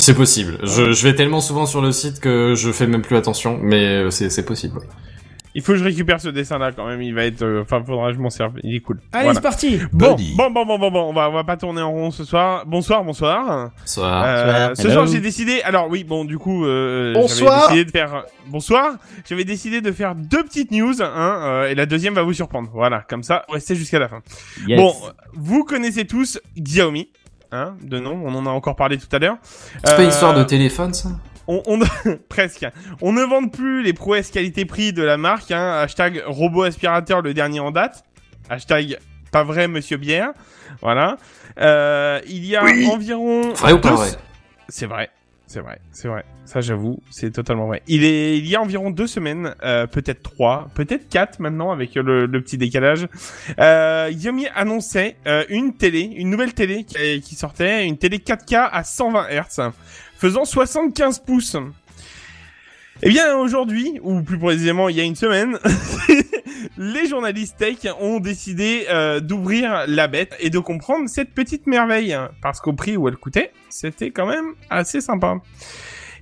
[0.00, 0.58] C'est possible.
[0.64, 3.84] Je, je vais tellement souvent sur le site que je fais même plus attention, mais
[3.84, 4.80] euh, c'est, c'est possible.
[5.52, 7.02] Il faut que je récupère ce dessin-là quand même.
[7.02, 7.42] Il va être.
[7.42, 8.52] euh, Enfin, faudra que je m'en serve.
[8.62, 9.00] Il est cool.
[9.12, 9.34] Allez, Voilà.
[9.34, 11.90] c'est parti Bon, bon, bon, bon, bon, bon, on va, on va pas tourner en
[11.90, 12.64] rond ce soir.
[12.66, 13.70] Bonsoir, bonsoir.
[13.84, 14.06] Soit.
[14.24, 14.92] Euh, ce Hello.
[14.92, 15.60] soir, j'ai décidé.
[15.62, 17.62] Alors oui, bon, du coup, euh, Bonsoir.
[17.68, 18.24] j'avais décidé de faire.
[18.46, 18.92] Bonsoir.
[19.28, 22.70] J'avais décidé de faire deux petites news, hein, euh, et la deuxième va vous surprendre.
[22.72, 24.20] Voilà, comme ça, restez jusqu'à la fin.
[24.68, 24.78] Yes.
[24.78, 24.94] Bon,
[25.34, 27.08] vous connaissez tous Xiaomi,
[27.52, 28.20] hein, de nom.
[28.24, 29.36] On en a encore parlé tout à l'heure.
[29.42, 31.08] C'est pas Euh, une histoire de téléphone, ça?
[31.48, 31.80] on, on
[32.28, 32.66] presque.
[33.00, 35.50] On ne vend plus les prouesses qualité-prix de la marque.
[35.50, 35.78] Hein.
[35.82, 38.04] Hashtag robot aspirateur le dernier en date.
[38.48, 38.98] Hashtag
[39.32, 40.30] pas vrai Monsieur Bière.
[40.82, 41.16] Voilà.
[41.60, 42.86] Euh, il y a Oui.
[42.90, 43.52] environ.
[43.54, 44.08] Vrai ou pas vrai?
[44.68, 45.10] C'est vrai.
[45.52, 46.24] C'est vrai, c'est vrai.
[46.44, 47.82] Ça, j'avoue, c'est totalement vrai.
[47.88, 51.96] Il est, il y a environ deux semaines, euh, peut-être trois, peut-être quatre maintenant avec
[51.96, 53.08] le, le petit décalage.
[53.58, 58.68] Euh, Xiaomi annonçait euh, une télé, une nouvelle télé qui, qui sortait, une télé 4K
[58.70, 59.72] à 120 Hz,
[60.14, 61.56] faisant 75 pouces.
[63.02, 65.58] Eh bien, aujourd'hui, ou plus précisément il y a une semaine,
[66.78, 72.16] les journalistes tech ont décidé euh, d'ouvrir la bête et de comprendre cette petite merveille.
[72.42, 75.36] Parce qu'au prix où elle coûtait, c'était quand même assez sympa.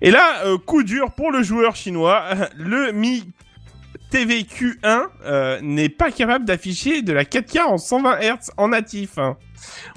[0.02, 2.24] Et là, euh, coup dur pour le joueur chinois,
[2.56, 3.24] le Mi
[4.10, 9.18] TV Q1 euh, n'est pas capable d'afficher de la 4K en 120 Hz en natif.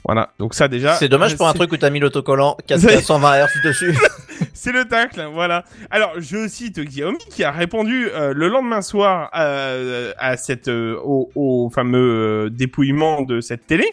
[0.04, 0.96] Voilà, donc ça déjà...
[0.96, 3.96] C'est dommage pour un truc où t'as mis l'autocollant C'est- 4K 120 Hz dessus.
[4.64, 5.66] C'est le tacle, voilà.
[5.90, 11.00] Alors, je cite Xiaomi qui a répondu euh, le lendemain soir euh, à cette euh,
[11.04, 13.86] au, au fameux euh, dépouillement de cette télé.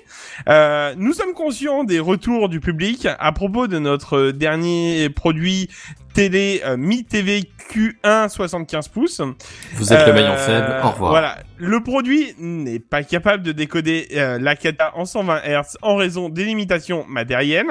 [0.47, 5.71] Euh, nous sommes conscients des retours du public à propos de notre dernier produit
[6.13, 9.23] télé euh, Mi TV Q1 75 pouces.
[9.77, 11.11] Vous êtes le maillon faible, au revoir.
[11.13, 15.97] Voilà, le produit n'est pas capable de décoder euh, la cata en 120 Hz en
[15.97, 17.71] raison des limitations matérielles.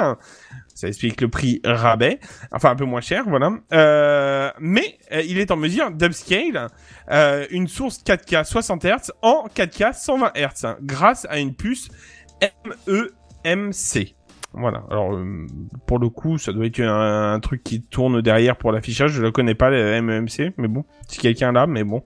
[0.77, 2.19] Ça explique le prix rabais,
[2.51, 3.51] enfin un peu moins cher, voilà.
[3.73, 6.67] Euh, mais euh, il est en mesure d'upscale
[7.09, 11.89] euh, une source 4K 60 Hz en 4K 120 Hz grâce à une puce
[12.85, 14.13] MEMC.
[14.53, 14.83] Voilà.
[14.91, 15.19] Alors
[15.87, 19.13] pour le coup, ça doit être un, truc qui tourne derrière pour l'affichage.
[19.13, 22.03] Je le connais pas le MEMC, mais bon, si quelqu'un l'a, mais bon.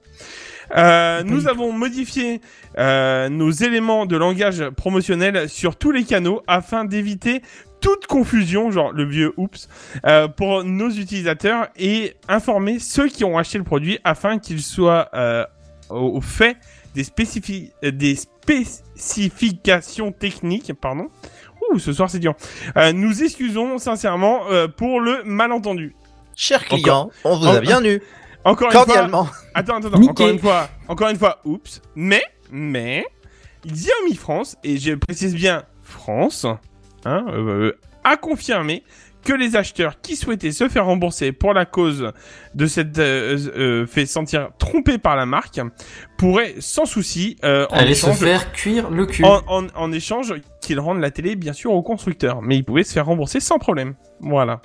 [1.25, 2.39] Nous avons modifié
[2.77, 7.41] nos éléments de langage promotionnel sur tous les canaux afin d'éviter
[7.81, 9.67] toute confusion, genre le vieux oups,
[10.05, 15.09] euh, pour nos utilisateurs et informer ceux qui ont acheté le produit afin qu'ils soient
[15.13, 15.43] euh,
[15.89, 16.57] au, fait
[16.95, 21.07] des, spécifi- euh, des spécifications techniques, pardon.
[21.71, 22.33] Ouh, ce soir c'est dur.
[22.77, 25.95] Euh, nous excusons sincèrement euh, pour le malentendu.
[26.35, 28.01] Cher client, on vous a en- bien eu.
[28.43, 29.23] Encore Cordialement.
[29.23, 29.37] une fois.
[29.53, 30.01] Attends, attends, attends.
[30.09, 30.69] Encore une fois.
[30.87, 31.39] Encore une fois.
[31.45, 31.79] Oups.
[31.95, 33.05] Mais, mais,
[33.67, 36.47] Xiaomi France, et je précise bien France,
[37.05, 37.73] hein, euh,
[38.03, 38.83] a confirmé
[39.23, 42.11] que les acheteurs qui souhaitaient se faire rembourser pour la cause
[42.55, 45.59] de cette euh, euh, fait sentir trompés par la marque
[46.17, 49.23] pourraient sans souci euh, en se échange- faire cuire le cul.
[49.23, 52.83] en, en, en échange qu'ils rendent la télé bien sûr au constructeur, mais ils pouvaient
[52.83, 53.93] se faire rembourser sans problème.
[54.21, 54.61] Voilà.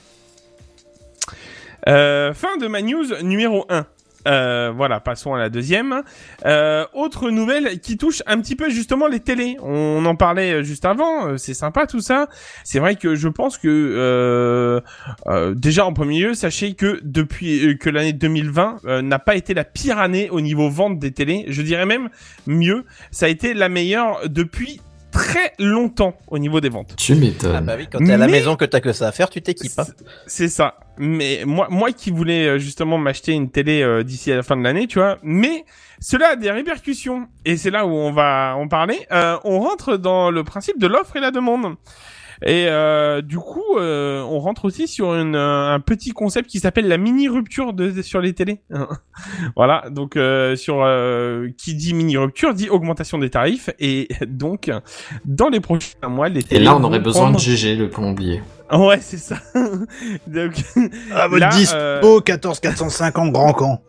[1.89, 3.87] Euh, fin de ma news numéro 1.
[4.27, 6.03] Euh, voilà, passons à la deuxième.
[6.45, 9.57] Euh, autre nouvelle qui touche un petit peu justement les télés.
[9.62, 12.29] On en parlait euh, juste avant, euh, c'est sympa tout ça.
[12.64, 14.81] C'est vrai que je pense que euh,
[15.55, 19.64] déjà en premier lieu, sachez que depuis que l'année 2020 euh, n'a pas été la
[19.64, 21.45] pire année au niveau vente des télés.
[21.49, 22.09] Je dirais même
[22.47, 24.81] mieux, ça a été la meilleure depuis
[25.17, 26.95] très longtemps au niveau des ventes.
[26.97, 27.55] Tu m'étonnes.
[27.57, 29.29] Ah bah oui, quand t'es à la Mais- maison que t'as que ça à faire,
[29.31, 29.79] tu t'équipes.
[29.79, 29.85] hein.
[30.27, 30.75] C'est ça.
[30.99, 34.57] Mais moi, moi qui voulais euh, justement m'acheter une télé euh, d'ici à la fin
[34.57, 35.19] de l'année, tu vois.
[35.23, 35.64] Mais
[36.01, 37.29] cela a des répercussions.
[37.45, 38.99] Et c'est là où on va en parler.
[39.12, 41.75] Euh, on rentre dans le principe de l'offre et la demande.
[42.43, 46.61] Et euh, du coup, euh, on rentre aussi sur une, euh, un petit concept qui
[46.61, 48.61] s'appelle la mini rupture de, sur les télés.
[49.57, 54.70] voilà, donc euh, sur euh, qui dit mini rupture dit augmentation des tarifs et donc
[55.24, 57.89] dans les prochains mois les Et télés là, on aurait besoin prendre- de GG, le
[57.89, 58.43] plombier.
[58.72, 59.37] Ouais, c'est ça.
[60.26, 60.55] Donc,
[61.14, 61.76] Ah, votre là, dispo
[62.18, 63.80] euh, 14 450 grand camp.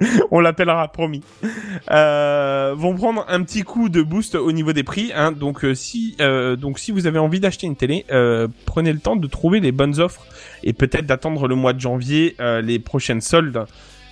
[0.30, 1.22] on l'appellera, promis.
[1.90, 5.12] Euh, vont prendre un petit coup de boost au niveau des prix.
[5.14, 5.32] Hein.
[5.32, 8.98] Donc, euh, si, euh, donc, si vous avez envie d'acheter une télé, euh, prenez le
[8.98, 10.26] temps de trouver les bonnes offres
[10.62, 13.64] et peut-être d'attendre le mois de janvier euh, les prochaines soldes.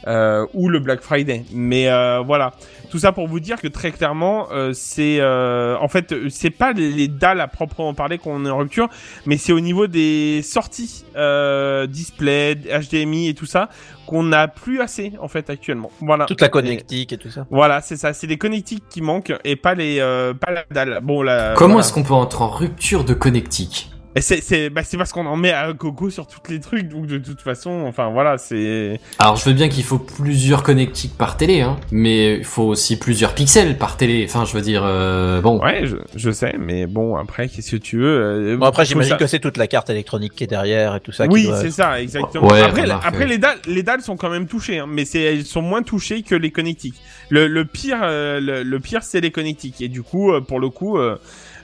[0.06, 1.44] Euh, ou le Black Friday.
[1.52, 2.52] Mais euh, voilà,
[2.90, 6.72] tout ça pour vous dire que très clairement, euh, c'est euh, en fait c'est pas
[6.72, 8.88] les, les dalles à proprement parler qu'on est en rupture,
[9.26, 13.68] mais c'est au niveau des sorties euh, display, HDMI et tout ça
[14.06, 15.90] qu'on n'a plus assez en fait actuellement.
[16.00, 16.26] Voilà.
[16.26, 17.46] Toute la connectique et tout ça.
[17.50, 21.00] voilà, c'est ça, c'est les connectiques qui manquent et pas les euh, pas la dalle.
[21.02, 21.54] Bon là.
[21.56, 21.86] Comment voilà.
[21.86, 23.90] est-ce qu'on peut entrer en rupture de connectique?
[24.20, 27.06] C'est c'est bah, c'est parce qu'on en met à gogo sur tous les trucs donc
[27.06, 31.36] de toute façon, enfin voilà, c'est Alors, je veux bien qu'il faut plusieurs connectiques par
[31.36, 34.24] télé, hein, mais il faut aussi plusieurs pixels par télé.
[34.28, 35.60] Enfin, je veux dire, euh, bon.
[35.60, 38.06] Ouais, je, je sais, mais bon après qu'est-ce que tu veux
[38.52, 41.00] euh, Bon, après, j'imagine ça- que c'est toute la carte électronique qui est derrière et
[41.00, 41.26] tout ça.
[41.28, 42.46] Oui, doit c'est ça, exactement.
[42.48, 43.30] Ouais, après, remarque, après ouais.
[43.30, 46.22] les dalles, les dalles sont quand même touchées, hein, mais c'est elles sont moins touchées
[46.22, 47.00] que les connectiques.
[47.30, 49.80] Le, le pire, euh, le, le pire, c'est les connectiques.
[49.80, 50.98] Et du coup, euh, pour le coup,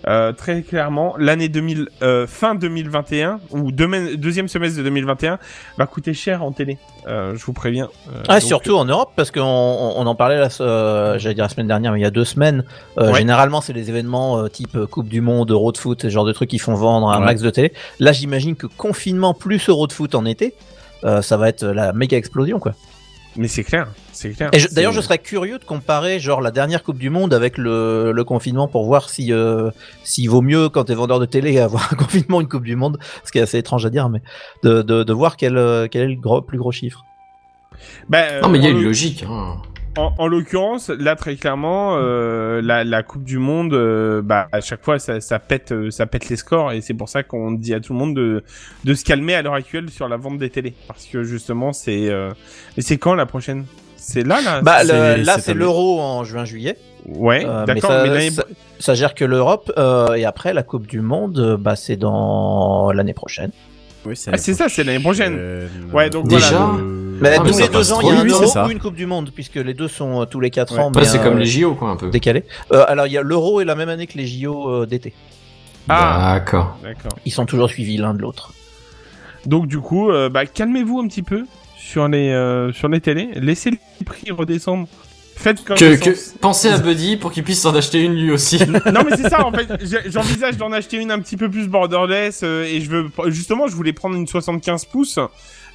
[0.06, 5.38] euh, très clairement, l'année 2000, euh, fin 2021 ou demain- deuxième semestre de 2021
[5.78, 6.78] va coûter cher en télé.
[7.06, 7.88] Euh, je vous préviens.
[8.28, 10.48] Ah, donc, surtout en Europe, parce qu'on on, on en parlait là,
[11.18, 12.64] j'allais dire la semaine dernière, mais il y a deux semaines.
[12.96, 13.12] Ouais.
[13.14, 16.50] Généralement, c'est les événements type Coupe du Monde, Euro de foot, ce genre de trucs
[16.50, 17.24] qui font vendre un Ouais.
[17.26, 17.72] max de télé.
[17.98, 20.54] Là, j'imagine que confinement plus Euro de foot en été,
[21.20, 22.72] ça va être la méga explosion, quoi.
[23.40, 24.50] Mais c'est clair, c'est clair.
[24.52, 27.32] Et je- C'est- d'ailleurs, je serais curieux de comparer genre la dernière Coupe du Monde
[27.32, 29.70] avec le, le confinement pour voir si euh,
[30.04, 32.98] s'il vaut mieux quand t'es vendeur de télé avoir un confinement une Coupe du Monde,
[33.24, 34.20] ce qui est assez étrange à dire, mais
[34.62, 37.04] de, de, de voir quel, euh, quel est le gros, plus gros chiffre.
[38.10, 39.24] Bah, euh, Non, mais il y a en une logique.
[39.26, 39.56] Hein.
[39.96, 44.60] En, en l'occurrence, là très clairement, euh, la, la Coupe du Monde, euh, bah à
[44.60, 47.50] chaque fois ça, ça pète, euh, ça pète les scores et c'est pour ça qu'on
[47.50, 48.44] dit à tout le monde de,
[48.84, 52.08] de se calmer à l'heure actuelle sur la vente des télés parce que justement c'est,
[52.08, 52.30] euh...
[52.78, 53.64] c'est quand la prochaine?
[53.96, 54.62] C'est là là?
[54.62, 56.78] Bah, le- là, c'est l'euro en juin-juillet.
[57.06, 57.90] Ouais, Euh, mais d'accord.
[57.90, 58.44] ça, Mais, ça,
[58.78, 59.70] ça gère que l'Europe.
[59.76, 63.50] euh, et après, la Coupe du Monde, bah, c'est dans l'année prochaine.
[64.06, 65.34] Oui, c'est Ah, c'est ça, c'est l'année prochaine.
[65.34, 65.90] prochaine.
[65.92, 66.82] Ouais, donc Déjà voilà.
[67.20, 69.04] Mais Ah, tous les deux ans, il y a un euro ou une Coupe du
[69.06, 70.80] Monde, puisque les deux sont euh, tous les quatre Ouais.
[70.80, 70.86] ans.
[70.86, 72.08] Ouais, mais, c'est comme euh, les JO, quoi, un peu.
[72.08, 72.44] décalés.
[72.72, 75.12] Euh, alors, il y a l'euro est la même année que les JO euh, d'été.
[75.88, 76.78] Ah, D'accord.
[76.82, 77.12] d'accord.
[77.26, 78.52] Ils sont toujours suivis l'un de l'autre.
[79.46, 81.44] Donc du coup, euh, bah, calmez-vous un petit peu
[81.76, 83.30] sur les euh, sur les télés.
[83.34, 84.86] Laissez les prix redescendre.
[85.40, 88.58] Faites comme Que, que, pensez à Buddy pour qu'il puisse s'en acheter une lui aussi.
[88.92, 89.68] Non mais c'est ça en fait.
[90.06, 93.74] J'envisage d'en acheter une un petit peu plus borderless euh, et je veux justement je
[93.74, 95.18] voulais prendre une 75 pouces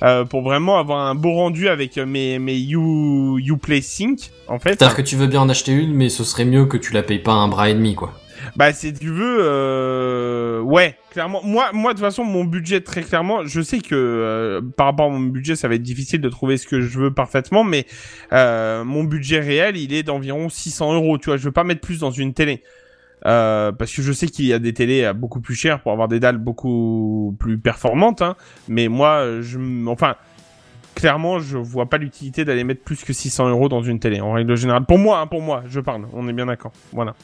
[0.04, 4.60] euh, pour vraiment avoir un beau rendu avec euh, mes mes You Uplay Sync en
[4.60, 4.76] fait.
[4.78, 7.02] C'est-à-dire que tu veux bien en acheter une, mais ce serait mieux que tu la
[7.02, 8.14] payes pas un bras et demi, quoi.
[8.56, 10.62] Bah si tu veux, euh...
[10.62, 11.42] ouais, clairement.
[11.44, 15.08] Moi, moi de toute façon, mon budget très clairement, je sais que euh, par rapport
[15.08, 17.86] à mon budget, ça va être difficile de trouver ce que je veux parfaitement, mais
[18.34, 21.18] euh, mon budget réel, il est d'environ 600 euros.
[21.18, 22.62] Tu vois, je veux pas mettre plus dans une télé.
[23.26, 26.08] Euh, parce que je sais qu'il y a des télés beaucoup plus chères pour avoir
[26.08, 28.36] des dalles beaucoup plus performantes, hein,
[28.68, 29.58] mais moi, je,
[29.88, 30.16] enfin,
[30.96, 34.32] clairement, je vois pas l'utilité d'aller mettre plus que 600 euros dans une télé, en
[34.32, 34.86] règle générale.
[34.86, 36.72] Pour moi, hein, pour moi, je parle, on est bien d'accord.
[36.94, 37.16] Voilà.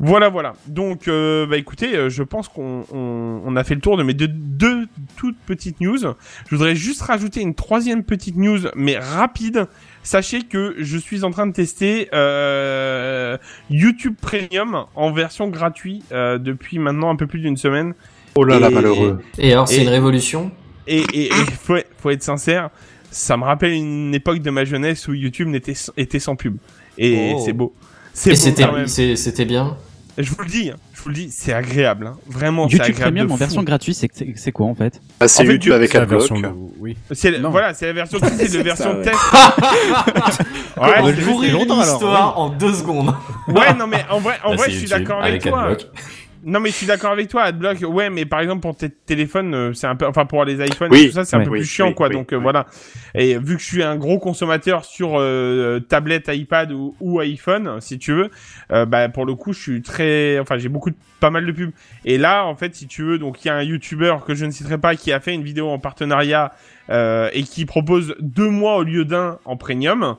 [0.00, 0.54] Voilà, voilà.
[0.66, 4.04] Donc, euh, bah écoutez, euh, je pense qu'on on, on a fait le tour de
[4.04, 5.98] mes deux, deux toutes petites news.
[5.98, 9.66] Je voudrais juste rajouter une troisième petite news, mais rapide.
[10.04, 13.36] Sachez que je suis en train de tester euh,
[13.70, 17.94] YouTube Premium en version gratuite euh, depuis maintenant un peu plus d'une semaine.
[18.36, 19.20] Oh là là, malheureux.
[19.38, 20.50] Et alors, c'est une révolution?
[20.86, 21.28] Et
[21.60, 22.70] faut, faut être sincère,
[23.10, 26.56] ça me rappelle une époque de ma jeunesse où YouTube n'était était sans pub.
[26.96, 27.42] Et Oh.
[27.44, 27.74] c'est beau.
[28.26, 28.34] Et
[29.16, 29.76] c'était bien?
[30.20, 32.08] Je vous le dis, hein, je vous le dis, c'est agréable.
[32.08, 32.16] hein.
[32.26, 33.12] Vraiment, c'est YouTube agréable.
[33.14, 33.96] Premium en version gratuite,
[34.34, 36.20] c'est- quoi en fait Ah, c'est fait, YouTube tu- avec la Adblock.
[36.20, 36.70] version.
[36.80, 36.96] Oui.
[37.12, 37.50] C'est la- Non.
[37.50, 39.02] voilà, c'est la version c'est C'est la version ça, ouais.
[39.04, 40.40] test.
[40.76, 43.14] On ouais, va je- pourrir longtemps, une alors, histoire en deux secondes.
[43.48, 45.76] ouais, non mais en vrai, en Bah, vrai, je suis d'accord avec, toi.
[46.44, 47.78] Non mais je suis d'accord avec toi, Adblock.
[47.82, 50.90] Ouais, mais par exemple pour tes téléphones, euh, c'est un peu, enfin pour les iPhones,
[50.92, 52.08] Oui, et tout ça, c'est un peu Oui, plus chiant, quoi.
[52.08, 52.66] donc euh, voilà.
[53.14, 57.80] Et vu que je suis un gros consommateur sur euh, tablette, iPad ou, ou iPhone,
[57.80, 58.30] si tu veux,
[58.72, 61.52] euh, bah pour le coup, je suis très, enfin j'ai beaucoup, de, pas mal de
[61.52, 61.72] pubs.
[62.04, 64.44] Et là, en fait, si tu veux, donc il y a un YouTuber que je
[64.44, 66.52] ne citerai pas qui a fait une vidéo en partenariat
[66.90, 70.16] euh, et qui propose deux mois au lieu d'un en premium.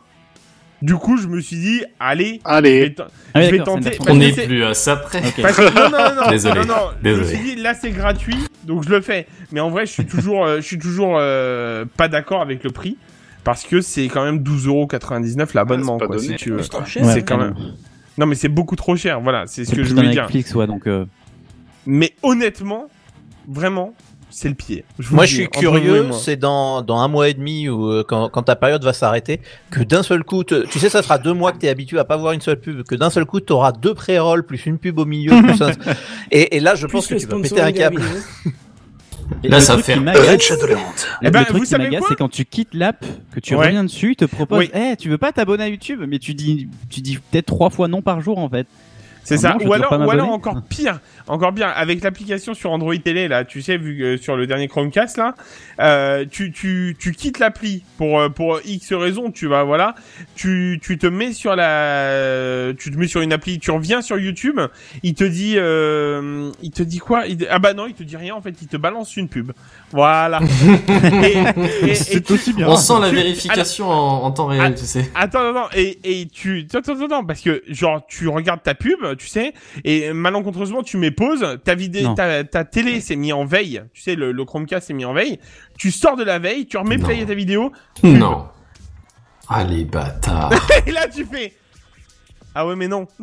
[0.81, 2.95] Du coup, je me suis dit, allez, je vais, Allez,
[3.33, 3.91] Ah je vais tenter.
[3.97, 5.19] parce On n'est plus à ça près.
[5.19, 5.41] Ok.
[5.41, 6.75] parce que, non, non, non, Désolé, non, non.
[7.03, 7.25] désolé.
[7.27, 9.27] Je me suis dit, là, c'est gratuit, donc je le fais.
[9.51, 12.69] Mais en vrai, je suis toujours, euh, je suis toujours euh, pas d'accord avec le
[12.71, 12.97] prix.
[13.43, 16.37] Parce que c'est quand même 12,99€ l'abonnement, Ah, quoi, si donné.
[16.37, 16.61] tu veux.
[16.85, 17.01] C'est.
[17.03, 17.55] Ouais, quand même.
[18.17, 20.23] Non, mais c'est beaucoup trop cher, voilà, c'est ce que je voulais dire.
[20.23, 20.87] Netflix, ouais, donc.
[20.87, 21.05] euh,
[21.85, 22.87] Mais honnêtement,
[23.47, 23.93] vraiment,
[24.29, 24.83] c'est le pied.
[24.97, 27.87] vous Moi, le je suis vous curieux, c'est dans, dans un mois et demi ou
[27.91, 29.41] euh, quand, quand ta période va s'arrêter,
[29.71, 32.05] que d'un seul coup, te- tu sais, ça fera deux mois que t'es habitué à
[32.05, 34.99] pas voir une seule pub, que d'un seul coup, t'auras deux pré-rolls plus une pub
[34.99, 35.71] au milieu, plus un-
[36.31, 38.01] et, et là, je pense que tu le vas péter un câble.
[39.43, 40.79] et Là, le ça fait qui Red Shadowland.
[41.21, 43.55] Eh ben, le vous truc qui m'agace, quoi c'est quand tu quittes l'app, que tu
[43.55, 43.65] Ouais.
[43.67, 44.71] reviens dessus, il te propose, Oui.
[44.73, 47.87] eh, tu veux pas t'abonner à YouTube, mais tu dis, tu dis peut-être trois fois
[47.87, 48.65] non par jour en fait.
[49.29, 49.57] C'est Non, ça.
[49.65, 50.21] Ou alors, ou alors m'abonner.
[50.31, 54.35] encore pire, encore bien, avec l'application sur Android Télé là, tu sais, vu que sur
[54.35, 55.35] le dernier Chromecast là,
[55.79, 59.95] euh, tu tu tu quittes l'appli pour euh, pour X raison, tu vas voilà,
[60.35, 64.17] tu tu te mets sur la, tu te mets sur une appli, tu reviens sur
[64.17, 64.59] YouTube,
[65.03, 67.25] il te dit euh, il te dit quoi?
[67.27, 69.51] Il- Ah bah non, il te dit rien en fait, il te balance une pub.
[69.91, 70.39] Voilà.
[71.23, 72.67] et, et- et C'est tu- aussi bien.
[72.67, 75.09] On sent la Tu- vérification en, en temps réel, Ah, tu sais.
[75.15, 78.99] Attends, attends, et, et tu, attends, attends, attends, parce que, genre, tu regardes ta pub,
[79.19, 83.45] tu sais, et malencontreusement, tu mets pause, ta vidéo, ta, ta télé s'est mis en
[83.45, 85.39] veille, tu sais, le, le Chromecast s'est mis en veille,
[85.77, 87.05] tu sors de la veille, tu remets Non.
[87.05, 87.71] play à ta vidéo,
[88.03, 88.47] Non.
[89.47, 90.51] Allez, bâtard.
[90.85, 91.53] et là, tu fais,
[92.61, 93.07] ah ouais, mais non.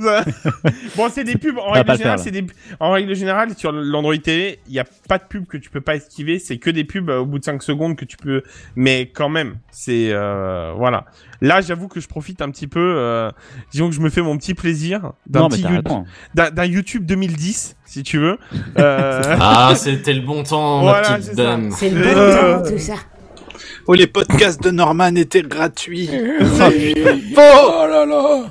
[0.96, 2.46] bon, c'est des pubs, en règle générale, faire, c'est des,
[2.80, 5.80] en règle générale, sur l'Android TV, il y a pas de pub que tu peux
[5.80, 8.42] pas esquiver, c'est que des pubs euh, au bout de 5 secondes que tu peux,
[8.76, 11.04] mais quand même, c'est, euh, voilà.
[11.42, 13.30] Là, j'avoue que je profite un petit peu, euh,
[13.70, 16.04] disons que je me fais mon petit plaisir d'un petit YouTube- raison.
[16.34, 18.38] d'un d'un YouTube 2010, si tu veux.
[18.78, 21.42] Euh, Ah, c'était le bon temps, ma Voilà, petite c'est ça.
[21.42, 21.70] dame.
[21.72, 22.94] C'est le bon temps, tout ça.
[23.88, 26.10] Oh, les podcasts de Norman étaient gratuits.
[27.38, 28.44] Oh là là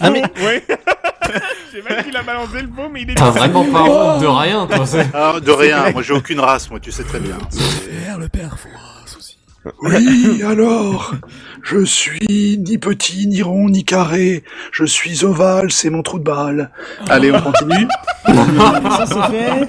[0.00, 0.64] Ah, mais ouais.
[0.68, 4.20] Je sais pas qui l'a balancé le faux, mais il est T'as vraiment pas honte
[4.22, 4.84] de rien, toi.
[4.86, 7.36] c'est- Ah, de rien, moi j'ai aucune race, moi tu sais très bien.
[7.50, 9.38] Faire le père Fouras aussi.
[9.82, 11.14] Oui, alors
[11.62, 14.42] Je suis ni petit, ni rond, ni carré.
[14.72, 16.70] Je suis ovale, c'est mon trou de balle.
[17.08, 17.86] Allez, on continue.
[18.26, 19.68] Ça c'est fait.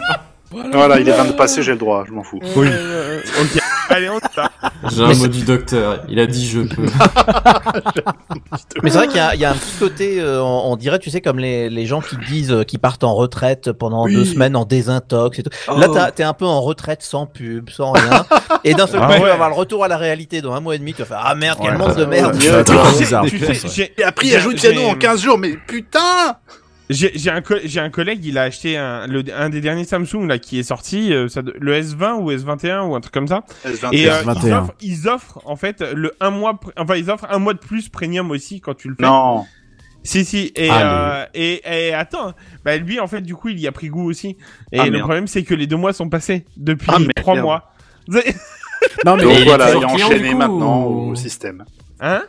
[0.71, 2.39] Voilà, il est 20 de passer, j'ai le droit, je m'en fous.
[2.57, 3.61] Euh, ok.
[3.93, 4.19] Allez, on.
[4.89, 5.99] J'ai un mot du docteur.
[6.09, 6.83] Il a dit je peux.
[8.83, 10.75] Mais c'est vrai qu'il y a, il y a un petit côté, euh, on, on
[10.75, 14.05] dirait, tu sais, comme les, les gens qui disent euh, qu'ils partent en retraite pendant
[14.05, 14.13] Oui.
[14.15, 15.49] deux semaines en désintox et tout.
[15.67, 15.77] Oh.
[15.77, 18.25] Là, t'as- t'es un peu en retraite sans pub, sans rien.
[18.63, 19.27] et d'un seul Ah coup, tu ouais.
[19.27, 20.93] vas avoir le retour à la réalité dans un mois et demi.
[20.93, 21.77] Tu vas faire ah merde, quel Ouais.
[21.77, 22.37] monde de merde.
[22.37, 25.99] Tu tu j'ai- Et après, il j'ai- ajoute piano en 15 jours, mais putain
[26.89, 29.85] J'ai j'ai un, co- j'ai un collègue, il a acheté un, le, un des derniers
[29.85, 33.13] Samsung là qui est sorti, euh, ça, de- le S20 ou S21 ou un truc
[33.13, 33.43] comme ça.
[33.65, 33.93] S21.
[33.93, 34.57] Et euh, ils, 21.
[34.59, 37.87] offrent, ils offrent en fait le un mois, enfin ils offrent un mois de plus
[37.89, 39.03] premium aussi quand tu le fais.
[39.05, 39.45] Non.
[40.03, 40.83] Si si et Allez.
[40.83, 42.33] euh, et, et attends,
[42.65, 44.35] bah lui en fait du coup il y a pris goût aussi.
[44.73, 45.03] Et Ah, le merde.
[45.03, 47.13] problème c'est que les deux mois sont passés depuis Ah, merde.
[47.15, 47.71] trois mois.
[49.05, 51.63] Non, mais Donc il est voilà, il est enchaîné maintenant au système.
[52.01, 52.23] Hein?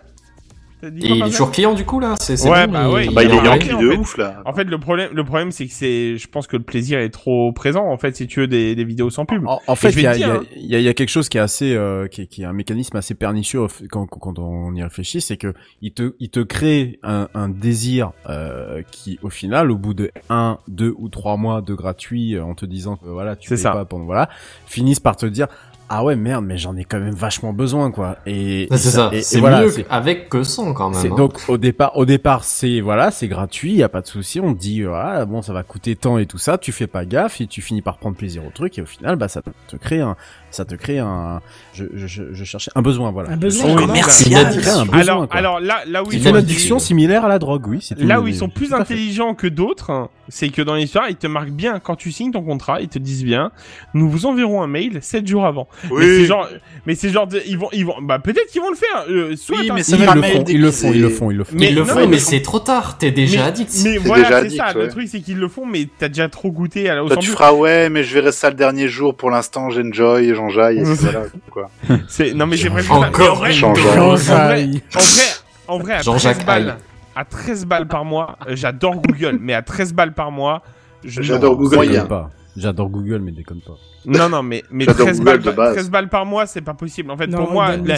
[0.87, 3.23] Et il est toujours client du coup là C'est c'est Ouais, bon, bah ouais, Bah,
[3.25, 3.97] il est a yankee en de fait.
[3.97, 4.43] ouf, là.
[4.45, 7.11] En fait, le problème, le problème, c'est que c'est, je pense que le plaisir est
[7.11, 9.45] trop présent, en fait, si tu veux des, des vidéos sans pub.
[9.47, 10.43] En, fait, il y a, il y, dire, a, hein.
[10.57, 12.43] il y a- il y a quelque chose qui est assez, euh, qui, est, qui
[12.43, 16.15] est un mécanisme assez pernicieux f- quand, quand on y réfléchit, c'est que il te,
[16.21, 20.95] il te crée un, un désir euh, qui, au final, au bout de un, deux
[20.99, 23.73] ou trois mois de gratuit, euh, en te disant que voilà, tu C'est ça.
[23.73, 24.29] pas pendant voilà,
[24.67, 25.47] finissent par te dire
[25.89, 28.17] ah ouais merde, mais j'en ai quand même vachement besoin quoi.
[28.27, 29.11] Et C'est ça.
[29.21, 31.01] C'est voilà, mieux avec que sans quand même.
[31.01, 31.17] c'est hein.
[31.17, 34.41] donc au départ, au départ, c'est voilà, c'est gratuit, y a pas de souci.
[34.41, 36.57] On te dit voilà, bon, ça va coûter tant et tout ça.
[36.59, 39.17] Tu fais pas gaffe et tu finis par prendre plaisir au truc et au final,
[39.17, 40.17] bah ça te crée un,
[40.55, 41.41] ça te crée un,
[41.73, 43.31] je, je, je, je cherchais un besoin, voilà.
[43.31, 44.47] Un besoin Oui, commercial.
[44.47, 45.37] un besoin, alors, quoi.
[45.37, 47.79] alors là, là où c'est ils une sont, addiction similaire à la drogue, oui.
[47.81, 51.17] c'est là où ils sont plus intelligents que d'autres, hein, c'est que dans l'histoire, ils
[51.17, 53.51] te marquent bien quand tu signes ton contrat, ils te disent bien,
[53.95, 55.69] nous vous enverrons un mail 7 jours avant.
[55.91, 56.49] Mais c'est genre,
[56.87, 59.05] mais c'est genre, de- ils vont, ils vont, bah peut-être qu'ils vont le faire.
[59.11, 61.37] Euh, soit Oui, t'as- mais Ils le font, ils le font, ils le font, ils
[61.37, 61.57] le font.
[61.59, 62.97] Mais Ils le non, font, mais mais ils c'est trop tard.
[62.99, 63.71] T'es déjà mais, addict.
[63.75, 64.73] Mais C'est voilà, c'est ça.
[64.73, 67.29] Le truc, c'est qu'ils le font, mais t'as déjà trop goûté à la, Toi, tu
[67.31, 69.15] feras ouais, mais je verrai ça le dernier jour.
[69.17, 71.71] Pour l'instant, j'enjoy, j'enjaille, et puis voilà, quoi.
[72.09, 73.01] C'est, non mais j'ai préféré ça.
[73.01, 75.23] Mais en Encore en vrai, en vrai,
[75.67, 76.77] en vrai, à Jean-Jacques 13 balles,
[77.17, 80.63] à 13 balles par mois, euh, j'adore Google, mais à 13 balles par mois,
[81.05, 82.31] je J'adore Google, pas.
[82.57, 83.75] J'adore Google, mais déconne pas.
[84.07, 85.75] Non, non, mais, mais J'adore 13 Google balles, de par- base.
[85.75, 87.11] 13 balles par mois, c'est pas possible.
[87.11, 87.97] En fait, Non, pour moi, la-.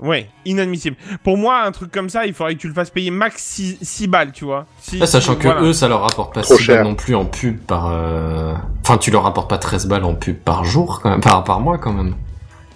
[0.00, 0.96] Ouais, inadmissible.
[1.24, 3.78] Pour moi, un truc comme ça, il faudrait que tu le fasses payer max 6,
[3.82, 4.66] 6 balles, tu vois.
[5.00, 5.62] Ah, sachant que voilà.
[5.62, 6.76] eux, ça leur rapporte pas Trop 6 cher.
[6.76, 7.88] balles non plus en pub par.
[7.92, 11.42] euh, Enfin, tu leur rapportes pas 13 balles en pub par jour, quand même, par,
[11.44, 12.14] par mois quand même.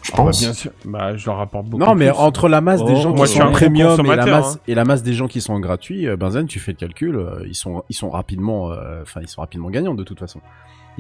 [0.03, 0.41] Je Ah, bah, pense.
[0.41, 0.71] bien sûr.
[0.87, 1.85] Bah, je leur rapporte beaucoup.
[1.85, 2.19] Non, mais plus.
[2.19, 4.55] entre la masse des Oh, gens moi, qui sont en premium et la consommateur, masse
[4.55, 4.61] hein.
[4.67, 7.17] et la masse des gens qui sont en gratuit, euh, Benzen, tu fais le calcul,
[7.17, 10.41] euh, ils sont ils sont rapidement, euh, enfin ils sont rapidement gagnants de toute façon.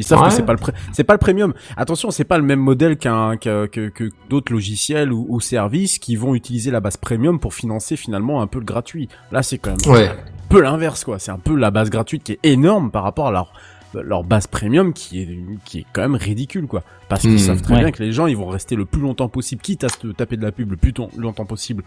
[0.00, 0.28] Ils savent Ouais.
[0.28, 0.58] que c'est pas le
[0.92, 1.52] c'est pas le premium.
[1.76, 6.16] Attention, c'est pas le même modèle qu'un que, que d'autres logiciels ou, ou services qui
[6.16, 9.08] vont utiliser la base premium pour financer finalement un peu le gratuit.
[9.30, 10.08] Là, c'est quand même Ouais.
[10.08, 10.16] un
[10.48, 11.18] peu l'inverse quoi.
[11.18, 13.52] C'est un peu la base gratuite qui est énorme par rapport à leur
[13.94, 17.62] leur base premium qui est qui est quand même ridicule quoi parce qu'ils Hmm, savent
[17.62, 17.80] très ouais.
[17.80, 20.36] bien que les gens ils vont rester le plus longtemps possible quitte à se taper
[20.36, 21.82] de la pub le plus longtemps possible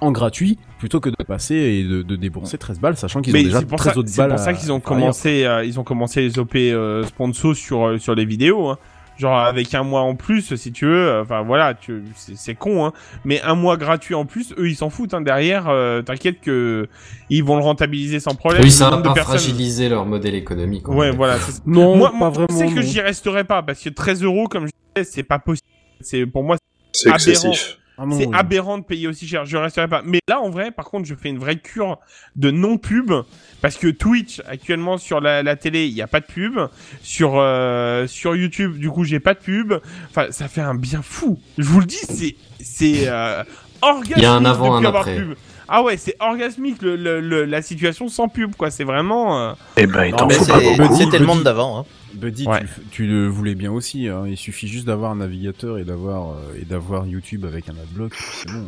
[0.00, 3.42] en gratuit plutôt que de passer et de, de débourser 13 balles sachant qu'ils ont
[3.42, 4.88] déjà c'est pour 13 ça, autres c'est balles pour ça à- qu'ils ont à faire
[4.92, 5.00] ailleurs.
[5.00, 8.68] commencé, euh, ils ont commencé les OP euh, sponsors sur euh, sur les vidéos.
[8.68, 8.78] Hein.
[9.18, 11.08] Genre avec un mois en plus, si tu veux.
[11.08, 12.92] euh, Enfin voilà, tu, c'est, c'est con, hein.
[13.24, 15.12] Mais un mois gratuit en plus, eux ils s'en foutent.
[15.12, 15.20] Hein.
[15.22, 16.86] Derrière, euh, t'inquiète que
[17.28, 18.62] ils vont le rentabiliser sans problème.
[18.62, 20.88] Oui, ça va pas personnes- fragiliser leur modèle économique.
[20.88, 21.38] on Ouais, voilà.
[21.38, 22.82] c'est- non moi, pas moi, vraiment je sais que non.
[22.82, 25.66] j'y resterai pas parce que 13 euros, comme je disais, c'est pas possible.
[26.00, 26.56] C'est pour moi,
[26.92, 27.16] C'est aberrant.
[27.30, 27.78] excessif.
[27.98, 28.32] Ah c'est oui.
[28.34, 29.44] aberrant de payer aussi cher.
[29.44, 30.02] Je resterai pas.
[30.04, 31.98] Mais là, en vrai, par contre, je fais une vraie cure
[32.36, 33.12] de non pub
[33.60, 36.58] parce que Twitch actuellement sur la, la télé, il y a pas de pub.
[37.02, 39.74] Sur euh, sur YouTube, du coup, j'ai pas de pub.
[40.10, 41.40] Enfin, ça fait un bien fou.
[41.58, 43.42] Je vous le dis, c'est c'est euh,
[43.82, 45.16] orgasmique Il y a un avant, un avoir après.
[45.16, 45.34] pub.
[45.68, 48.70] Ah ouais, c'est orgasmique le, le- le- la situation sans pub quoi.
[48.70, 49.38] C'est vraiment.
[49.50, 50.96] euh, Eh ben, il t'en faut pas beaucoup.
[50.96, 51.78] C'était le monde d'avant.
[51.80, 51.84] Hein.
[52.14, 52.60] Buddy, Ouais.
[52.60, 54.08] tu, tu le voulais bien aussi.
[54.08, 54.24] Hein.
[54.26, 58.12] Il suffit juste d'avoir un navigateur et d'avoir euh, et d'avoir YouTube avec un adblock.
[58.16, 58.64] C'est bon.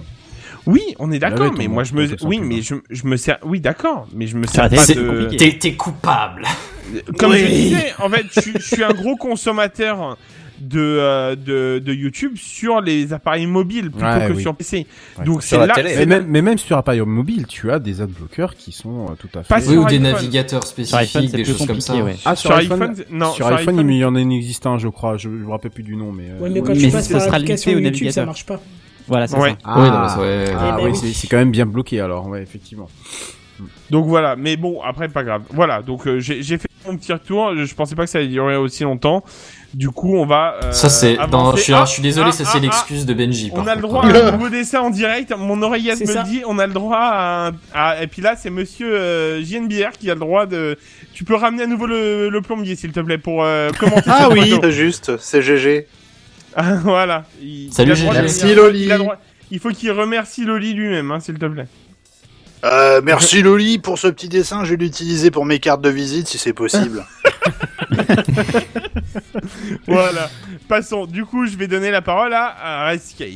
[0.67, 2.61] Oui, on est d'accord, mais moi je me, oui, simple, mais hein.
[2.63, 5.37] je, je me sers, oui, d'accord, mais je me sers pas de.
[5.37, 6.43] T'es coupable.
[7.19, 7.51] comme je Oui.
[7.51, 10.19] disais, en fait, je, je suis un gros consommateur
[10.61, 14.43] de, euh, de, de YouTube sur les appareils mobiles plutôt Ouais, que oui.
[14.43, 14.87] sur PC.
[15.19, 15.25] Ouais.
[15.25, 18.73] Donc c'est là, Mais même, mais même sur appareil mobile, tu as des adblockers qui
[18.73, 19.67] sont euh, tout à fait.
[19.69, 21.95] Oui, ou des navigateurs iPhone, spécifiques, des choses comme ça.
[21.97, 22.17] ouais.
[22.25, 25.17] Ah, sur iPhone, non, sur, sur iPhone, iPhone- il y en existe un, je crois.
[25.17, 26.25] Je, je me rappelle plus du nom, mais.
[26.31, 28.45] euh, Ouais, mais quand tu passes ce par sera l'application limité au YouTube, ça marche
[28.47, 28.61] pas.
[29.09, 29.51] Voilà, c'est Ouais.
[29.51, 29.57] ça.
[29.65, 30.97] Ah, Oui, ah Eh ben oui, oui.
[30.97, 32.89] c'est c'est quand même bien bloqué alors, ouais, effectivement.
[33.91, 35.43] Donc voilà, mais bon, après pas grave.
[35.51, 37.55] Voilà, donc euh, j'ai j'ai fait mon petit retour.
[37.57, 39.25] Je, je pensais pas que ça allait durer aussi longtemps.
[39.75, 40.57] Du coup, on va.
[40.65, 41.17] euh, Ça, c'est.
[41.31, 43.51] dans- Je suis, Ah, je suis désolé, ah, ça, ah, c'est ah, l'excuse de Benji.
[43.55, 45.33] On a le droit à un nouveau dessin en direct.
[45.39, 46.23] Mon oreillette C'est me ça.
[46.25, 46.43] le dit.
[46.47, 50.11] On a le droit à, un- à- Et puis là, c'est Monsieur euh, JNBR qui
[50.11, 50.77] a le droit de.
[51.15, 54.03] Tu peux ramener à nouveau le, le plombier, s'il te plaît, pour euh, commenter.
[54.09, 55.87] Ah oui, c'est juste, c'est GG.
[56.57, 57.25] Ah, voilà.
[57.41, 58.55] Il, Salut, il a de Merci.
[58.55, 58.83] Loli.
[58.85, 59.17] Il, a le droit-
[59.53, 61.67] il faut qu'il remercie Loli lui-même, hein, s'il te plaît.
[62.63, 66.29] Euh, merci Loli pour ce petit dessin, je vais l'utiliser pour mes cartes de visite
[66.29, 67.05] si c'est possible.
[69.87, 70.31] voilà.
[70.69, 71.07] Passons.
[71.07, 73.29] Du coup, je vais donner la parole à, Rescape.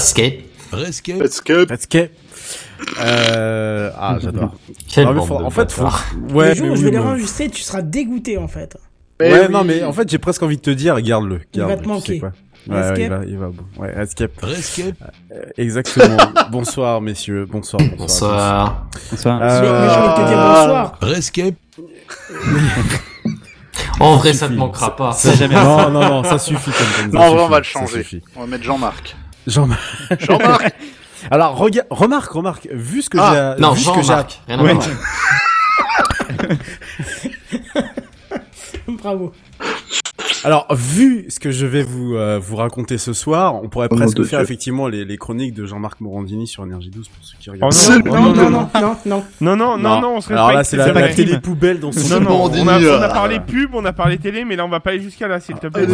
[0.00, 0.34] Skate.
[0.72, 1.22] Rescape.
[1.22, 1.70] Escape.
[1.70, 2.10] Escape.
[3.00, 3.90] Euh...
[3.96, 4.54] Ah, j'adore.
[4.96, 5.88] En fait, faut...
[6.32, 8.76] Ouais, le jour où je oui, vais les mais- enregistrer, tu seras dégoûté en fait.
[9.20, 9.52] Mais ouais, oui.
[9.52, 11.40] non, mais en fait, j'ai presque envie de te dire, garde-le.
[11.54, 12.22] Il va te tu sais
[12.68, 12.72] manquer.
[12.72, 12.76] quoi.
[12.76, 12.98] Ouais, ouais, Escape.
[12.98, 13.82] il va, il va, bon.
[13.82, 14.32] ouais, escape.
[14.42, 14.94] Rescape.
[15.32, 16.16] Euh, exactement.
[16.50, 17.46] bonsoir, messieurs.
[17.50, 18.86] Bonsoir, bonsoir.
[19.10, 19.38] Bonsoir.
[19.38, 19.40] Bonsoir.
[19.42, 20.98] Euh, dire bonsoir.
[21.00, 21.54] Rescape.
[23.98, 25.12] En vrai, ça te manquera pas.
[25.12, 28.22] Ça jamais Non, non, non, ça suffit comme Non, en vrai, on va le changer.
[28.34, 29.16] On va mettre Jean-Marc.
[29.46, 29.80] Jean-Marc.
[30.20, 30.74] Jean-Marc
[31.30, 34.40] Alors, regarde, remarque, remarque, vu ce que Ah, j'ai, Non, vu ce que j'ai, Jean-Marc.
[34.48, 34.86] Rien à voir.
[38.88, 39.32] Bravo.
[40.44, 43.96] Alors, vu ce que je vais vous, euh, vous raconter ce soir, on pourrait Oh,
[43.96, 44.44] presque faire Dieu.
[44.44, 47.72] effectivement les, les chroniques de Jean-Marc Morandini sur Énergie 12 pour ceux qui Oh regardent.
[47.72, 49.24] C'est non, le Non, non, non, non, non, non, non.
[49.40, 52.20] non, non, non, non, on se Alors là, c'est la, la télé poubelle dans son
[52.20, 54.64] Non, non, on a, on a euh, parlé pub, on a parlé télé, mais là
[54.64, 55.86] on va pas aller jusqu'à là, s'il te plaît.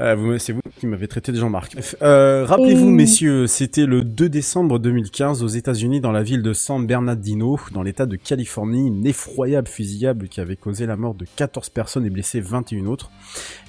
[0.00, 1.76] Euh, vous- c'est vous qui m'avez traité de Jean-Marc.
[2.00, 6.86] Euh, Rappelez-vous, messieurs, c'était le 2 décembre 2015 aux États-Unis, dans la ville de San
[6.86, 11.68] Bernardino, dans l'État de Californie, une effroyable fusillade qui avait causé la mort de 14
[11.68, 13.10] personnes et blessé 21 autres.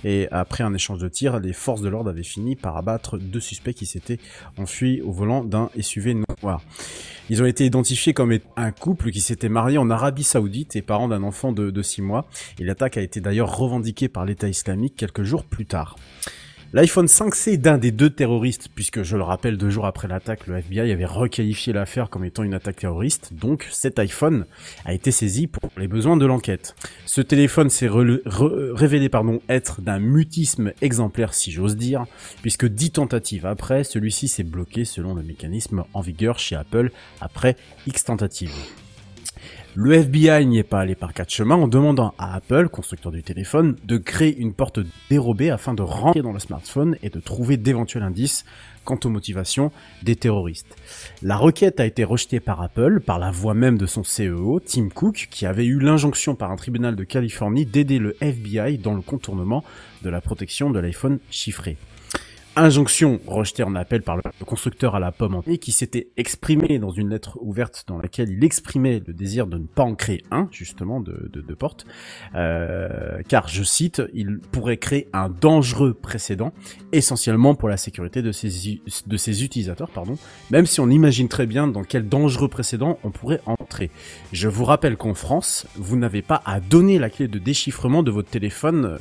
[0.06, 3.41] Et après un échange de tirs, les forces de l'ordre avaient fini par abattre deux
[3.41, 4.20] suspects qui s'étaient
[4.58, 6.61] enfuis au volant d'un SUV noir.
[7.30, 11.07] Ils ont été identifiés comme un couple qui s'était marié en Arabie Saoudite et parents
[11.07, 12.27] d'un enfant de 6 mois.
[12.59, 15.95] Et l'attaque a été d'ailleurs revendiquée par l'État islamique quelques jours plus tard.
[16.73, 20.56] L'iPhone 5C d'un des deux terroristes, puisque je le rappelle, deux jours après l'attaque, le
[20.56, 24.45] FBI avait requalifié l'affaire comme étant une attaque terroriste, donc cet iPhone
[24.85, 26.77] a été saisi pour les besoins de l'enquête.
[27.06, 32.06] Ce téléphone s'est révélé pardon, être d'un mutisme exemplaire, si j'ose dire,
[32.41, 37.57] puisque dix tentatives après, celui-ci s'est bloqué selon le mécanisme en vigueur chez Apple après
[37.85, 38.56] X tentatives.
[39.73, 43.23] Le FBI n'y est pas allé par quatre chemins en demandant à Apple, constructeur du
[43.23, 47.56] téléphone, de créer une porte dérobée afin de rentrer dans le smartphone et de trouver
[47.56, 48.43] d'éventuels indices
[48.84, 49.72] quant aux motivations
[50.03, 50.76] des terroristes.
[51.22, 54.89] La requête a été rejetée par Apple par la voix même de son CEO, Tim
[54.89, 59.02] Cook, qui avait eu l'injonction par un tribunal de Californie d'aider le FBI dans le
[59.02, 59.64] contournement
[60.02, 61.77] de la protection de l'iPhone chiffré.
[62.57, 66.91] Injonction rejetée en appel par le constructeur à la pomme en qui s'était exprimé dans
[66.91, 70.49] une lettre ouverte dans laquelle il exprimait le désir de ne pas en créer un,
[70.52, 71.86] justement, de, de, de porte,
[72.36, 76.52] euh, car, je cite, il pourrait créer un dangereux précédent,
[76.91, 80.18] essentiellement pour la sécurité de ses, de ses utilisateurs, pardon,
[80.49, 83.91] même si on imagine très bien dans quel dangereux précédent on pourrait entrer.
[84.34, 88.11] Je vous rappelle qu'en France, vous n'avez pas à donner la clé de déchiffrement de
[88.11, 88.98] votre téléphone euh,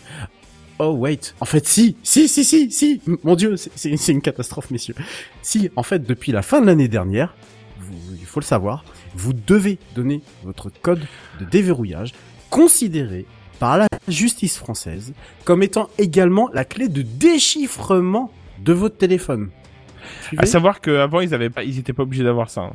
[0.83, 4.95] Oh wait, en fait si, si, si, si, si, mon dieu, c'est- une catastrophe messieurs.
[5.43, 7.35] Si, en fait depuis la fin de l'année dernière,
[7.79, 8.83] vous- il faut le savoir,
[9.15, 11.03] vous devez donner votre code
[11.39, 12.13] de déverrouillage
[12.49, 13.27] considéré
[13.59, 15.13] par la justice française
[15.45, 18.33] comme étant également la clé de déchiffrement
[18.65, 19.51] de votre téléphone.
[20.39, 22.63] À savoir qu'avant, ils avaient pas, ils étaient pas obligés d'avoir ça.
[22.63, 22.73] hein.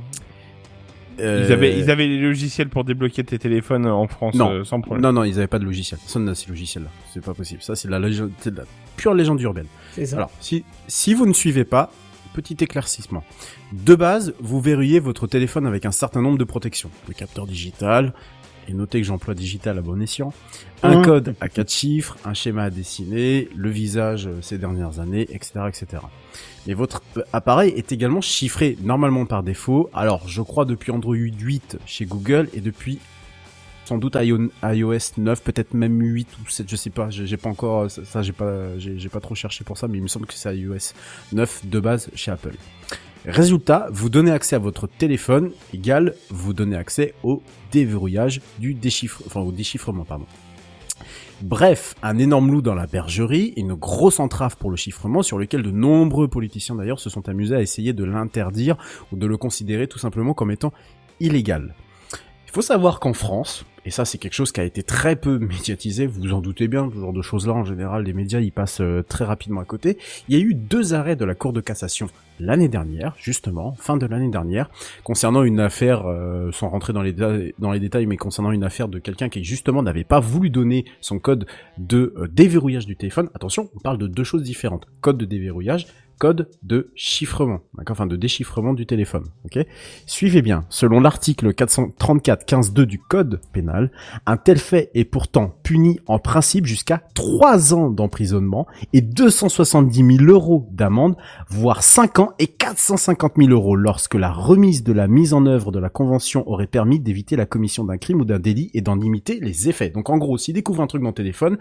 [1.19, 4.49] Euh, Ils avaient, ils avaient les logiciels pour débloquer tes téléphones en France Non.
[4.51, 5.01] euh, sans problème.
[5.03, 5.99] Non, non, ils avaient pas de logiciel.
[5.99, 6.89] Personne n'a ces logiciels-là.
[7.13, 7.61] C'est pas possible.
[7.61, 8.63] Ça, c'est de la, de
[8.97, 9.67] pure légende urbaine.
[9.93, 10.17] C'est ça.
[10.17, 11.91] Alors, si, si vous ne suivez pas,
[12.33, 13.23] petit éclaircissement.
[13.71, 16.89] De base, vous verrouillez votre téléphone avec un certain nombre de protections.
[17.07, 18.13] Le capteur digital,
[18.67, 20.33] et notez que j'emploie digital à bon escient,
[20.83, 21.05] un Mmh.
[21.05, 25.51] code à quatre chiffres, un schéma à dessiner, le visage euh, ces dernières années, etc.,
[25.67, 26.03] etc.
[26.67, 29.89] Mais votre euh, appareil est également chiffré normalement par défaut.
[29.93, 32.99] Alors, je crois depuis Android 8 chez Google et depuis
[33.85, 37.49] sans doute iO- iOS 9, peut-être même 8 ou 7, je sais pas, j'ai pas
[37.49, 40.25] encore ça, ça, j'ai pas j'ai pas trop cherché pour ça mais il me semble
[40.25, 40.93] que c'est iOS
[41.33, 42.55] 9 de base chez Apple.
[43.27, 47.41] Résultat, vous donnez accès à votre téléphone égale vous donnez accès au
[47.72, 50.26] déverrouillage du déchiffre enfin au déchiffrement pardon.
[51.41, 55.64] Bref, un énorme loup dans la bergerie, une grosse entrave pour le chiffrement sur lequel
[55.64, 58.77] de nombreux politiciens d'ailleurs se sont amusés à essayer de l'interdire
[59.11, 60.72] ou de le considérer tout simplement comme étant
[61.19, 61.73] illégal.
[62.47, 65.39] Il faut savoir qu'en France, et ça c'est quelque chose qui a été très peu
[65.39, 68.51] médiatisé, vous vous en doutez bien, ce genre de choses-là en général les médias y
[68.51, 69.97] passent euh, très rapidement à côté,
[70.27, 72.09] il y a eu deux arrêts de la Cour de cassation
[72.39, 74.69] l'année dernière, justement, fin de l'année dernière,
[75.03, 77.13] concernant une affaire, euh, sans rentrer dans les,
[77.79, 81.45] détails, mais concernant une affaire de quelqu'un qui justement n'avait pas voulu donner son code
[81.77, 83.29] de euh, déverrouillage du téléphone.
[83.33, 84.87] Attention, on parle de deux choses différentes.
[85.01, 85.87] Code de déverrouillage,
[86.17, 87.59] code de chiffrement,
[87.89, 89.25] enfin de déchiffrement du téléphone.
[90.05, 90.65] Suivez bien.
[90.69, 93.91] Selon l'article 434-15-2 du code pénal,
[94.25, 100.31] un tel fait est pourtant puni en principe jusqu'à 3 ans d'emprisonnement et 270 000
[100.31, 101.15] euros d'amende,
[101.49, 105.71] voire 5 ans et 450 000 euros lorsque la remise de la mise en œuvre
[105.71, 108.95] de la convention aurait permis d'éviter la commission d'un crime ou d'un délit et d'en
[108.95, 109.89] limiter les effets.
[109.89, 111.57] Donc en gros, s'il découvre un truc dans le téléphone,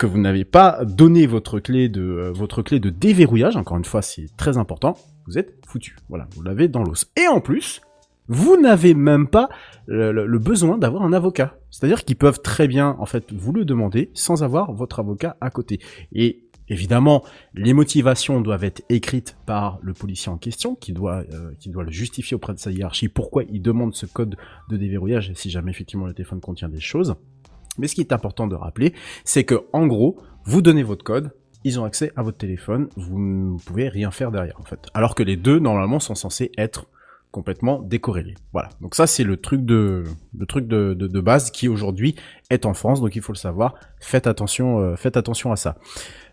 [0.00, 3.84] que vous n'avez pas donné votre clé de euh, votre clé de déverrouillage, encore une
[3.84, 4.96] fois, c'est très important,
[5.26, 5.94] vous êtes foutu.
[6.08, 7.12] Voilà, vous l'avez dans l'os.
[7.16, 7.82] Et en plus,
[8.26, 9.50] vous n'avez même pas
[9.86, 11.58] le, besoin d'avoir un avocat.
[11.70, 15.50] C'est-à-dire qu'ils peuvent très bien, en fait, vous le demander sans avoir votre avocat à
[15.50, 15.80] côté.
[16.12, 17.22] Et évidemment,
[17.52, 21.84] les motivations doivent être écrites par le policier en question, qui doit, euh, qui doit
[21.84, 24.36] le justifier auprès de sa hiérarchie pourquoi il demande ce code
[24.70, 27.16] de déverrouillage si jamais effectivement le téléphone contient des choses.
[27.80, 28.94] Mais ce qui est important de rappeler,
[29.24, 31.32] c'est que en gros, vous donnez votre code,
[31.64, 34.86] ils ont accès à votre téléphone, vous ne pouvez rien faire derrière en fait.
[34.94, 36.86] Alors que les deux normalement sont censés être
[37.30, 38.34] complètement décorrélés.
[38.52, 38.70] Voilà.
[38.80, 40.04] Donc ça c'est le truc de
[40.36, 42.16] le truc de, de, de base qui aujourd'hui
[42.50, 43.74] est en France, donc il faut le savoir.
[44.00, 45.76] Faites attention, euh, faites attention à ça.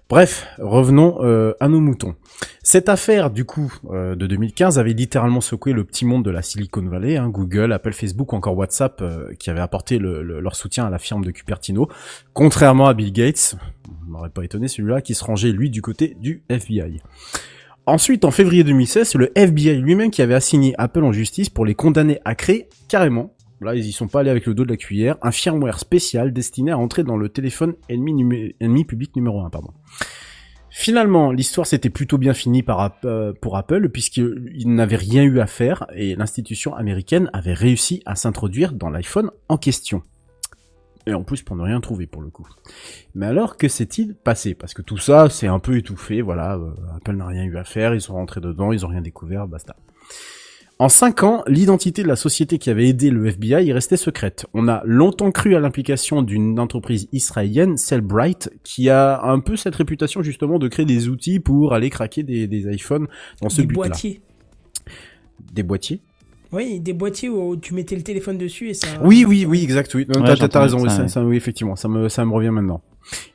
[0.09, 2.15] Bref, revenons euh, à nos moutons.
[2.63, 6.41] Cette affaire, du coup, euh, de 2015 avait littéralement secoué le petit monde de la
[6.41, 10.39] Silicon Valley, hein, Google, Apple, Facebook ou encore WhatsApp, euh, qui avaient apporté le- le-
[10.39, 11.89] leur soutien à la firme de Cupertino,
[12.33, 13.55] contrairement à Bill Gates,
[14.07, 17.01] on m'aurait pas étonné celui-là, qui se rangeait lui du côté du FBI.
[17.85, 21.65] Ensuite, en février 2016, c'est le FBI lui-même qui avait assigné Apple en justice pour
[21.65, 24.69] les condamner à créer carrément, là ils y sont pas allés avec le dos de
[24.69, 29.41] la cuillère, un firmware spécial destiné à entrer dans le téléphone ennemi, ennemi public numéro
[29.41, 29.71] 1, pardon.
[30.69, 35.47] Finalement, l'histoire s'était plutôt bien finie par, euh, pour Apple puisqu'il n'avait rien eu à
[35.47, 40.03] faire et l'institution américaine avait réussi à s'introduire dans l'iPhone en question.
[41.07, 42.47] Et en plus pour ne rien trouver pour le coup.
[43.15, 44.53] Mais alors que s'est-il passé?
[44.53, 47.63] Parce que tout ça c'est un peu étouffé, voilà, euh, Apple n'a rien eu à
[47.63, 49.75] faire, ils sont rentrés dedans, ils ont rien découvert, basta.
[50.79, 54.45] En cinq ans, l'identité de la société qui avait aidé le FBI est restée secrète.
[54.53, 59.73] On a longtemps cru à l'implication d'une entreprise israélienne, Cellbrite, qui a un peu cette
[59.73, 63.07] réputation justement de créer des outils pour aller craquer des, des iPhones
[63.41, 63.87] dans ce Des but-là.
[63.87, 64.21] boîtiers.
[65.51, 65.99] Des boîtiers
[66.51, 68.87] Oui, des boîtiers où tu mettais le téléphone dessus et ça.
[69.03, 70.05] Oui, oui, oui, exact, oui.
[70.07, 71.07] Ouais, t'as- raison, oui, ça, ça, ouais.
[71.07, 72.81] ça, oui, effectivement, ça me, ça me revient maintenant.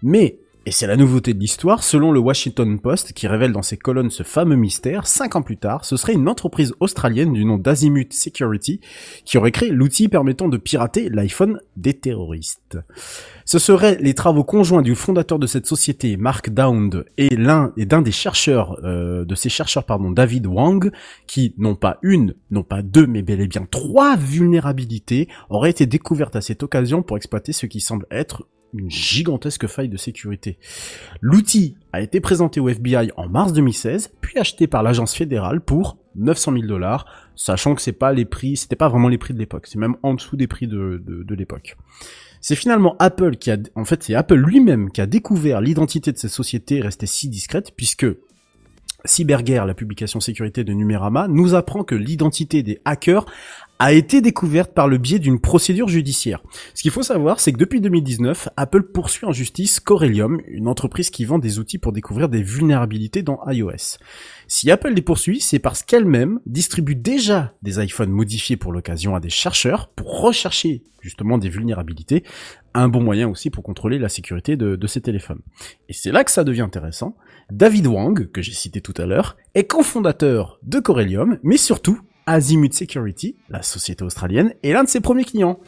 [0.04, 3.76] Mais, et c'est la nouveauté de l'histoire, selon le Washington Post, qui révèle dans ses
[3.76, 7.58] colonnes ce fameux mystère, cinq ans plus tard, ce serait une entreprise australienne du nom
[7.58, 8.80] d'Azimut Security
[9.24, 12.78] qui aurait créé l'outil permettant de pirater l'iPhone des terroristes.
[13.44, 17.84] Ce seraient les travaux conjoints du fondateur de cette société, Mark Dound, et l'un et
[17.84, 20.92] d'un des chercheurs, euh, de ces chercheurs, pardon, David Wang,
[21.26, 25.86] qui, non pas une, non pas deux, mais bel et bien trois vulnérabilités auraient été
[25.86, 30.58] découvertes à cette occasion pour exploiter ce qui semble être une gigantesque faille de sécurité.
[31.20, 35.98] L'outil a été présenté au FBI en mars 2016, puis acheté par l'agence fédérale pour
[36.16, 39.38] 900 000 dollars, sachant que c'est pas les prix, c'était pas vraiment les prix de
[39.38, 41.76] l'époque, c'est même en dessous des prix de, de, l'époque.
[42.40, 46.18] C'est finalement Apple qui a, en fait, c'est Apple lui-même qui a découvert l'identité de
[46.18, 48.06] cette société restée si discrète, puisque
[49.04, 53.26] Cyberguerre, la publication sécurité de Numérama, nous apprend que l'identité des hackers
[53.78, 56.40] a été découverte par le biais d'une procédure judiciaire.
[56.72, 61.10] Ce qu'il faut savoir, c'est que depuis 2019, Apple poursuit en justice Corellium, une entreprise
[61.10, 63.98] qui vend des outils pour découvrir des vulnérabilités dans iOS.
[64.46, 69.20] Si Apple les poursuit, c'est parce qu'elle-même distribue déjà des iPhones modifiés pour l'occasion à
[69.20, 72.22] des chercheurs pour rechercher justement des vulnérabilités,
[72.74, 75.40] un bon moyen aussi pour contrôler la sécurité de, de ces téléphones.
[75.88, 77.16] Et c'est là que ça devient intéressant.
[77.52, 82.72] David Wang, que j'ai cité tout à l'heure, est cofondateur de Corellium, mais surtout Azimut
[82.72, 85.60] Security, la société australienne, est l'un de ses premiers clients.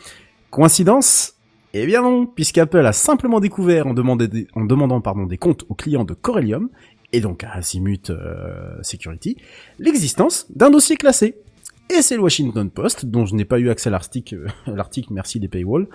[0.49, 1.35] Coïncidence?
[1.75, 6.15] Eh bien non, puisqu'Apple a simplement découvert en, demandant pardon, des comptes aux clients de
[6.15, 6.71] Corellium,
[7.13, 9.37] et donc à Azimut euh, Security,
[9.79, 11.37] l'existence d'un dossier classé.
[11.91, 15.13] Et c'est le Washington Post, dont je n'ai pas eu accès à l'article, euh, l'article
[15.13, 15.87] merci des paywalls,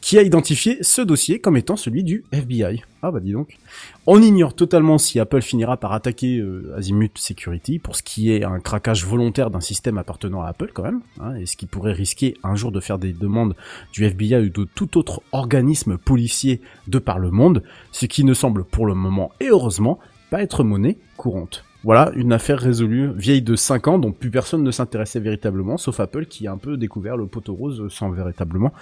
[0.00, 2.82] qui a identifié ce dossier comme étant celui du FBI.
[3.02, 3.58] Ah bah dis donc.
[4.06, 8.44] On ignore totalement si Apple finira par attaquer euh, Azimut Security pour ce qui est
[8.44, 11.92] un craquage volontaire d'un système appartenant à Apple quand même, hein, et ce qui pourrait
[11.92, 13.56] risquer un jour de faire des demandes
[13.92, 18.34] du FBI ou de tout autre organisme policier de par le monde, ce qui ne
[18.34, 19.98] semble pour le moment et heureusement
[20.30, 21.64] pas être monnaie courante.
[21.84, 25.98] Voilà, une affaire résolue, vieille de 5 ans, dont plus personne ne s'intéressait véritablement, sauf
[25.98, 28.72] Apple qui a un peu découvert le poteau rose sans véritablement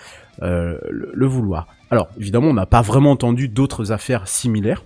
[0.43, 1.67] euh, le, vouloir.
[1.91, 4.83] Alors, évidemment, on n'a pas vraiment entendu d'autres affaires similaires,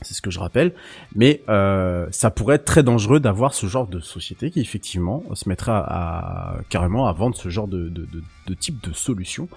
[0.00, 0.72] c'est ce que je rappelle,
[1.14, 5.48] mais euh, ça pourrait être très dangereux d'avoir ce genre de société qui effectivement se
[5.48, 9.48] mettrait à, carrément à vendre ce genre de, de, de, de type de solution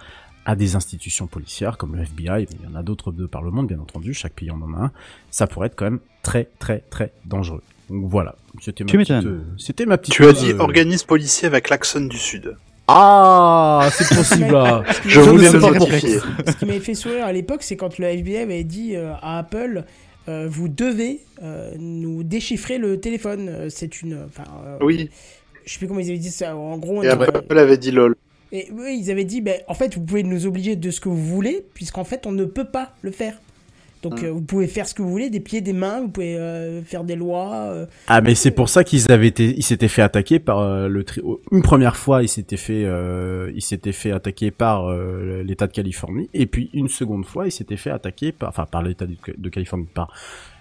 [0.46, 3.52] à des institutions policières comme le FBI, il y en a d'autres de par le
[3.52, 4.92] monde bien entendu, chaque pays en a un,
[5.32, 7.64] ça pourrait être quand même très très très dangereux.
[7.90, 10.14] Donc voilà, c'était ma Tu petite, euh, c'était ma petite.
[10.14, 12.56] Tu as news, dit euh, organisme policier avec l'accent du Sud.
[12.88, 14.52] Ah, c'est possible.
[14.52, 14.84] là.
[15.06, 15.88] Je ne voulais pourquoi.
[16.52, 19.40] Ce qui m'avait fait sourire à l'époque, c'est quand le FBI avait dit euh, à
[19.40, 19.86] Apple
[20.28, 23.48] euh, vous devez euh, nous déchiffrer le téléphone.
[23.50, 24.24] Euh, C'est une.
[24.26, 25.10] Enfin, euh, Oui.
[25.66, 26.56] Je sais plus comment ils avaient dit ça.
[26.56, 28.16] En gros, Et Apple avait dit lol.
[28.52, 31.10] Et oui, ils avaient dit, ben, en fait, vous pouvez nous obliger de ce que
[31.10, 33.40] vous voulez, puisqu'en fait, on ne peut pas le faire.
[34.10, 34.26] Donc, Mm.
[34.26, 36.82] euh, vous pouvez faire ce que vous voulez, des pieds, des mains, vous pouvez euh,
[36.84, 37.54] faire des lois.
[37.74, 37.86] euh.
[38.08, 41.04] Ah mais c'est pour ça qu'ils avaient été, ils s'étaient fait attaquer par euh, le
[41.04, 41.22] tri...
[41.52, 45.72] une première fois ils s'étaient fait, euh, ils s'étaient fait attaquer par euh, l'État de
[45.74, 49.16] Californie et puis une seconde fois ils s'étaient fait attaquer par, enfin par l'État de,
[49.36, 50.12] de Californie par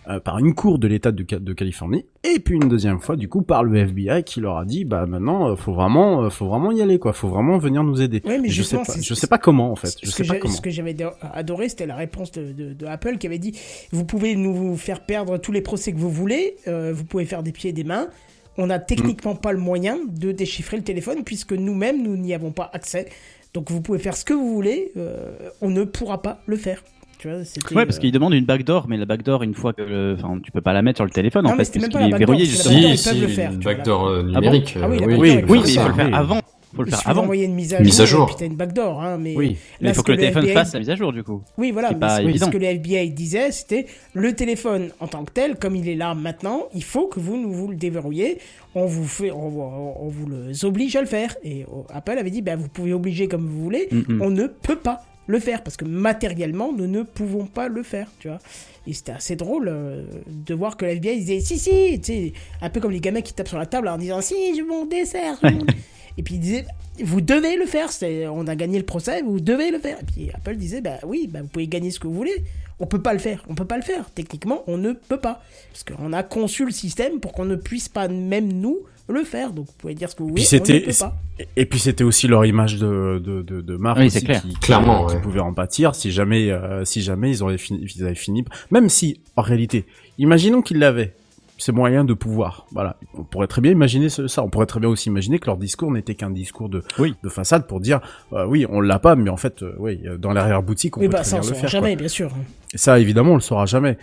[0.09, 3.17] euh, par une cour de l'État de, Ca- de Californie et puis une deuxième fois
[3.17, 6.31] du coup par le FBI qui leur a dit bah maintenant euh, faut vraiment, euh,
[6.31, 8.21] faut vraiment y aller quoi, faut vraiment venir nous aider.
[8.25, 10.29] Ouais, mais je sais pas, je sais pas comment en fait, je ce sais que
[10.29, 10.55] pas j'ai- comment.
[10.55, 13.59] Ce que j'avais do- adoré, c'était la réponse de, de- de Apple qui avait dit
[13.93, 17.43] Vous pouvez nous faire perdre tous les procès que vous voulez, euh, vous pouvez faire
[17.43, 18.09] des pieds et des mains.
[18.57, 22.53] On n'a techniquement pas le moyen de déchiffrer le téléphone puisque nous-mêmes, nous n'y avons
[22.53, 23.09] pas accès.
[23.53, 26.83] Donc vous pouvez faire ce que vous voulez, euh, on ne pourra pas le faire.
[27.25, 29.73] Tu vois, c'était, Ouais, parce euh, qu'il demande une backdoor, mais la backdoor, une fois
[29.73, 31.65] que, le- enfin, tu peux pas la mettre sur le téléphone Non, en mais fait,
[31.65, 32.91] c'était même puisqu'il pas la est backdoor, verrouillé c'est la justement.
[32.91, 34.77] backdoor, Si, ils peuvent si, le faire, une vois, backdoor euh, Ah bon numérique.
[34.77, 35.29] Ah oui, la euh, backdoor, oui.
[35.31, 36.13] ils peuvent Oui, mais il faut le faire Oui.
[36.15, 36.41] avant.
[36.77, 37.21] Faut le Il faire suffit avant.
[37.23, 38.23] d'envoyer une mise à Mise jour, à jour.
[38.25, 39.57] et puis t'as une backdoor, hein, mais Oui.
[39.81, 41.41] Mais il faut ce que le téléphone FBI fasse la mise à jour du coup.
[41.57, 42.47] Oui, voilà, C'est mais pas ce- évident.
[42.47, 45.95] ce que le FBI disait, c'était le téléphone en tant que tel, comme il est
[45.95, 48.39] là maintenant, il faut que vous nous vous le déverrouillez,
[48.75, 51.35] on vous fait, on, on- on vous le oblige à le faire.
[51.45, 54.23] Et euh, Apple avait dit, ben, vous pouvez obliger comme vous voulez, Mm, mm.
[54.23, 58.09] on ne peut pas le faire parce que matériellement, nous ne pouvons pas le faire,
[58.19, 58.39] tu vois.
[58.87, 62.33] Et c'était assez drôle euh, de voir que le FBI disait, si, si, tu sais,
[62.61, 64.85] un peu comme les gamins qui tapent sur la table en disant, si, je mon
[64.85, 65.41] dessert.
[66.19, 66.65] Et puis il disait,
[67.03, 69.99] vous devez le faire, c'est, on a gagné le procès, vous devez le faire.
[70.01, 72.45] Et puis Apple disait, bah oui, bah, vous pouvez gagner ce que vous voulez,
[72.81, 74.09] on peut pas le faire, on peut pas le faire.
[74.15, 75.43] Techniquement, on ne peut pas.
[75.73, 78.79] Parce qu'on a conçu le système pour qu'on ne puisse pas, même nous,
[79.09, 79.53] le faire.
[79.53, 81.17] Donc vous pouvez dire ce que vous voulez, Puis on ne peut pas.
[81.57, 84.41] et puis c'était aussi leur image de de de, de marque Oui, aussi c'est clair.
[84.43, 85.21] qui, qui- Clairement, qui ouais.
[85.21, 88.89] pouvait en pâtir si jamais euh, si jamais ils auraient fini ils avaient fini même
[88.89, 89.85] si en réalité
[90.19, 91.13] imaginons qu'ils l'avaient
[91.57, 94.81] ces moyens de pouvoir voilà on pourrait très bien imaginer ce- ça on pourrait très
[94.81, 97.15] bien aussi imaginer que leur discours n'était qu'un discours de Oui.
[97.23, 98.01] de façade pour dire
[98.33, 101.01] euh, oui on l'a pas mais en fait euh, oui euh, dans l'arrière boutique on
[101.01, 101.81] Oui, peut bah très ça, on bien le saura faire quoi.
[101.89, 102.31] jamais, bien sûr.
[102.73, 103.99] Et ça, évidemment, on le saura jamais.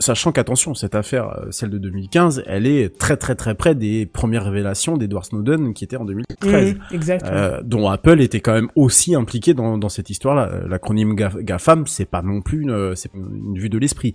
[0.00, 4.04] Sachant qu'attention, cette affaire, euh, celle de 2015, elle est très très très près des
[4.04, 6.74] premières révélations d'Edward Snowden qui était en 2013.
[6.74, 7.24] Mhm, exact.
[7.26, 10.48] Euh, dont Apple était quand même aussi impliqué dans, dans cette histoire-là.
[10.50, 14.12] Euh, L'acronyme GAF- GAFAM, c'est pas non plus une, euh, c'est une vue de l'esprit.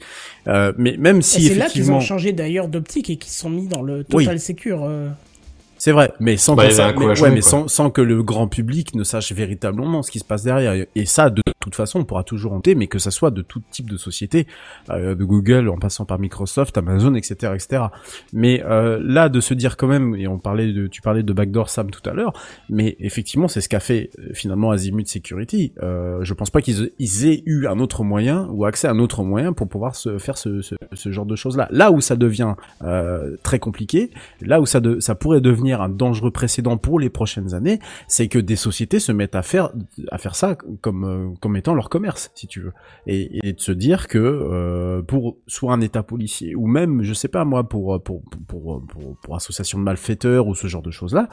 [0.50, 3.82] Euh, mais même si c'est là qu'ils ont changé d'ailleurs et se sont mis dans
[3.82, 4.88] le Total Secure.
[5.82, 8.48] C'est vrai, mais sans Bah, que ça- mais, ouais, mais sans, sans que le grand
[8.48, 10.74] public ne sache véritablement ce qui se passe derrière.
[10.95, 13.64] Et- ça, de toute façon, on pourra toujours hanter, mais que ça soit de tout
[13.72, 14.45] type de société,
[14.91, 17.86] euh, de Google en passant par Microsoft, Amazon, etc., etc.
[18.32, 21.34] Mais euh, là, de se dire quand même, et on parlait de, tu parlais de
[21.34, 22.34] backdoor Sam tout à l'heure,
[22.70, 25.74] mais effectivement, c'est ce qu'a fait euh, finalement Azimut Security.
[25.82, 28.99] Euh, je pense pas qu'ils ils aient eu un autre moyen ou accès à un
[28.99, 31.68] autre moyen pour pouvoir se faire ce, ce, ce genre de choses-là.
[31.72, 32.53] Là où ça devient
[32.84, 37.10] euh, très compliqué, là où ça, de, ça pourrait devenir un dangereux précédent pour les
[37.10, 39.72] prochaines années, c'est que des sociétés se mettent à faire
[40.11, 42.73] à faire ça comme euh, comme étant leur commerce, si tu veux,
[43.07, 47.27] et, de se dire que euh, pour soit un État policier ou même, je sais
[47.27, 48.84] pas moi, pour pour pour
[49.22, 51.30] pour, association de malfaiteurs ou ce genre de choses là,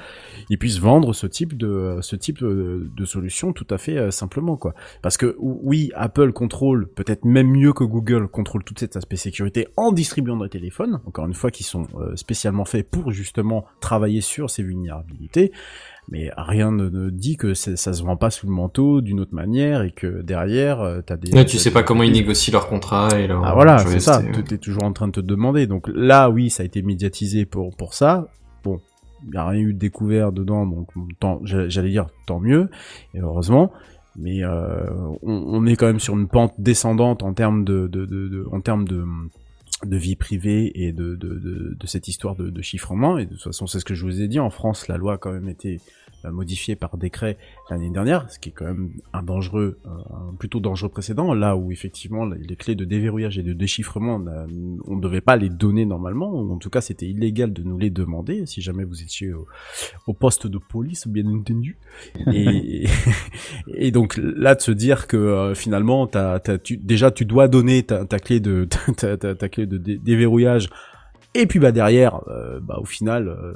[0.51, 4.11] ils puissent vendre ce type de ce type de, de solution tout à fait euh,
[4.11, 4.75] simplement quoi.
[5.03, 9.69] Parce que oui, Apple contrôle peut-être même mieux que Google contrôle tout cet aspect sécurité
[9.77, 14.21] en distribuant des téléphones, encore une fois qui sont euh, spécialement faits pour justement travailler
[14.29, 15.51] sur ces vulnérabilités.
[16.11, 19.35] Mais rien ne, ne dit que ça se vend pas sous le manteau d'une autre
[19.35, 21.33] manière et que derrière euh, t'as des.
[21.35, 23.45] Ouais, tu sais pas comment ils négocient leur contrat et leur.
[23.45, 24.21] ah voilà, c'est ça.
[24.21, 24.45] OST, ouais.
[24.45, 25.67] Tu es toujours en train de te demander.
[25.67, 28.29] Donc là, oui, ça a été médiatisé pour pour ça.
[28.65, 28.81] Bon,
[29.27, 30.89] il y a rien eu de découvert dedans, donc
[31.45, 32.71] j'allais dire tant mieux,
[33.15, 33.71] et heureusement.
[34.17, 34.81] Mais euh,
[35.23, 38.47] on, on est quand même sur une pente descendante en termes de, de, de, de-
[38.51, 39.05] en termes de
[39.85, 43.19] de vie privée et de, de, de, cette histoire de, de chiffrement.
[43.19, 44.41] Et de toute façon, c'est ce que je vous ai dit.
[44.41, 45.81] En France, la loi a quand même été
[46.25, 47.37] euh, modifiée par décret
[47.71, 49.89] l'année dernière, ce qui est quand même un dangereux, euh,
[50.31, 54.27] un plutôt dangereux précédent, là où effectivement les clés de déverrouillage et de déchiffrement, on
[54.27, 54.47] a-
[54.87, 57.79] on ne devait pas les donner normalement, ou en tout cas c'était illégal de nous
[57.79, 59.47] les demander, si jamais vous étiez au,
[60.07, 61.79] au poste de police, bien entendu.
[62.33, 62.87] Et,
[63.75, 66.09] et donc là de se dire que euh, finalement,
[66.65, 68.67] tu, déjà tu dois donner ta, ta clé de
[68.97, 70.69] ta, ta, ta clé de dé- déverrouillage,
[71.35, 73.53] et puis bah derrière, euh, bah au final, euh,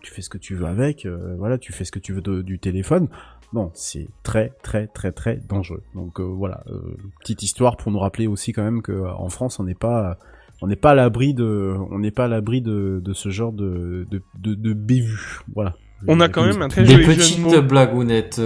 [0.00, 2.20] tu fais ce que tu veux avec, euh, voilà, tu fais ce que tu veux
[2.22, 3.08] de- du téléphone.
[3.52, 5.82] Non, c'est très très très très dangereux.
[5.94, 9.28] Donc euh, voilà, euh, petite histoire pour nous rappeler aussi quand même que euh, en
[9.28, 10.18] France on n'est pas
[10.62, 13.52] on n'est pas à l'abri de, on n'est pas à l'abri de, de ce genre
[13.52, 15.40] de, de, de, de bévues.
[15.54, 15.74] Voilà.
[16.06, 17.62] On a quand même un très Des joli jeu de petites mots.
[17.62, 18.40] blagounettes.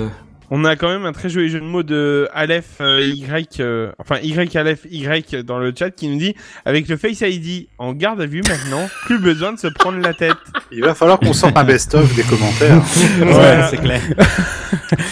[0.50, 3.92] On a quand même un très joli jeu de mots de Aleph euh, Y, euh,
[3.98, 6.34] enfin Y Aleph Y dans le chat qui nous dit
[6.64, 10.12] avec le Face ID en garde à vue maintenant, plus besoin de se prendre la
[10.12, 10.36] tête.
[10.70, 12.82] Il va falloir qu'on sorte un best-of des commentaires.
[13.20, 14.00] Ouais, c'est clair.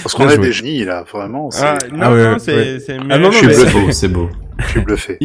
[0.03, 0.47] Parce qu'on Bien a joué.
[0.47, 1.49] des génies là, vraiment.
[1.61, 2.79] Ah, non, Ah ouais, non, c'est, ouais.
[2.85, 3.73] c'est, Ah non, non, je suis bluffé.
[3.81, 4.31] beau, c'est beau.
[4.59, 5.19] Je suis bluffé.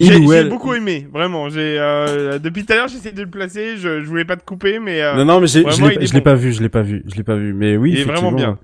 [0.00, 0.48] J'ai, ou j'ai elle.
[0.48, 1.48] beaucoup aimé, vraiment.
[1.50, 3.76] J'ai euh, depuis tout à l'heure j'essaie de le placer.
[3.76, 5.82] Je, je voulais pas te couper, mais euh, Non, non, mais j'ai- je
[6.12, 6.20] l'ai bon.
[6.24, 7.52] pas vu, je l'ai pas vu, je l'ai pas vu.
[7.54, 8.58] Mais oui, Il est vraiment effectivement.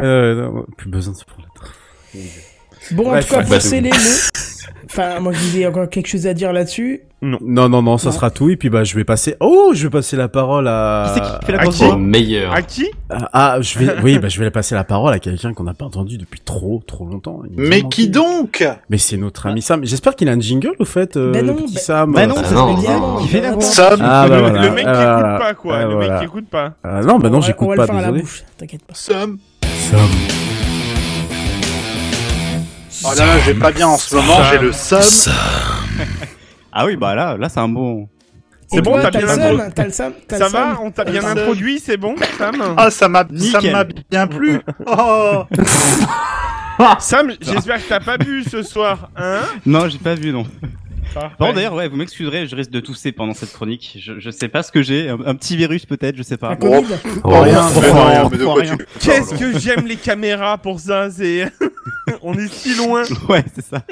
[0.00, 1.48] Euh, non, plus besoin de se prendre
[2.14, 2.20] la.
[2.92, 4.38] Bon, en Bref, tout cas, pour bah, sceller le.
[4.90, 7.00] Enfin, moi, je disais encore quelque chose à dire là-dessus.
[7.20, 8.14] Non, non, non, ça Non.
[8.14, 8.48] sera tout.
[8.48, 9.34] Et puis, bah, je vais passer.
[9.40, 11.12] Oh, je vais passer la parole à.
[11.12, 12.52] Qui c'est qui fait la À qui meilleur.
[12.52, 13.94] à qui Ah, ah, je vais.
[14.02, 16.82] Oui, bah, je vais passer la parole à quelqu'un qu'on n'a pas entendu depuis trop,
[16.86, 17.42] trop longtemps.
[17.50, 19.84] Il Mais qui donc Mais c'est notre ami Sam.
[19.84, 22.12] J'espère qu'il a un jingle au fait, euh, le non, petit ben- Sam.
[22.12, 23.00] Bah non, Ah ça non, serait bien.
[23.00, 23.16] non.
[23.18, 24.62] Qui fait la voix Sam Ah, bah le, voilà.
[24.62, 25.76] le mec qui Ah, écoute pas, quoi.
[25.76, 26.08] Ah, le voilà.
[26.10, 26.74] mec qui écoute pas.
[26.84, 28.22] Ah, non, bah non, j'écoute On va pas, le faire à la désolé.
[28.22, 28.94] bouche, t'inquiète pas.
[28.94, 29.38] Sam
[33.04, 35.00] Oh là là, j'ai pas bien en ce moment, j'ai le Sam.
[36.72, 38.08] Ah oui, bah là, là c'est un bon.
[38.70, 39.56] C'est bon, t'as bien le introduit.
[39.58, 42.90] seum, t'as le seum, t'as Ça va On t'a bien introduit, c'est bon, Sam Ah,
[42.90, 43.72] ça m'a, ça Nickel.
[43.72, 44.60] m'a bien plu.
[46.80, 46.92] Oh.
[47.00, 49.40] Sam, j'espère que t'as pas bu ce soir, hein?
[49.66, 50.46] Non, j'ai pas vu, non.
[51.14, 51.36] Parfait.
[51.38, 53.96] Bon, d'ailleurs, ouais, vous m'excuserez, je risque de tousser pendant cette chronique.
[53.98, 56.56] Je, je sais pas ce que j'ai, un, un petit virus peut-être, je sais pas.
[56.60, 56.80] Oh,
[57.32, 57.66] rien,
[58.44, 58.76] oh, rien.
[59.00, 61.50] Qu'est-ce que j'aime les caméras pour ça, c'est...
[62.22, 63.02] On est si loin.
[63.28, 63.82] Ouais, c'est ça.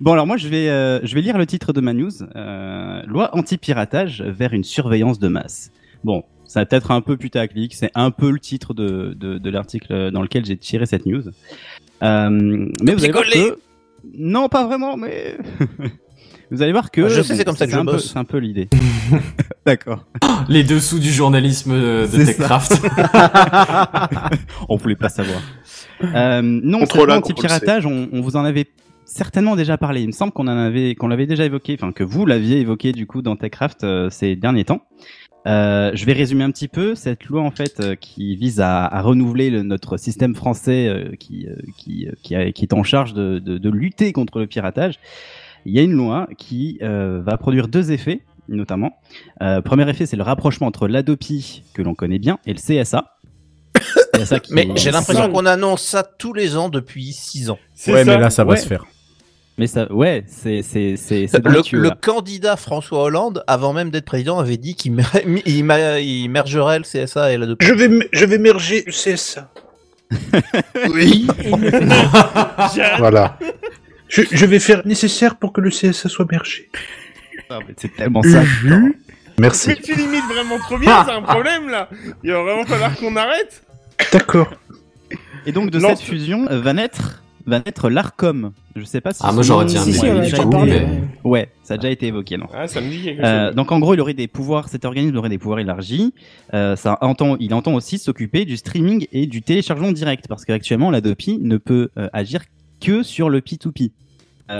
[0.00, 2.10] Bon, alors moi, je vais, euh, je vais lire le titre de ma news.
[2.36, 5.70] Euh, loi anti-piratage vers une surveillance de masse.
[6.04, 9.50] Bon, ça va peut-être un peu putaclic, c'est un peu le titre de, de, de
[9.50, 11.24] l'article dans lequel j'ai tiré cette news.
[12.02, 12.30] Euh,
[12.82, 13.58] mais vous allez voir que...
[14.14, 15.36] Non, pas vraiment, mais...
[16.50, 17.02] vous allez voir que...
[17.02, 18.12] Ah, je sais, c'est comme ça que je un peu- bosse.
[18.12, 18.68] C'est un peu l'idée.
[19.66, 20.06] D'accord.
[20.48, 22.34] Les dessous du journalisme euh, de C'est.
[22.34, 22.80] TechCraft.
[24.68, 25.40] on voulait pas savoir.
[26.02, 28.66] Euh, non, contrôle anti-piratage, on, on vous en avait
[29.04, 30.02] certainement déjà parlé.
[30.02, 32.92] Il me semble qu'on en avait, qu'on l'avait déjà évoqué, enfin que vous l'aviez évoqué
[32.92, 34.82] du coup dans TechCraft euh, ces derniers temps.
[35.46, 38.84] Euh, je vais résumer un petit peu cette loi en fait euh, qui vise à,
[38.84, 42.74] à renouveler le- notre système français euh, qui, euh, qui, euh, qui, a- qui est
[42.74, 44.98] en charge de, de, de lutter contre le piratage.
[45.64, 48.96] Il y a une loi qui euh, va produire deux effets notamment.
[49.42, 53.14] Euh, premier effet, c'est le rapprochement entre l'ADOPI que l'on connaît bien et le CSA.
[54.14, 57.58] CSA qui Mais j'ai l'impression qu'on annonce ça tous les ans depuis 6 ans.
[57.86, 58.04] Ouais, ça.
[58.04, 58.56] mais là, ça va Ouais.
[58.56, 58.86] se faire.
[59.58, 64.56] Mais ça, ouais, c'est c'est c'est Le, candidat François Hollande, avant même d'être président, avait
[64.56, 65.66] dit qu'il mer- il
[66.00, 69.50] il mergerait le CSA et la Je vais, je vais merger le CSA.
[70.94, 71.26] oui.
[72.98, 73.38] Voilà.
[74.08, 76.70] Je, je vais faire nécessaire pour que le CSA soit mergé.
[77.50, 78.42] Ah, mais C'est tellement ça.
[79.38, 79.68] Merci.
[79.68, 81.88] Mais tu limites vraiment trop bien, c'est un problème là.
[82.24, 83.62] Il va vraiment falloir qu'on arrête.
[84.12, 84.50] D'accord.
[85.46, 88.52] Et donc de cette fusion va naître va naître l'Arcom.
[88.76, 89.20] Je sais pas si.
[89.24, 90.72] Ah, moi, j'aurais dit un Si, si, déjà coup, parlé.
[90.72, 90.98] mais- ouais.
[91.24, 92.46] Ouais, ça a déjà été évoqué, non.
[92.54, 93.56] Ah, ça me dit quelque Euh, chose.
[93.56, 94.68] donc en gros, il aurait des pouvoirs.
[94.68, 96.14] Cet organisme aurait des pouvoirs élargis.
[96.54, 100.90] Euh, ça entend, il entend aussi s'occuper du streaming et du téléchargement direct, parce qu'actuellement
[100.90, 102.42] l'Adopi ne peut euh, agir
[102.80, 103.90] que sur le P2P.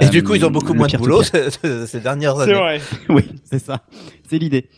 [0.02, 2.52] Et du coup, ils ont beaucoup moins de boulot ces, dernières C'est années.
[2.54, 2.80] vrai.
[3.08, 3.82] oui, c'est ça.
[4.28, 4.68] C'est l'idée.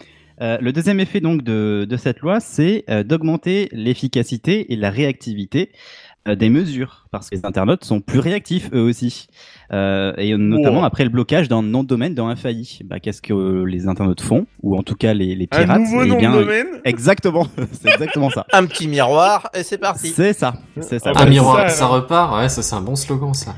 [0.40, 4.88] Euh, le deuxième effet donc de, de cette loi, c'est euh, d'augmenter l'efficacité et la
[4.90, 9.26] réactivité euh, des mesures, parce que les internautes sont plus réactifs eux aussi,
[9.72, 10.84] Euh, et notamment Wow.
[10.86, 12.80] après le blocage d'un nom de domaine dans un failli.
[12.84, 15.80] Bah, Qu'est-ce que euh, les internautes font, ou en tout cas les, les Un pirates
[15.80, 16.66] nouveau Eh nom bien, de domaine.
[16.84, 18.44] Exactement, c'est exactement ça.
[18.52, 20.08] Un petit miroir et c'est parti.
[20.08, 21.10] C'est ça, c'est ça.
[21.10, 21.70] Ah bah, Un ça, miroir, alors.
[21.70, 22.36] ça repart.
[22.36, 23.54] Ouais, ça c'est un bon slogan ça.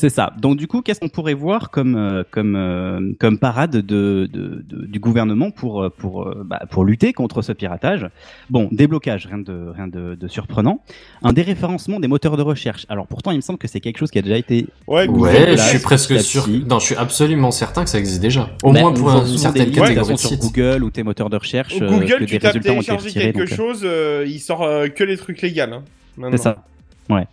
[0.00, 0.32] C'est ça.
[0.40, 4.26] Donc du coup, qu'est-ce qu'on pourrait voir comme euh, comme euh, comme parade de, de,
[4.66, 8.06] de- du gouvernement pour euh, pour bah, pour lutter contre ce piratage?
[8.48, 10.82] Bon, déblocage, rien de rien de, de surprenant.
[11.22, 12.86] Un déréférencement des moteurs de recherche.
[12.88, 15.56] Alors pourtant, il me semble que c'est quelque chose qui a déjà été Ouais, Ouais,
[15.56, 16.48] je suis presque sûr.
[16.66, 18.48] Non, je suis absolument certain que ça existe déjà.
[18.62, 20.40] Au Mais moins pour une certaine catégorie de sur sites.
[20.40, 22.86] Google ou tes moteurs de recherche Au Google, que tu des tapes résultats ont été
[22.86, 23.32] télécharger retirés.
[23.32, 25.60] quelque donc, chose, euh, il sort euh, que les trucs légaux.
[25.60, 25.82] Hein.
[26.30, 26.64] C'est ça.
[27.10, 27.26] Ouais.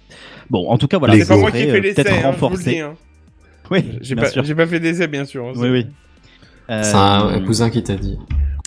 [0.50, 1.16] Bon, en tout cas, voilà.
[1.18, 2.80] C'est pas moi qui ai fait euh, l'essai, peut-être hein, dis.
[2.80, 2.94] Hein.
[3.70, 5.52] Oui, J'ai pas, pas fait d'essai, bien sûr.
[5.56, 5.86] Oui, oui.
[6.70, 8.18] C'est un Euh, cousin qui t'a dit.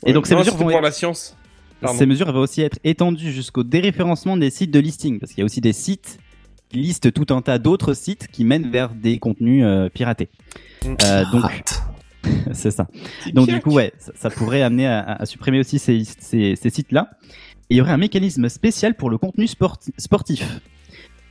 [0.06, 1.36] Et donc ces Non, mesures vont pour être- la science.
[1.80, 1.98] Pardon.
[1.98, 5.42] Ces mesures vont aussi être étendues jusqu'au déréférencement des sites de listing, parce qu'il y
[5.42, 6.18] a aussi des sites
[6.68, 10.28] qui listent tout un tas d'autres sites qui mènent vers des contenus euh, piratés.
[10.86, 11.44] Euh, donc,
[12.52, 12.86] c'est ça.
[13.32, 16.70] Donc du coup, ouais, ça, ça pourrait amener à, à supprimer aussi ces, ces, ces
[16.70, 17.10] sites-là.
[17.70, 20.60] Et il y aurait un mécanisme spécial pour le contenu sporti- sportif.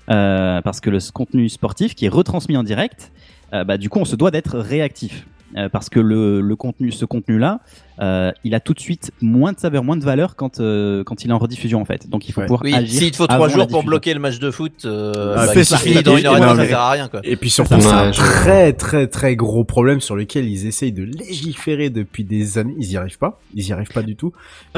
[0.10, 3.12] Euh, parce que le contenu sportif qui est retransmis en direct,
[3.54, 5.26] euh, bah, du coup, on se doit d'être réactif.
[5.58, 6.00] euh, parce que
[6.92, 7.60] ce contenu-là,
[8.02, 11.24] euh, il a tout de suite moins de saveur, moins de valeur quand euh, quand
[11.24, 12.10] il est en rediffusion en fait.
[12.10, 13.00] Donc il faut pouvoir Oui, agir.
[13.00, 15.78] s'il te faut trois jours pour bloquer le match de foot, euh, Ah, bah, ça
[15.78, 17.20] finit dans une heure et demie, ça sert à rien, quoi.
[17.24, 21.04] Et puis surtout, c'est un très très très gros problème sur lequel ils essayent de
[21.04, 22.76] légiférer depuis des années.
[22.80, 23.40] Ils y arrivent pas.
[23.54, 24.32] Ils y arrivent pas du tout.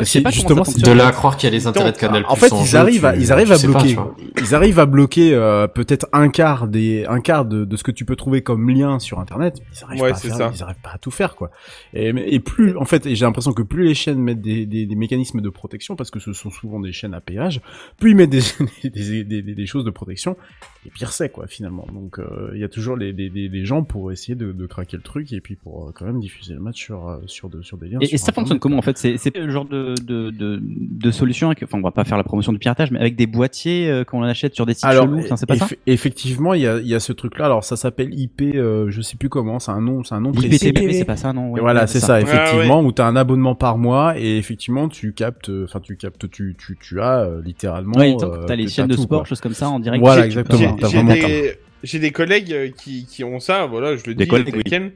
[0.03, 2.23] Sais que justement, De là à croire qu'il y a les intérêts de Canal+.
[2.27, 3.95] en fait, ils arrivent à, ils arrivent à bloquer,
[4.41, 5.31] ils arrivent à bloquer
[5.73, 8.99] peut-être un quart des, un quart de, de ce que tu peux trouver comme lien
[8.99, 9.57] sur Internet.
[9.79, 10.51] Ils arrivent Ouais, pas à c'est faire, ça.
[10.55, 11.51] ils arrivent pas à tout faire, quoi.
[11.93, 14.85] Et, et plus, en fait, et j'ai l'impression que plus les chaînes mettent des, des,
[14.85, 17.61] des mécanismes de protection, parce que ce sont souvent des chaînes à péage,
[17.99, 18.41] plus ils mettent des,
[18.83, 20.37] des, des, des, des choses de protection,
[20.85, 21.85] et pire c'est, quoi, finalement.
[21.93, 24.65] Donc, euh, il y a toujours les, des, des, des gens pour essayer de, de
[24.65, 27.49] craquer le truc, et puis pour euh, quand même diffuser le match sur, euh, sur,
[27.49, 27.99] de, sur des liens.
[28.01, 28.97] Et, sur et ça fonctionne comment en fait?
[28.97, 32.17] C'est c'est le genre de, de, de, de solution, avec, enfin on va pas faire
[32.17, 35.05] la promotion du piratage, mais avec des boîtiers euh, qu'on achète sur des sites Alors,
[35.05, 35.65] chelous, c'est pas ça?
[35.65, 37.45] eff- effectivement, il y a, il y a ce truc-là.
[37.45, 39.59] Alors, ça s'appelle IP, euh, je sais plus comment.
[39.59, 40.67] C'est un nom, c'est un nom précis.
[40.67, 41.51] IPTV, c'est pas ça, non?
[41.51, 44.87] Ouais, voilà, ouais, c'est ça, Ah, effectivement, où t'as un abonnement par mois et effectivement,
[44.87, 47.97] tu captes, euh, enfin, tu captes, tu, tu, tu as euh, littéralement.
[47.97, 49.27] Ouais, euh, t'as les chaînes de tout, sport, quoi.
[49.27, 50.01] choses comme ça en direct.
[50.01, 50.75] Voilà, J'ai- exactement.
[51.05, 54.29] Des, j'ai des collègues qui, qui ont ça, voilà, je le Des dis.
[54.29, 54.91] collègues.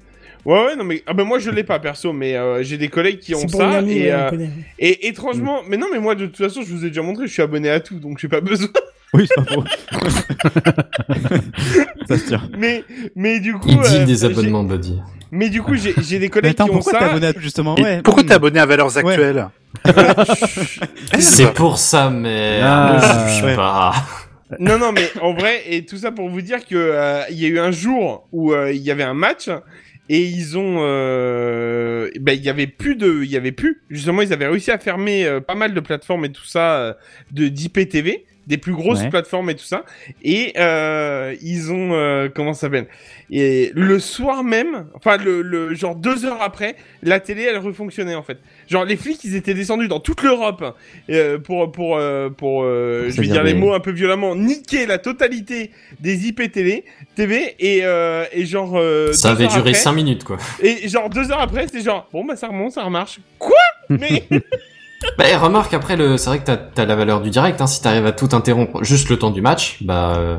[0.45, 2.89] Ouais, ouais, non, mais ah ben moi je l'ai pas perso, mais euh, j'ai des
[2.89, 3.81] collègues qui ont ça.
[3.81, 4.29] et, euh,
[4.77, 7.33] et étrangement, mais non, mais moi de toute façon, je vous ai déjà montré, je
[7.33, 8.69] suis abonné à tout, donc j'ai pas besoin.
[9.15, 9.63] Oui, c'est pas faux.
[12.07, 12.41] ça se tient.
[12.57, 12.83] mais,
[13.15, 13.69] mais du coup.
[13.69, 14.99] Il dit euh, des abonnements, Buddy.
[15.31, 17.11] Mais du coup, j'ai j'ai des collègues attends, qui ont pourquoi t'es ça.
[17.11, 18.01] abonné à justement ouais.
[18.03, 18.27] Pourquoi hmm.
[18.27, 19.13] t'es abonné à Valeurs Ouais.
[19.13, 19.47] Actuelles
[21.19, 23.55] C'est pour ça, mais Ah, ne juge ouais.
[23.55, 23.93] pas.
[24.59, 27.45] Non, non, mais en vrai, et tout ça pour vous dire que euh, il y
[27.45, 29.49] a eu un jour où euh, il y avait un match
[30.07, 33.81] et ils ont, euh, ben il y avait plus de, il y avait plus.
[33.89, 36.93] Justement, ils avaient réussi à fermer euh, pas mal de plateformes et tout ça euh,
[37.31, 39.09] de d'IPTV, des plus grosses Ouais.
[39.09, 39.85] plateformes et tout ça.
[40.23, 42.87] Et euh, ils ont, euh, comment ça s'appelle?
[43.31, 48.13] Et le soir même, enfin le, le genre deux heures après, la télé elle refonctionnait
[48.15, 48.37] en fait.
[48.69, 50.75] Genre les flics ils étaient descendus dans toute l'Europe
[51.09, 54.85] euh, pour pour euh, pour, euh, je vais dire les mots un peu violemment, niquer
[54.85, 56.85] la totalité des IP télé,
[57.15, 60.37] TV et euh, et genre euh, Ça avait duré après- 5 minutes, quoi.
[60.61, 63.55] et genre deux heures après c'était genre bon bah ça remonte ça remarche quoi?
[63.89, 64.23] Mais
[65.17, 66.17] Bah, et remarque, après, le...
[66.17, 67.67] c'est vrai que t'as as la valeur du direct, hein.
[67.67, 70.37] Si t'arrives à tout interrompre juste le temps du match, bah, euh,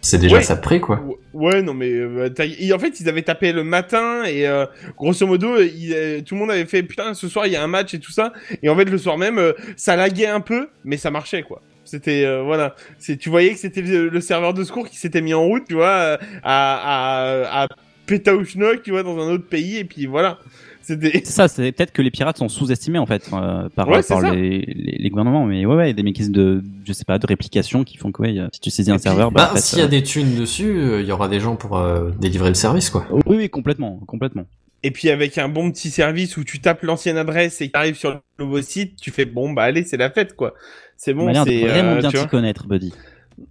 [0.00, 0.42] c'est déjà Ouais.
[0.42, 1.00] ça de prix, quoi.
[1.32, 2.28] Ouais, non, mais euh,
[2.58, 4.66] et en fait, ils avaient tapé le matin et euh,
[4.96, 7.66] grosso modo, il, tout le monde avait fait putain, ce soir il y a un
[7.66, 8.32] match et tout ça.
[8.62, 11.60] Et en fait, le soir même, ça laguait un peu, mais ça marchait quoi.
[11.84, 15.20] C'était euh, voilà, c'est tu voyais que c'était le, le serveur de secours qui s'était
[15.20, 17.68] mis en route, tu vois, à à à
[18.06, 20.38] Pétaouchnok, tu vois, dans un autre pays et puis voilà.
[20.86, 24.14] C'était ça, c'est peut-être que les pirates sont sous-estimés en fait euh, par, Ouais, c'est
[24.14, 26.92] par les, les, les gouvernements, mais ouais, ouais, il y a des mécanismes de, je
[26.92, 29.50] sais pas, de réplication qui font que ouais, si tu saisis un serveur, bah, Bah,
[29.52, 31.56] en fait, s'il y a euh, des thunes dessus, euh, il y aura des gens
[31.56, 33.06] pour euh, délivrer le service, quoi.
[33.10, 34.44] oui, oui, complètement, complètement.
[34.82, 38.10] Et puis avec un bon petit service où tu tapes l'ancienne adresse et t'arrives sur
[38.10, 40.54] le nouveau site, tu fais bon bah allez c'est la fête quoi.
[40.96, 42.92] C'est Bon, bon, il a l'air de c'est vraiment euh, bien t'y connaître, Buddy.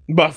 [0.10, 0.32] Bah,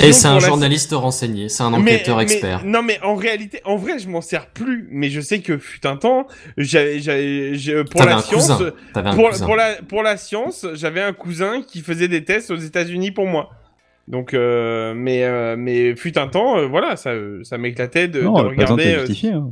[0.00, 2.64] Et c'est un la- journaliste renseigné, c'est un enquêteur mais- expert.
[2.64, 4.86] Non, mais en réalité, en vrai, je m'en sers plus.
[4.90, 8.62] Mais je sais que fut un temps, j'avais, j'avais, j'ai- pour T'avais la un science,
[9.42, 13.26] pour, la, pour la science, j'avais un cousin qui faisait des tests aux États-Unis pour
[13.26, 13.50] moi.
[14.08, 17.12] Donc, euh, mais, euh, mais fut un temps, euh, voilà, ça,
[17.42, 18.94] ça m'éclatait de, non, de regarder.
[18.94, 19.50] euh, hein.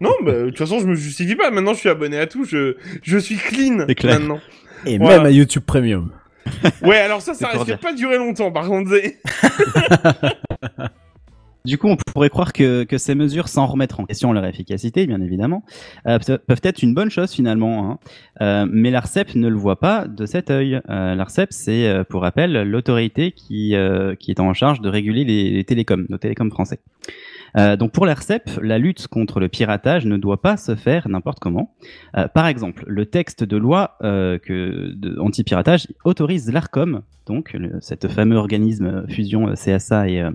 [0.00, 1.50] non, bah, de toute façon, je me justifie pas.
[1.50, 2.44] Maintenant, je suis abonné à tout.
[2.46, 4.40] Je, je suis clean maintenant.
[4.86, 5.18] Et Voilà.
[5.18, 6.10] même à YouTube Premium.
[6.82, 8.50] Ouais, alors ça, ça risque pas de durer longtemps.
[8.52, 8.90] Par contre,
[11.64, 15.06] Du coup, on pourrait croire que, que ces mesures, sans remettre en question leur efficacité,
[15.06, 15.62] bien évidemment,
[16.08, 17.88] euh, pe- peuvent être une bonne chose finalement.
[17.88, 17.98] Hein.
[18.40, 20.80] Euh, mais l'ARCEP ne le voit pas de cet œil.
[20.90, 23.76] Euh, L'ARCEP, c'est, pour rappel, l'autorité qui,
[24.18, 26.80] qui est en charge de réguler les, les télécoms, nos télécoms français.
[27.56, 31.38] Euh, donc pour l'ARCEP, la lutte contre le piratage ne doit pas se faire n'importe
[31.38, 31.74] comment.
[32.16, 34.38] Euh, par exemple, le texte de loi euh,
[35.18, 40.28] anti-piratage autorise l'ARCOM, donc le, cet fameux organisme fusion CSA et,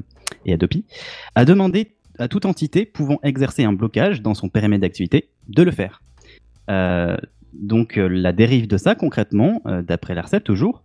[0.46, 0.86] et Adopi,
[1.36, 5.72] à demander à toute entité pouvant exercer un blocage dans son périmètre d'activité de le
[5.72, 6.02] faire.
[7.54, 10.84] Donc la dérive de ça concrètement, d'après l'ARCEP toujours,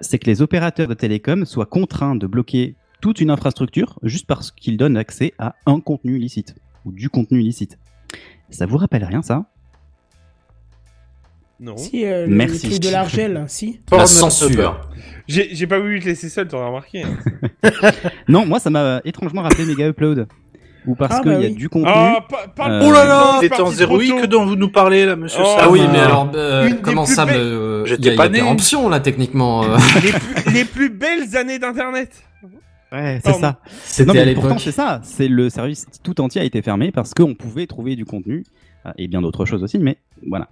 [0.00, 4.50] c'est que les opérateurs de télécom soient contraints de bloquer toute une infrastructure juste parce
[4.50, 6.54] qu'ils donnent accès à un contenu illicite
[6.84, 7.78] ou du contenu illicite.
[8.50, 9.44] Ça vous rappelle rien ça?
[11.60, 11.76] Non.
[11.76, 12.68] Si, euh, Merci.
[12.68, 13.80] truc de l'Argel, si.
[13.92, 14.80] La censure.
[15.28, 17.04] J'ai, j'ai pas voulu te laisser seul, t'aurais remarqué.
[17.04, 17.70] hein.
[18.28, 20.26] Non, moi ça m'a étrangement rappelé Mega Upload.
[20.86, 21.54] Ou parce Ah, qu'il bah y a oui.
[21.54, 21.90] du contenu.
[21.94, 24.20] Ah, pa- Euh, Oh là là, c'est en parti zéro trop tôt.
[24.20, 27.06] que dont vous nous parlez là, monsieur Oh, Ah oui, Ah, mais alors, euh, comment
[27.06, 27.84] ça me...
[27.86, 28.90] J'étais Il y a, il y pas a né.
[28.90, 29.64] là, techniquement.
[29.64, 29.78] euh.
[30.02, 32.10] les, plus, les plus belles années d'Internet.
[32.94, 33.58] Ouais, c'est ça.
[33.66, 35.00] C'était à pourtant, c'est ça.
[35.02, 38.44] C'est le service tout entier a été fermé parce qu'on pouvait trouver du contenu
[38.86, 39.98] euh, et bien d'autres choses aussi, mais
[40.28, 40.48] voilà.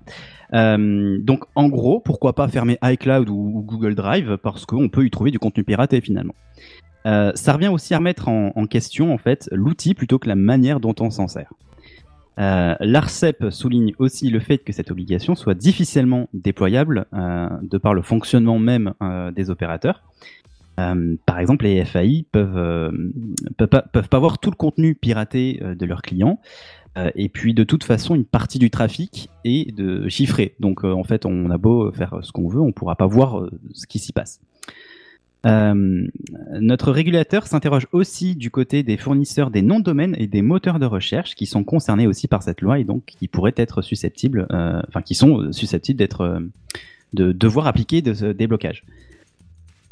[0.53, 4.39] Euh, donc, en gros, pourquoi pas fermer iCloud ou, ou Google Drive?
[4.43, 6.35] Parce qu'on peut y trouver du contenu piraté finalement.
[7.07, 10.37] Euh, ça revient aussi à remettre en, en question en fait l'outil plutôt que la
[10.37, 11.53] manière dont on s'en sert.
[12.39, 17.95] Euh, L'ARCEP souligne aussi le fait que cette obligation soit difficilement déployable euh, de par
[17.95, 20.03] le fonctionnement même euh, des opérateurs.
[20.83, 22.91] Euh, par exemple, les FAI peuvent, euh,
[23.57, 26.39] peuvent, pas, voir tout le contenu piraté euh, de leurs clients.
[27.15, 30.55] Et puis, de toute façon, une partie du trafic est de chiffré.
[30.61, 33.87] Donc, en fait, on a beau faire ce qu'on veut, on pourra pas voir ce
[33.87, 34.43] qui s'y passe.
[35.43, 40.79] Notre régulateur s'interroge aussi du côté des fournisseurs des noms de domaine et des moteurs
[40.79, 44.47] de recherche qui sont concernés aussi par cette loi et donc qui pourraient être susceptibles,
[44.51, 46.43] enfin qui sont susceptibles d'être,
[47.15, 48.85] de devoir appliquer de ce déblocage.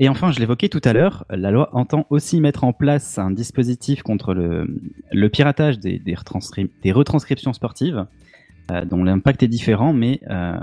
[0.03, 3.31] Et enfin, je l'évoquais tout à l'heure, la loi entend aussi mettre en place un
[3.31, 8.07] dispositif contre le, piratage des, des, retranscri- des retranscriptions sportives,
[8.71, 10.55] euh, dont l'impact est différent, mais euh,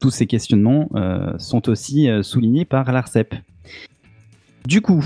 [0.00, 3.36] tous ces questionnements euh, sont aussi soulignés par l'ARCEP.
[4.66, 5.04] Du coup,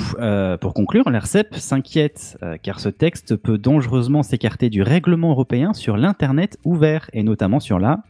[0.60, 6.58] pour conclure, l'ARCEP s'inquiète car ce texte peut dangereusement s'écarter du règlement européen sur l'Internet
[6.64, 8.04] ouvert, et notamment sur la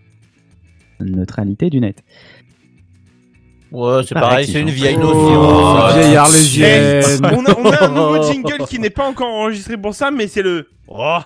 [1.01, 2.05] neutralité du net.
[3.70, 5.89] Ouais, c'est pareil, c'est une vieille Oh, notion.
[5.95, 7.05] vieille Eh, arlésienne.
[7.23, 10.27] on, a, on a un nouveau jingle qui n'est pas encore enregistré pour ça, mais
[10.27, 10.69] c'est le.
[10.89, 11.19] Oh,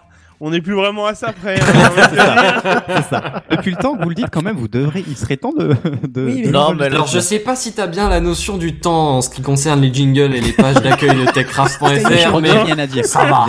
[0.44, 1.54] on n'est plus vraiment à ça près.
[1.60, 1.64] hein.
[2.88, 3.42] C'est ça.
[3.50, 5.68] Depuis le temps que vous le dites, quand même, vous devrez, il serait temps de.
[6.08, 8.58] de- Oui, de- mais- Non, mais Alors je sais pas si t'as bien la notion
[8.58, 12.40] du temps en ce qui concerne les jingles et les pages d'accueil de Je techcraft.fr,
[12.40, 13.04] mais rien à dire.
[13.06, 13.46] ça va.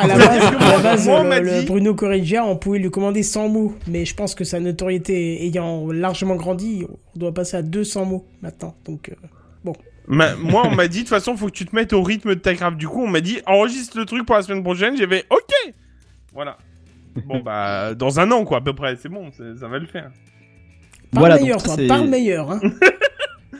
[0.00, 0.28] À la base,
[0.60, 3.22] à la base, Moi, on le- m'a le dit- Bruno Corrigia, on pouvait lui commander
[3.22, 3.74] 100 mots.
[3.88, 6.84] Mais je pense que sa notoriété ayant largement grandi,
[7.16, 8.74] on doit passer à 200 mots maintenant.
[8.84, 9.14] Donc, euh,
[10.06, 12.34] Ma- moi, on m'a dit, de toute façon, faut que tu te mettes au rythme
[12.34, 12.76] de ta grave.
[12.76, 14.98] Du coup, on m'a dit, enregistre le truc pour la semaine prochaine.
[14.98, 15.72] J'avais, ok
[16.34, 16.56] Voilà.
[17.26, 18.96] Bon, bah, dans un an, quoi, à peu près.
[18.96, 20.10] C'est bon, ça va le faire.
[21.12, 22.50] parle Voilà, meilleur, toi, parle meilleur.
[22.50, 22.60] Hein.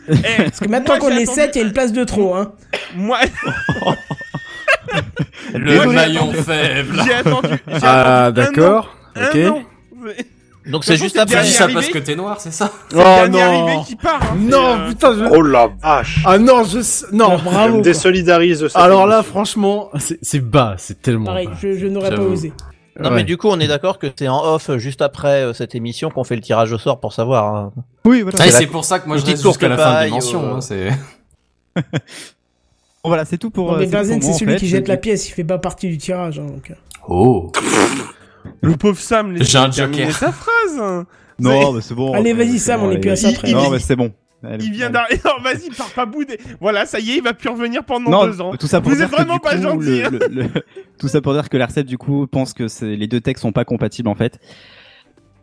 [0.06, 2.34] Eh, Parce que maintenant qu'on est attendu- 7, il y a une place de trop.
[2.34, 2.52] Hein.
[2.94, 3.20] moi,
[5.54, 7.00] le maillon faible.
[7.06, 7.48] j'ai attendu.
[7.66, 8.94] j'ai Ah, d'accord.
[9.16, 9.34] Ok.
[9.36, 9.62] an.
[10.66, 11.34] Donc c'est juste Tu après.
[11.42, 13.82] dis dernier ça parce que t'es noir, c'est ça C'est le Oh arrivé non.
[13.84, 14.22] qui part.
[14.22, 15.24] hein, Non, euh, putain, je...
[15.30, 16.80] Oh la vache Ah non, je...
[16.80, 17.36] sais- Non.
[17.38, 17.68] Je bravo.
[17.68, 17.82] me quoi.
[17.82, 21.52] désolidarise de cette Alors là, franchement, c'est c'est bas, c'est tellement Pareil, bas.
[21.60, 22.52] je, je n'aurais pas osé.
[22.98, 23.16] Non Ouais.
[23.16, 25.74] mais du coup on est d'accord que c'est en off euh, juste après euh, cette
[25.74, 27.52] émission qu'on fait le tirage au sort pour savoir.
[27.52, 27.72] hein.
[28.04, 28.38] Oui, voilà.
[28.40, 30.44] Ah, la- c'est pour ça que moi je petite reste jusqu'à la fin de l'émission.
[30.44, 30.90] euh, hein, c'est...
[33.02, 33.72] Bon, voilà, c'est tout pour.
[33.72, 36.38] Non, mais c'est celui qui jette la pièce, il fait pas partie du tirage.
[36.38, 36.72] hein, donc.
[37.06, 37.52] Oh.
[38.62, 39.38] Le pauvre Sam, un
[39.70, 39.72] terminer
[40.04, 40.12] joker.
[40.12, 40.78] sa phrase.
[40.80, 41.06] hein.
[41.38, 42.12] Non, mais c'est bon.
[42.14, 43.48] Allez, vas-y, Sam, bon, on est plus à ça Il- près.
[43.50, 44.12] il- Non, mais c'est bon.
[44.46, 45.20] Allez, Il vient d'arriver.
[45.24, 46.38] Non, vas-y, pars pas bouder.
[46.60, 48.52] Voilà, ça y est, il va plus revenir pendant Non, deux ans.
[48.58, 50.02] tout ça pour Vous dire êtes que, vraiment pas gentil.
[50.02, 50.10] le- hein.
[50.12, 50.48] le- le-
[50.98, 53.64] Tout ça pour dire que l'ARCEP du coup pense que les deux textes sont pas
[53.64, 54.38] compatibles en fait.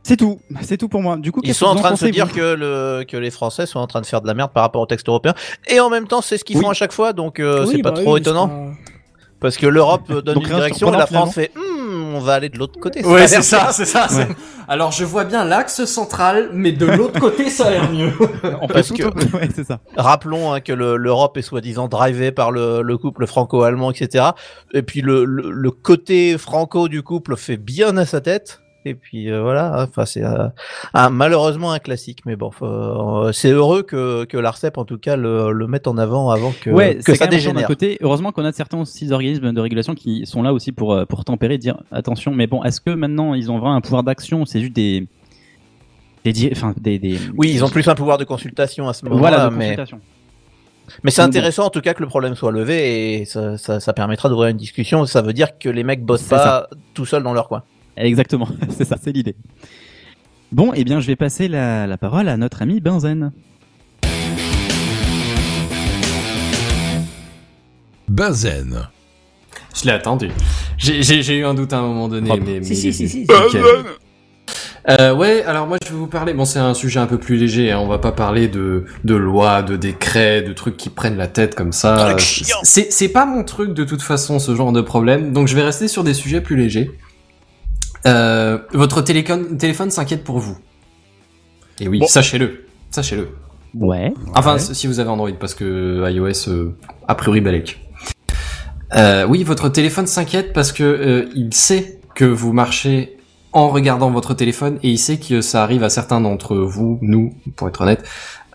[0.04, 1.18] C'est tout, c'est tout pour moi.
[1.18, 3.80] Du coup, Ils sont en train de se dire que le que les Français sont
[3.80, 5.34] en train de faire de la merde par rapport au texte européen
[5.68, 6.64] et en même temps c'est ce qu'ils Oui.
[6.64, 8.72] font à chaque fois donc euh, Oui, c'est pas bah trop étonnant
[9.40, 11.81] parce que l'Europe euh, donne Donc, une direction et la France fait Hmm,
[12.16, 13.04] on va aller de l'autre côté.
[13.06, 14.08] Ouais, c'est ça, c'est ça.
[14.10, 14.28] c'est-
[14.68, 18.12] Alors je vois bien l'axe central, mais de l'autre côté ça a l'air mieux.
[18.62, 19.04] On Parce que-
[19.38, 19.80] ouais, c'est ça.
[19.98, 24.26] Rappelons hein, que le- l'Europe est soi-disant drivée par le, le couple franco-allemand, etc.
[24.74, 28.61] Et puis le, le, le côté franco du couple fait bien à sa tête.
[28.84, 30.48] Et puis euh, voilà, hein, enfin c'est euh,
[31.12, 35.52] malheureusement un classique, mais bon, euh, c'est heureux que, que l'Arcep en tout cas le,
[35.52, 37.68] le mette en avant avant que, ouais, que ça dégénère.
[37.68, 37.98] côté.
[38.02, 41.60] Heureusement qu'on a certains aussi organismes de régulation qui sont là aussi pour pour tempérer,
[41.60, 42.32] dire attention.
[42.34, 45.08] Mais bon, est-ce que maintenant ils ont vraiment un pouvoir d'action C'est juste des
[46.24, 49.06] des di- enfin des, des Oui, ils ont plus un pouvoir de consultation à ce
[49.06, 49.76] moment-là, voilà mais,
[51.04, 53.94] mais c'est intéressant en tout cas que le problème soit levé et ça, ça, ça
[53.94, 55.06] permettra d'ouvrir une discussion.
[55.06, 57.64] Ça veut dire que les mecs bossent pas tout seuls dans leur coin.
[57.98, 59.36] Exactement, c'est ça, c'est l'idée.
[60.52, 63.32] Bon, eh bien, je vais passer la, la parole à notre ami Benzen.
[68.10, 68.88] Benzen.
[69.74, 70.30] Je l'ai attendu.
[70.78, 73.20] J'ai- eu un doute à un moment donné, mais, mais Si, si, si, si.
[73.20, 73.62] Nickel.
[74.90, 76.34] Euh, ouais, alors moi je vais vous parler.
[76.34, 77.72] Bon, c'est un sujet un peu plus léger.
[77.72, 81.28] Hein, on va pas parler de de lois, de décrets, de trucs qui prennent la
[81.28, 82.16] tête comme ça.
[82.64, 85.34] C'est c'est pas mon truc de toute façon ce genre de problème.
[85.34, 86.92] Donc je vais rester sur des sujets plus légers.
[88.06, 90.58] Euh, votre téléphone téléphone s'inquiète pour vous.
[91.80, 92.08] Et oui, Bon.
[92.08, 93.30] sachez-le, sachez-le.
[93.74, 94.14] Ouais.
[94.36, 96.76] Enfin, si vous avez Android, parce que iOS, euh,
[97.08, 97.80] a priori, balèque.
[98.94, 103.18] Euh, oui, votre téléphone s'inquiète parce que euh, il sait que vous marchez
[103.54, 107.34] en regardant votre téléphone et il sait que ça arrive à certains d'entre vous, nous,
[107.56, 108.04] pour être honnête,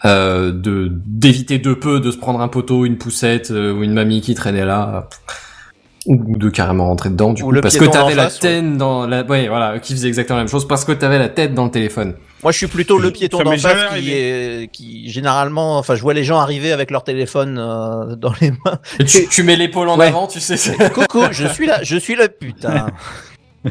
[0.05, 3.93] euh, de d'éviter de peu de se prendre un poteau, une poussette euh, ou une
[3.95, 5.09] mamie qui traînait là,
[6.07, 8.77] ou de carrément rentrer dedans du Ou coup le parce que t'avais la face, tête
[8.77, 11.53] dans la, ouais voilà, qui faisait exactement la même chose parce que t'avais la tête
[11.55, 12.15] dans le téléphone.
[12.43, 16.15] Moi, je suis plutôt le piéton d'en face qui est, qui généralement, enfin, je vois
[16.15, 18.79] les gens arriver avec leur téléphone euh, dans les mains.
[19.01, 20.07] Et tu, tu mets l'épaule en Ouais.
[20.09, 20.57] avant, tu sais.
[20.57, 22.87] c'est- Coucou, je suis là, je suis là, putain.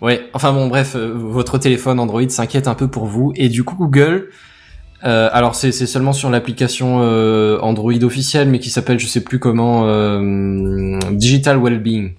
[0.00, 3.32] Ouais, enfin bon, bref, euh, votre téléphone Android s'inquiète un peu pour vous.
[3.36, 4.30] Et du coup, Google,
[5.04, 9.38] euh, alors c'est seulement sur l'application euh, Android officielle, mais qui s'appelle, je sais plus
[9.38, 12.12] comment, euh, Digital Wellbeing.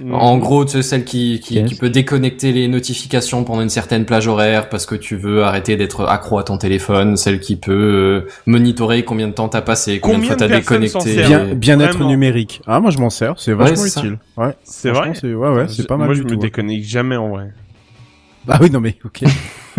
[0.00, 0.14] Mhm.
[0.14, 4.70] En gros, c'est celle qui, qui, peut déconnecter les notifications pendant une certaine plage horaire
[4.70, 9.04] parce que tu veux arrêter d'être accro à ton téléphone, celle qui peut euh, monitorer
[9.04, 11.22] combien de temps t'as passé, combien, Combien de fois t'as déconnecté.
[11.24, 12.62] Bien, bien-être numérique.
[12.66, 14.00] Ah, moi je m'en sers, c'est Ouais, vachement ça.
[14.00, 14.18] utile.
[14.38, 14.54] Ouais.
[14.64, 17.28] C'est vrai c'est ouais ouais, c'est pas mal Moi, du je me déconnecte jamais en
[17.28, 17.50] vrai.
[18.48, 19.24] Ah oui, non mais OK.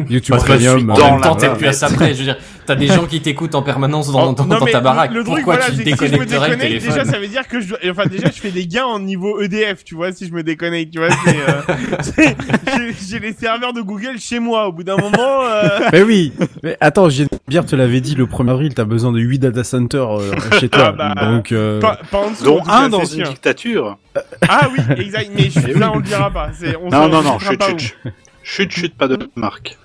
[0.10, 0.90] YouTube Parce que Premium.
[0.92, 2.14] en euh, même temps, t'es la plus à ça près.
[2.14, 4.66] Je veux dire, t'as des gens qui t'écoutent en permanence dans, Oh, dans, non, dans
[4.66, 5.12] mais ta baraque.
[5.12, 7.06] Le, le truc, Pourquoi voilà, tu que si je me déconnecterais le déconnecte, téléphone déjà,
[7.12, 9.84] ça veut dire que je dois, enfin, déjà, je fais des gains en niveau EDF,
[9.84, 12.32] tu vois, si je me déconnecte, tu vois, c'est, euh,
[13.08, 16.34] j'ai- les serveurs de Google chez moi, au bout d'un moment, euh, Mais oui.
[16.64, 20.20] Mais attends, Geneviève te l'avait dit le 1er avril, t'as besoin de 8 data centers
[20.20, 20.96] euh, chez toi.
[21.00, 22.44] Ah bah, Donc euh, pas, pas en dessous.
[22.46, 23.98] en Dont un cas, dans une dictature.
[24.48, 26.50] Ah oui, exact, mais je, Eh là, on le dira pas,
[26.82, 27.96] on Non, non, on non, chut, chut.
[28.44, 29.78] Chut, chut, pas de marque.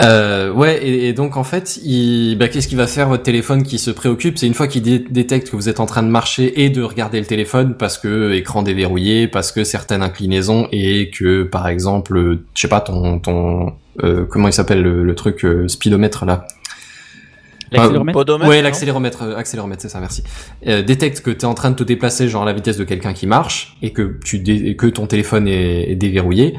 [0.00, 3.62] Euh, ouais, et, et donc en fait, il, bah, qu'est-ce qu'il va faire votre téléphone
[3.62, 4.38] qui se préoccupe?
[4.38, 6.82] C'est une fois qu'il dé- détecte que vous êtes en train de marcher et de
[6.82, 12.16] regarder le téléphone parce que écran déverrouillé, parce que certaines inclinaisons et que par exemple,
[12.16, 16.24] euh, je sais pas, ton ton euh, comment il s'appelle le, le truc euh, speedomètre
[16.24, 16.46] là?
[17.70, 18.18] L'accéléromètre?
[18.18, 20.22] Podomètre, Ouais, l'accéléromètre, euh, accéléromètre, c'est ça, merci.
[20.66, 22.84] Euh, détecte que tu es en train de te déplacer genre à la vitesse de
[22.84, 26.54] quelqu'un qui marche et que tu et que ton téléphone est, est déverrouillé.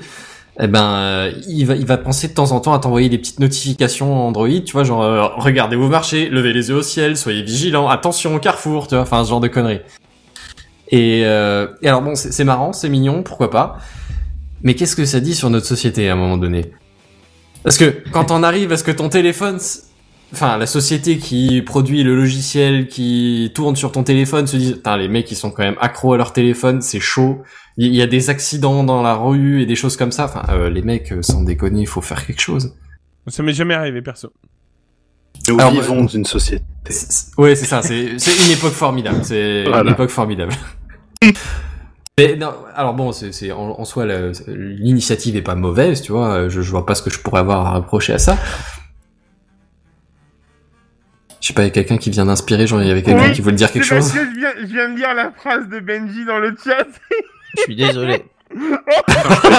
[0.59, 3.17] Eh ben, euh, il va il va penser de temps en temps à t'envoyer des
[3.17, 7.17] petites notifications Android, tu vois, genre euh, regardez vous marchez, levez les yeux au ciel,
[7.17, 9.81] soyez vigilants, attention au carrefour, tu vois, enfin ce genre de conneries.
[10.89, 13.79] Et, euh, et alors bon, c'est marrant, c'est mignon, pourquoi pas.
[14.61, 16.71] Mais qu'est-ce que ça dit sur notre société à un moment donné?
[17.63, 19.57] Parce que quand on arrive à ce que ton téléphone
[20.33, 24.97] enfin la société qui produit le logiciel qui tourne sur ton téléphone se dit putain
[24.97, 27.43] les mecs ils sont quand même accros à leur téléphone c'est chaud
[27.77, 30.69] il y a des accidents dans la rue et des choses comme ça enfin euh,
[30.69, 32.73] les mecs euh, sans déconner il faut faire quelque chose
[33.27, 34.29] Ça m'est jamais arrivé, perso.
[35.47, 36.63] Nous Alors, vivons euh, dans une société.
[37.37, 39.83] Ouais c'est ça c'est une époque formidable c'est Voilà.
[39.83, 40.53] une époque formidable
[42.19, 44.05] mais non, alors bon, c'est, c'est en, en soi
[44.47, 46.47] l'initiative est pas mauvaise, tu vois.
[46.47, 48.37] Je, je vois pas ce que je pourrais avoir à reprocher à ça.
[51.43, 53.25] Je sais pas, il y a quelqu'un qui vient d'inspirer, genre il y avait quelqu'un
[53.27, 54.13] Oui, qui voulait dire quelque chose.
[54.13, 56.87] que je viens, je viens de lire la phrase de Benji dans le chat.
[57.57, 58.23] Je suis désolé.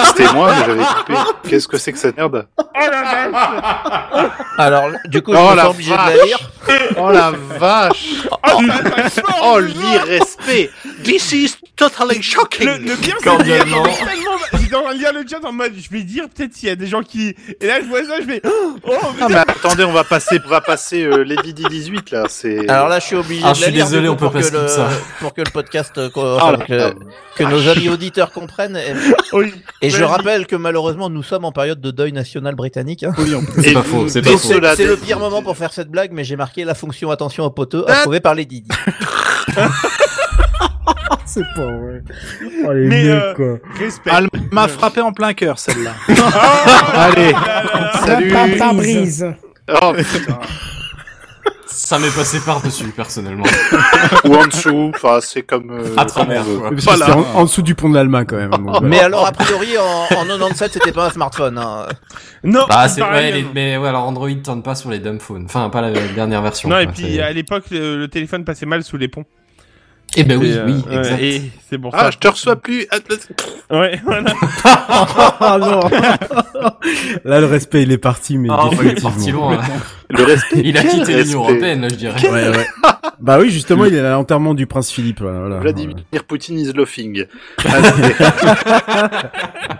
[0.07, 1.13] C'était moi, mais j'avais coupé.
[1.47, 2.47] Qu'est-ce que c'est que cette merde?
[2.57, 6.39] Oh la vache Alors, du coup, je Oh sens obligé de la lire.
[6.97, 8.61] Oh la vache Oh,
[9.43, 10.71] Oh l'irrespect
[11.03, 13.29] This is totally shocking Le, le pire, c'est
[14.65, 14.71] que Cordialement.
[14.71, 16.53] j'étais tellement- j'étais en train de lire le chat en mode, je vais dire peut-être
[16.53, 17.35] s'il y a des gens qui...
[17.61, 18.41] Et là, je vois ça, je fais...
[18.43, 18.75] Oh,
[19.21, 22.23] Ah mais attendez, on va passer, on va passer euh, Lady D 18 là.
[22.29, 22.67] C'est.
[22.69, 24.17] Alors là, je suis obligé Ah, de je la suis lire désolé, du coup, on
[24.17, 24.89] peut pour pas que skip le ça.
[25.19, 26.57] pour que le podcast euh, qu'on- Oh enfin, la
[26.91, 26.93] que,
[27.37, 28.77] que nos amis auditeurs comprennent.
[28.77, 28.93] Et,
[29.33, 29.53] oui.
[29.81, 30.05] et je Vas-y.
[30.07, 33.03] rappelle que malheureusement, nous sommes en période de deuil national britannique.
[33.03, 33.13] hein.
[33.17, 33.63] Oui, en plus.
[33.63, 34.37] C'est Et pas faux, c'est pas Et faux.
[34.39, 36.75] C'est cela c'est le dit- pire moment pour faire cette blague, mais j'ai marqué la
[36.75, 38.67] fonction attention au poteau approuvée par les Didi.
[41.27, 42.03] C'est pas vrai.
[42.65, 43.57] Oh les Mais, mecs euh, quoi.
[43.79, 44.11] Respect.
[44.15, 45.91] Elle m'a frappé en plein cœur celle-là.
[46.09, 47.91] Oh, Allez, là, là, là.
[48.05, 48.31] salut.
[48.31, 49.25] Papa brise.
[49.81, 50.39] Oh putain.
[51.67, 53.43] Ça m'est passé par-dessus, personnellement.
[54.23, 55.69] Ou en dessous, enfin c'est comme.
[55.71, 56.69] euh, À travers, quoi.
[56.71, 57.17] Parce Voilà.
[57.17, 58.49] en, en dessous du pont de l'Allemagne quand même.
[58.51, 61.57] donc, Mais alors, a priori, en, en 97, c'était pas un smartphone.
[61.57, 61.85] Hein.
[62.43, 65.45] Non, Bah, c'est, ouais, les- mais ouais, alors Android tourne pas sur les dumb phones.
[65.45, 66.69] Enfin, pas la dernière version.
[66.69, 69.25] Non, et quoi, puis c'est- à l'époque, le, le téléphone passait mal sous les ponts.
[70.17, 71.21] Eh ben oui, euh, oui, ouais, exact.
[71.21, 72.11] Et c'est pour Ah, ça.
[72.11, 72.87] je te reçois plus.
[73.69, 74.33] Ouais, voilà.
[74.67, 75.79] Ah non.
[77.25, 79.49] Là le respect il est parti mais Ah, bah, il est définitivement.
[79.51, 79.79] parti loin.
[80.09, 80.61] Le respect.
[80.63, 81.39] Il a quitté l'Union.
[81.41, 82.29] Européenne, je dirais.
[82.29, 82.65] Ouais, ouais.
[83.21, 85.21] Bah oui, justement, il est à l'enterrement du prince Philippe.
[85.21, 85.59] Voilà, voilà.
[85.59, 85.95] Vladimir
[86.27, 87.25] Poutine is laughing.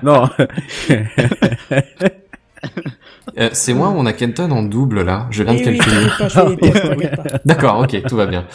[0.02, 0.30] Non.
[3.38, 5.28] Euh, c'est moi ou on a Kenton en double, là?
[5.32, 7.10] Je viens de Eh oui, calculer.
[7.44, 8.45] D'accord, ok, tout va bien.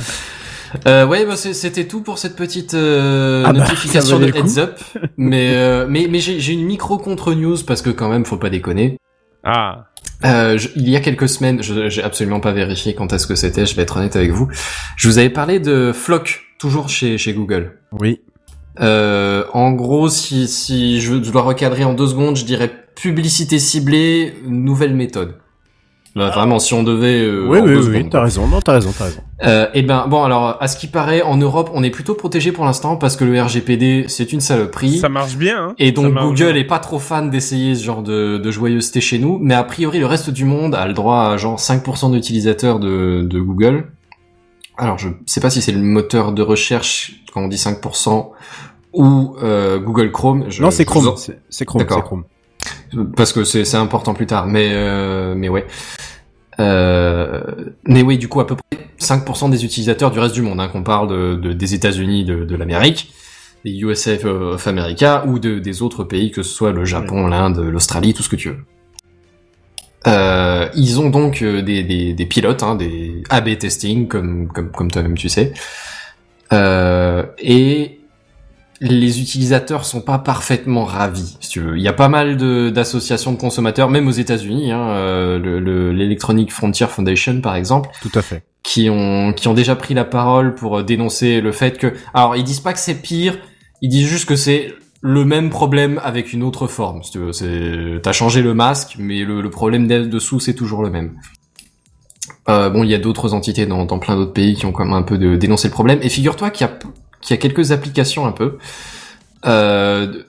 [0.87, 4.59] Euh, ouais, bah, c'est- c'était tout pour cette petite euh, Ah bah, notification de heads
[4.59, 4.79] up.
[5.17, 8.37] Mais euh, mais mais j'ai j'ai une micro contre news parce que quand même faut
[8.37, 8.97] pas déconner.
[9.45, 9.87] Ah.
[10.25, 13.35] Euh, je- il y a quelques semaines, je j'ai absolument pas vérifié quand est-ce que
[13.35, 13.67] c'était.
[13.67, 14.49] Je vais être honnête avec vous.
[14.97, 17.79] Je vous avais parlé de Flock, toujours chez chez Google.
[17.93, 18.21] Oui.
[18.81, 23.59] Euh, en gros, si si je, je dois recadrer en deux secondes, je dirais publicité
[23.59, 25.35] ciblée, nouvelle méthode.
[26.17, 27.21] Là, vraiment, si on devait.
[27.23, 29.21] euh, oui, oui, oui, t'as raison, non, t'as raison, t'as raison.
[29.47, 32.51] Euh, et ben bon alors à ce qui paraît en Europe on est plutôt protégé
[32.53, 34.99] pour l'instant parce que le RGPD c'est une saloperie.
[34.99, 35.69] Ça marche bien.
[35.69, 35.75] Hein.
[35.79, 36.55] Et donc Google bien.
[36.57, 40.01] est pas trop fan d'essayer ce genre de, de joyeuseté chez nous, mais a priori
[40.01, 43.87] le reste du monde a le droit à genre 5% d'utilisateurs de, de Google.
[44.77, 48.31] Alors je sais pas si c'est le moteur de recherche quand on dit 5%
[48.95, 50.47] ou euh, Google Chrome.
[50.49, 51.99] Je- non, c'est Chrome, en- c'est c'est Chrome, D'accord.
[51.99, 52.25] c'est Chrome.
[53.17, 55.67] Parce que c'est important plus tard mais euh, mais ouais.
[56.59, 57.41] Euh,
[57.87, 60.69] mais oui du coup à peu près 5% des utilisateurs du reste du monde hein,
[60.69, 63.13] qu'on parle de, de- des États-Unis de, de l'Amérique
[63.65, 67.59] des USF of America ou de, des autres pays que ce soit le Japon l'Inde
[67.61, 68.59] l'Australie tout ce que tu veux.
[70.07, 74.71] Euh, ils ont donc euh, des, des, des pilotes, hein, des A/B testing, comme comme
[74.71, 75.53] comme toi-même tu sais,
[76.55, 78.00] euh, et
[78.81, 81.37] les utilisateurs sont pas parfaitement ravis.
[81.41, 84.73] Si tu veux, il y a pas mal de d'associations de consommateurs, même aux États-Unis,
[84.73, 88.43] hein, euh, le- le- l'Electronic Frontier Foundation par exemple, Tout à fait.
[88.63, 92.37] qui ont qui ont déjà pris la parole pour euh, dénoncer le fait que alors
[92.37, 93.37] ils disent pas que c'est pire,
[93.83, 97.03] ils disent juste que c'est le même problème avec une autre forme.
[97.03, 100.83] Si tu veux, c'est t'as changé le masque, mais le, le problème dessous c'est toujours
[100.83, 101.13] le même.
[102.49, 104.85] Euh, bon, il y a d'autres entités dans, dans plein d'autres pays qui ont quand
[104.85, 105.99] même un peu de, dénoncé le problème.
[106.03, 106.79] Et figure-toi qu'il y a
[107.21, 108.59] qu'il y a quelques applications un peu.
[109.47, 110.23] Euh,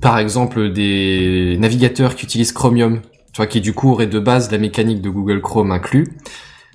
[0.00, 3.00] par exemple, des navigateurs qui utilisent Chromium,
[3.32, 6.18] tu vois, qui du coup auraient de base la mécanique de Google Chrome inclus,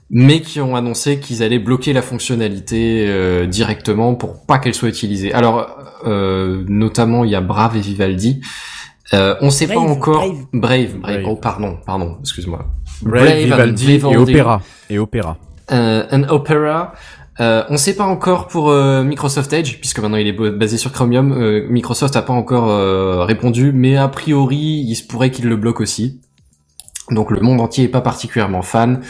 [0.09, 4.89] mais qui ont annoncé qu'ils allaient bloquer la fonctionnalité euh, directement pour pas qu'elle soit
[4.89, 5.33] utilisée.
[5.33, 5.67] Alors,
[6.05, 8.41] euh, notamment, il y a Brave et Vivaldi.
[9.13, 10.19] Euh, on sait pas encore.
[10.19, 10.45] Brave.
[10.53, 11.23] Brave, Brave.
[11.25, 12.65] Oh, pardon, pardon, excuse-moi.
[13.01, 14.17] Brave, Vivaldi et.
[14.17, 14.61] Opera.
[14.89, 15.37] Et Opera.
[15.71, 16.93] Euh, un Opera.
[17.39, 20.91] Euh, on sait pas encore pour euh, Microsoft Edge, puisque maintenant il est basé sur
[20.91, 21.31] Chromium.
[21.33, 25.55] Euh, Microsoft a pas encore euh, répondu, mais a priori, il se pourrait qu'il le
[25.55, 26.21] bloque aussi.
[27.11, 29.01] Donc le monde entier est pas particulièrement fan.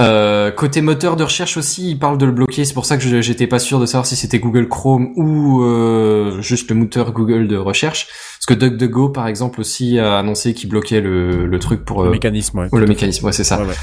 [0.00, 2.64] Euh, côté moteur de recherche aussi, il parle de le bloquer.
[2.64, 6.42] C'est pour ça que j'étais pas sûr de savoir si c'était Google Chrome ou euh,
[6.42, 8.06] juste le moteur Google de recherche.
[8.38, 12.10] Parce que DuckDuckGo, par exemple, aussi a annoncé qu'il bloquait le, le truc pour Le
[12.10, 12.68] mécanisme, ouais.
[12.70, 13.58] ou le mécanisme, ouais, c'est ça.
[13.60, 13.74] Ouais, ouais.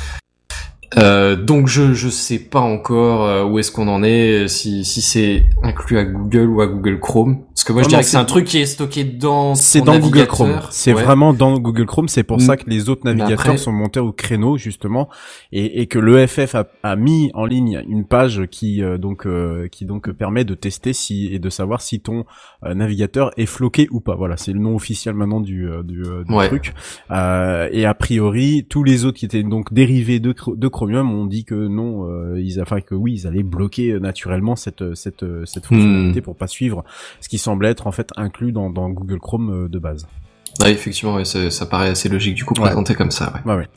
[0.97, 5.01] Euh, donc je je sais pas encore euh, où est-ce qu'on en est, si si
[5.01, 7.43] c'est inclus à Google ou à Google Chrome.
[7.53, 9.79] Parce que moi je Non, dirais que c'est un truc qui est stocké dans C'est
[9.79, 10.27] dans Google navigateur.
[10.35, 10.59] Chrome.
[10.71, 11.03] C'est Ouais.
[11.03, 12.07] vraiment dans Google Chrome.
[12.07, 12.41] C'est pour Mm.
[12.41, 15.09] ça que les autres navigateurs après- sont montés au créneau justement,
[15.51, 19.67] et, et que l'EFF a, a mis en ligne une page qui euh, donc euh,
[19.69, 22.25] qui donc permet de tester si et de savoir si ton
[22.65, 24.15] euh, navigateur est floqué ou pas.
[24.15, 26.47] Voilà, c'est le nom officiel maintenant du euh, du, euh, du Ouais.
[26.47, 26.73] truc.
[27.11, 31.25] Euh, et a priori, tous les autres qui étaient donc dérivés de, de Chromium ont
[31.25, 35.23] dit que non, euh, ils enfin que oui, ils allaient bloquer euh, naturellement cette cette
[35.23, 36.23] euh, cette fonctionnalité Hmm.
[36.23, 36.83] pour pas suivre
[37.21, 40.05] ce qui semblait être en fait inclus dans, dans Google Chrome euh, de base.
[40.61, 43.33] Ouais, effectivement, ouais, c'est- ça paraît assez logique du coup présenté comme ça.
[43.45, 43.51] Ouais.
[43.51, 43.67] Ouais, ouais.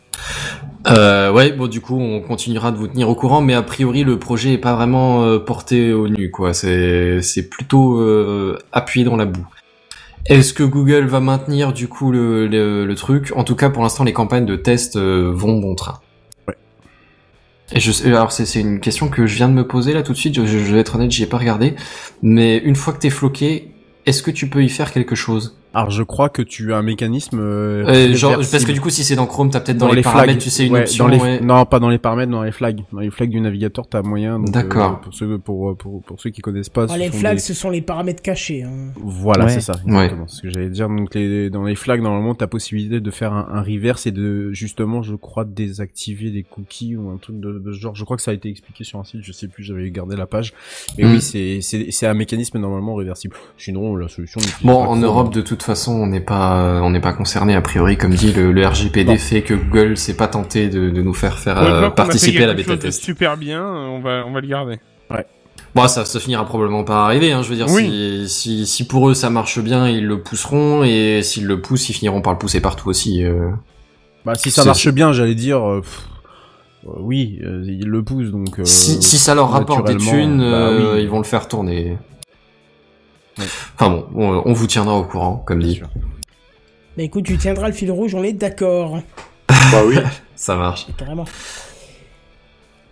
[0.88, 4.04] Euh, ouais, bon, du coup, on continuera de vous tenir au courant, mais a priori,
[4.04, 6.54] le projet est pas vraiment euh, porté au nu, quoi.
[6.54, 9.46] C'est, c'est plutôt euh, appuyé dans la boue.
[10.26, 13.32] Est-ce que Google va maintenir du coup le, le, le truc?
[13.34, 15.98] En tout cas, pour l'instant, les campagnes de test euh, vont bon train.
[17.72, 20.02] Et je, sais- alors c'est, c'est une question que je viens de me poser là
[20.02, 20.34] tout de suite.
[20.34, 21.74] Je, je vais être honnête, j'y ai pas regardé.
[22.22, 23.70] Mais une fois que t'es floqué,
[24.06, 25.58] est-ce que tu peux y faire quelque chose?
[25.74, 27.38] Alors je crois que tu as un mécanisme.
[27.40, 30.02] Euh, Euh, genre, parce que du coup, si c'est dans Chrome, t'as peut-être dans, les,
[30.02, 31.04] flags, paramètres, tu sais, une ouais, option.
[31.04, 31.40] dans les- ouais.
[31.40, 32.80] Non, pas dans les paramètres, dans les flags.
[32.92, 34.38] Dans les flags du navigateur, t'as moyen.
[34.38, 34.92] donc, D'accord.
[34.92, 36.86] euh, pour ceux pour, pour pour ceux qui connaissent pas.
[36.90, 38.62] Ah, les flags, des- ce sont les paramètres cachés.
[38.62, 38.92] Hein.
[38.96, 39.50] Voilà, Ouais.
[39.50, 39.74] c'est ça.
[39.86, 40.26] Exactement.
[40.26, 40.88] Ce que j'allais dire.
[40.88, 44.50] Donc les, dans les flags, normalement, t'as possibilité de faire un, un reverse et de
[44.52, 47.94] justement, je crois, désactiver les cookies ou un truc de, de ce genre.
[47.94, 49.20] Je crois que ça a été expliqué sur un site.
[49.22, 49.62] Je sais plus.
[49.64, 50.54] J'avais gardé la page.
[50.96, 51.12] Mais Mm.
[51.12, 53.36] oui, c'est c'est c'est un mécanisme normalement réversible.
[53.58, 54.40] Sinon, la solution.
[54.62, 54.96] Bon, en.
[54.98, 58.32] Europe, de toute façon, on n'est pas, on n'est pas concerné a priori, comme dit
[58.32, 59.16] le, le RGPD Non.
[59.18, 62.46] fait que Google s'est pas tenté de, de nous faire faire Ouais, euh, participer à
[62.48, 63.02] la bêta test.
[63.02, 64.78] super bien, euh, on va, on va le garder.
[65.74, 67.30] Bon, ça, ça finira probablement par arriver.
[67.30, 68.24] Hein, je veux dire, Oui.
[68.26, 71.88] si, si, si pour eux ça marche bien, ils le pousseront, et s'ils le poussent,
[71.90, 73.22] ils finiront par le pousser partout aussi.
[73.24, 73.50] euh.
[74.24, 75.60] Bah, si ça marche bien, j'allais dire.
[75.82, 76.00] pff,
[77.00, 78.58] oui, euh, ils le poussent donc.
[78.58, 81.02] euh, si, si ça leur rapporte des thunes, bah euh, oui.
[81.02, 81.98] ils vont le faire tourner.
[83.78, 85.80] Enfin bon, on, on vous tiendra au courant, comme dit.
[86.96, 88.98] Bah écoute, tu tiendras le fil rouge, on est d'accord.
[89.48, 89.96] Bah oui.
[90.36, 90.86] Ça marche.
[90.96, 91.24] Carrément.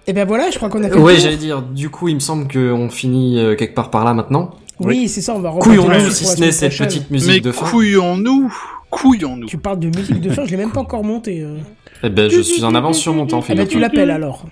[0.06, 2.20] Et ben voilà, je crois qu'on a fait Ouais, j'allais dire, du coup, il me
[2.20, 4.52] semble qu'on finit euh, quelque part par là maintenant.
[4.78, 7.66] Oui, c'est ça, on va Couillons-nous, si ce n'est cette petite musique Mais de fin.
[7.66, 8.54] couillons-nous
[8.90, 11.40] Couillons-nous Tu parles de musique de fin, je l'ai même pas encore montée.
[11.40, 11.56] euh.
[12.04, 13.68] Eh ben, je suis en avance sur mon temps, Ah bah Philippe.
[13.70, 14.44] tu l'appelles alors.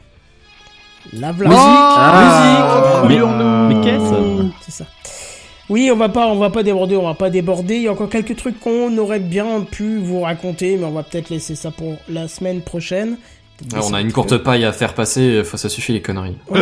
[1.12, 1.33] La.
[1.33, 3.21] Musique, Ah, musique.
[3.69, 4.85] Mais qu'est-ce C'est ça.
[5.70, 7.77] Oui, on va pas, on va pas déborder, on va pas déborder.
[7.77, 11.03] Il y a encore quelques trucs qu'on aurait bien pu vous raconter, mais on va
[11.03, 13.16] peut-être laisser ça pour la semaine prochaine.
[13.73, 16.36] Ouais, on a une courte paille à faire passer, faut- ça suffit les conneries.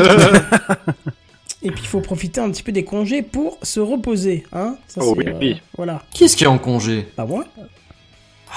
[1.65, 5.01] Et puis il faut profiter un petit peu des congés pour se reposer, hein Ça,
[5.05, 5.61] Oh c'est, oui.
[5.77, 6.03] Voilà.
[6.13, 7.03] Qui est-ce qui est en congé?
[7.03, 7.45] Pas moi.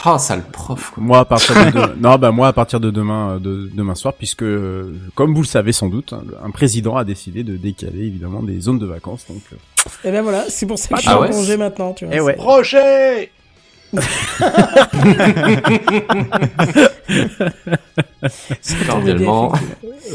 [0.03, 0.91] Ah, sale prof.
[0.93, 1.03] Quoi.
[1.03, 3.95] Moi à partir de de- non bah moi à partir de demain euh, de demain
[3.95, 7.55] soir puisque euh, comme vous le savez sans doute hein, un président a décidé de
[7.57, 9.55] décaler évidemment des zones de vacances donc euh,
[10.03, 12.15] Et ben voilà, c'est pour ça que je suis en congé maintenant, tu vois.
[12.15, 12.35] Eh ouais.
[18.61, 19.53] C'est Cordialement.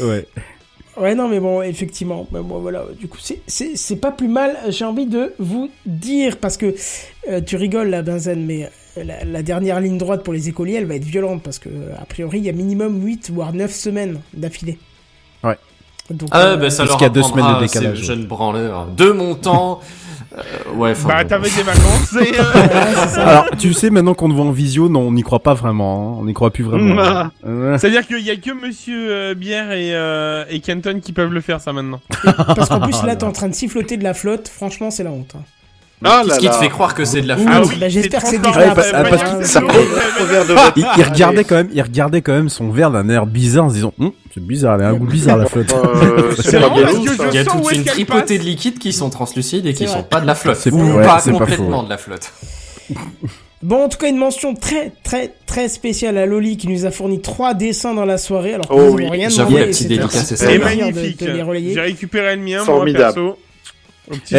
[0.01, 0.25] ouais.
[0.97, 4.27] Ouais, non, mais bon, effectivement, bah, moi, voilà, du coup, c'est- c'est c'est pas plus
[4.27, 4.57] mal.
[4.67, 6.75] J'ai envie de vous dire, parce que
[7.29, 10.73] euh, tu rigoles là, Benzen, mais euh, la, la dernière ligne droite pour les écoliers,
[10.75, 11.69] elle va être violente, parce que,
[11.99, 14.77] a priori, il y a minimum 8 voire 9 semaines d'affilée.
[15.45, 15.55] Ouais.
[16.13, 17.79] Donc, Ah, euh, bah ça Parce leur qu'il y a deux semaines de à ces
[17.79, 18.03] décalage.
[18.03, 18.87] jeunes branleurs.
[18.95, 19.79] De mon temps.
[20.37, 21.29] euh, ouais, enfin, Bah, bon.
[21.29, 22.39] t'avais des vacances et.
[22.39, 23.17] euh.
[23.21, 26.13] Alors tu sais maintenant qu'on te voit en visio non on n'y croit pas vraiment
[26.15, 26.17] hein.
[26.21, 26.95] on n'y croit plus vraiment.
[27.01, 27.29] Ah.
[27.77, 31.41] C'est-à-dire qu'il y a que Monsieur euh, Bière et, euh, et Kenton qui peuvent le
[31.41, 31.99] faire, ça maintenant.
[32.23, 35.11] Parce qu'en plus, là, t'es en train de siffloter de la flotte, franchement, c'est la
[35.11, 35.33] honte.
[35.37, 35.43] hein.
[36.03, 38.27] Ah Qu'est-ce qui te fait croire que c'est de la Oui, flotte bah, j'espère que
[38.29, 38.55] c'est Frappe.
[38.93, 42.89] Ah, pas parce de il, il regardait quand même il regardait quand même son verre
[42.91, 45.45] d'un air bizarre en se disant Hum, c'est bizarre elle a un goût bizarre la
[45.45, 45.71] flotte.
[45.73, 49.73] Euh, C'est je Il y a toute une tripotée de liquides qui sont translucides et
[49.73, 50.57] qui sont pas de la flotte.
[50.57, 51.85] C'est- Ou ouais, pas c'est pas faux, complètement ouais.
[51.85, 52.31] de la flotte.
[53.63, 56.89] Bon, en tout cas, une mention très, très, très spéciale à Loli qui nous a
[56.89, 58.55] fourni trois dessins dans la soirée.
[58.55, 59.07] Alors, que Oh nous oui.
[59.07, 60.47] rien J'avoue, la petite dédicace, c'est ça.
[60.57, 61.23] magnifique.
[61.23, 63.13] J'ai récupéré le mien, moi, Formidable.
[63.13, 63.37] perso.
[64.09, 64.33] Au petit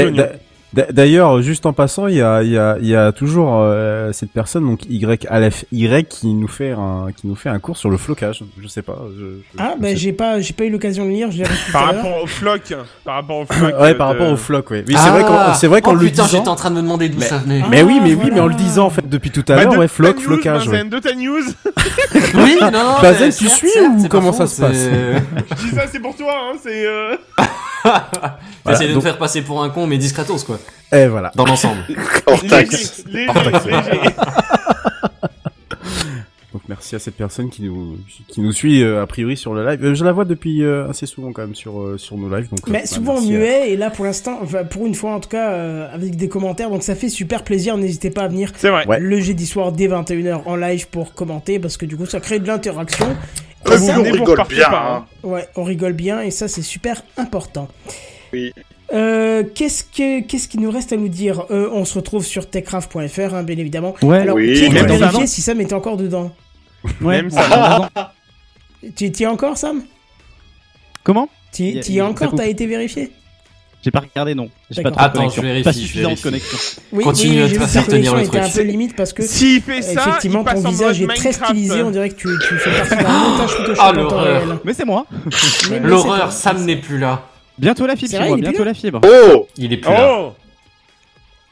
[0.75, 4.11] D'ailleurs, juste en passant, il y a, il y a, il y a toujours euh,
[4.13, 7.77] cette personne, donc Y Aleph Y, qui nous fait un, qui nous fait un cours
[7.77, 8.43] sur le flocage.
[8.61, 8.99] Je sais pas.
[9.15, 11.45] Je, je- Ah, je bah, j'ai pas, j'ai pas eu l'occasion de lire, je l'ai
[11.45, 12.75] reçu tout Par rapport au floc.
[13.05, 13.75] Par rapport au floc.
[13.81, 14.83] Ouais, par rapport au floc, oui.
[14.89, 16.39] Oui, c'est vrai qu'on, c'est vrai qu'en oh, le putain, disant.
[16.39, 17.63] j'étais en train de me demander d'où ça venait.
[17.69, 19.65] Mais oui, mais Ah, oui, mais en le disant en fait depuis tout à Bah,
[19.65, 20.69] l'heure, ouais, floc, news, flocage.
[20.69, 20.85] ouais.
[20.85, 21.43] Benzen, de ta news.
[22.35, 22.95] Oui, non, non.
[23.03, 24.77] Bazen, tu suis ou c'est pas comment ça se passe
[25.59, 26.57] Je dis ça, c'est pour toi, hein.
[26.63, 26.87] C'est.
[28.65, 30.59] T'essayes de me donc- faire passer pour un con, mais discretos, quoi.
[30.93, 31.33] Et voilà.
[31.35, 31.83] Dans l'ensemble.
[32.27, 33.05] Hors taxe.
[36.53, 37.97] Donc merci à cette personne qui nous,
[38.29, 39.83] qui nous suit euh, a priori sur le live.
[39.83, 42.51] Euh, je la vois depuis euh, assez souvent quand même sur, euh, sur nos lives.
[42.51, 45.15] Donc, Mais bah, souvent merci à- muet, et là pour l'instant, enfin, pour une fois
[45.15, 48.29] en tout cas, euh, avec des commentaires, donc ça fait super plaisir, n'hésitez pas à
[48.29, 48.87] venir C'est vrai.
[48.87, 49.01] Ouais.
[49.01, 52.39] le jeudi soir dès 21h en live pour commenter, parce que du coup ça crée
[52.39, 53.07] de l'interaction.
[53.69, 54.69] Euh, ça, on rigole bien.
[54.71, 55.07] pas, hein.
[55.23, 57.69] Ouais, on rigole bien, et ça c'est super important.
[58.33, 58.53] Oui.
[58.93, 61.47] Euh, qu'est-ce que qu'est-ce qu'il nous reste à nous dire?
[61.51, 63.95] Euh, On se retrouve sur techcraft.fr, hein, bien évidemment.
[64.03, 64.19] Ouais.
[64.19, 65.27] Alors, Oui, qui même Sam.
[65.27, 66.31] si Sam était encore dedans?
[67.01, 67.89] Ouais, Même raison.
[68.97, 69.83] Tu y es encore, Sam?
[71.05, 71.29] Comment?
[71.53, 72.35] Tu y es encore.
[72.35, 73.13] T'as été vérifié?
[73.85, 74.49] J'ai pas regardé, non.
[74.71, 75.43] J'ai pas trop de Attends, connexion.
[75.43, 76.23] je vérifie, Pas je vérifie.
[76.23, 76.59] connexion.
[76.93, 78.55] Oui, Continue oui, à te faire tenir le était un truc.
[78.55, 81.15] peu limite parce que S'il fait ça, effectivement il passe ton en visage mode est
[81.15, 81.51] très Minecraft.
[81.53, 84.43] stylisé, on dirait que tu, tu fais partie d'un montage Photoshop Ah, en temps l'horreur.
[84.47, 84.59] réel.
[84.65, 85.07] Mais c'est moi.
[85.11, 87.23] Mais- mais c'est pas- L'horreur, Sam n'est plus là.
[87.59, 89.01] Bientôt la fibre C'est chez vrai, moi, il est plus bientôt là la fibre.
[89.05, 90.17] Oh Il est plus là.
[90.21, 90.33] Oh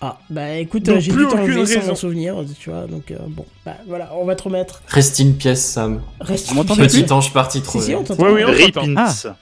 [0.01, 1.89] Ah, bah écoute, Donc, euh, j'ai plus dû t'enlever aucune sans raison.
[1.89, 4.81] m'en souvenir, tu vois, donc euh, bon, bah voilà, on va te remettre.
[4.89, 6.01] Reste une pièce, Sam.
[6.21, 8.09] Reste Vous m'entendez Petit ange parti trop Si, si, on vite.
[8.09, 8.25] t'entend.
[8.25, 8.95] Oui, oui, on Rip t'entend.
[8.97, 9.37] Ah.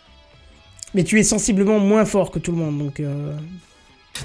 [0.95, 3.01] Mais tu es sensiblement moins fort que tout le monde, donc...
[3.01, 3.33] Euh...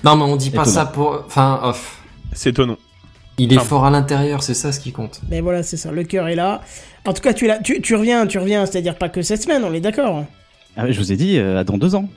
[0.04, 0.76] Non, mais on dit pas Étonnant.
[0.76, 1.24] ça pour...
[1.28, 2.00] Enfin, off.
[2.34, 2.78] C'est étonnant.
[3.38, 5.20] Il est fort à l'intérieur, c'est ça ce qui compte.
[5.30, 6.62] Mais voilà, c'est ça, le cœur est là.
[7.06, 9.42] En tout cas, tu es là, tu, tu reviens, tu reviens, c'est-à-dire pas que cette
[9.42, 10.26] semaine, on est d'accord
[10.78, 12.08] Ah, je vous ai dit, euh, dans deux ans.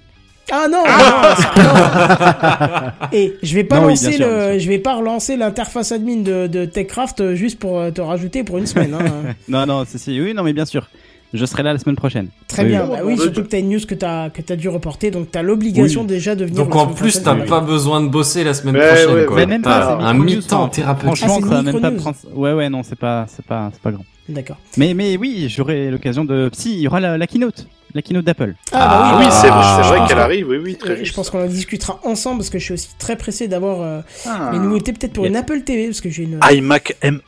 [0.52, 3.08] Ah non, non.
[3.12, 6.46] Et je vais pas Non, lancer sûr, le, je vais pas relancer l'interface admin de,
[6.46, 8.94] de Techcraft euh, juste pour te rajouter pour une semaine.
[8.94, 9.34] Hein.
[9.48, 10.88] Non, non, c'est si, oui, non, mais bien sûr.
[11.34, 12.28] Je serai là la semaine prochaine.
[12.48, 12.84] Très Oui, bien.
[12.84, 12.96] oui.
[12.96, 15.42] Bah oui, surtout que t'as une news que t'as que t'as dû reporter, donc t'as
[15.42, 16.06] l'obligation Oui.
[16.06, 16.64] déjà de venir.
[16.64, 19.36] Donc en plus, t'as pas besoin de bosser la semaine prochaine, ouais, quoi.
[19.36, 21.22] Mais même pas, un mi-temps enfin, thérapeutique.
[21.24, 22.16] Ah, Franchement, c'est ça va même pas prendre.
[22.34, 24.04] Ouais, ouais, non, c'est pas, c'est pas, c'est pas grand.
[24.28, 24.56] D'accord.
[24.76, 26.50] Mais, mais oui, j'aurai l'occasion de.
[26.52, 28.54] Si, il y aura la, la keynote, la keynote d'Apple.
[28.72, 29.32] Ah, Ah, bah Oui, oui.
[29.40, 31.10] c'est vrai pense qu'elle que- arrive, oui, oui, très euh, juste.
[31.10, 34.00] Je pense qu'on en discutera ensemble parce que je suis aussi très pressé d'avoir euh,
[34.26, 34.50] Ah.
[34.52, 35.30] les nouveautés peut-être pour Yes.
[35.30, 36.40] une Apple TV parce que j'ai une.
[36.50, 37.20] iMac M1.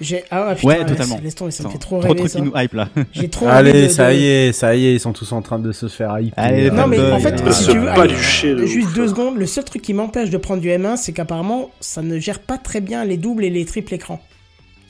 [0.00, 1.20] J'ai ah ouais, putain, Ouais, totalement.
[1.22, 2.88] Laisse tomber, ça me fait trop trop rêver trop nous hype là.
[3.12, 5.42] J'ai trop Allez, de- ça de- y est, ça y est, ils sont tous en
[5.42, 6.34] train de se faire hyper.
[6.42, 7.90] Allez, Non mais en fait, si tu veux,
[8.56, 8.94] de juste ouf.
[8.94, 12.18] deux secondes, le seul truc qui m'empêche de prendre du M1, c'est qu'apparemment, ça ne
[12.18, 14.20] gère pas très bien les doubles et les triples écrans.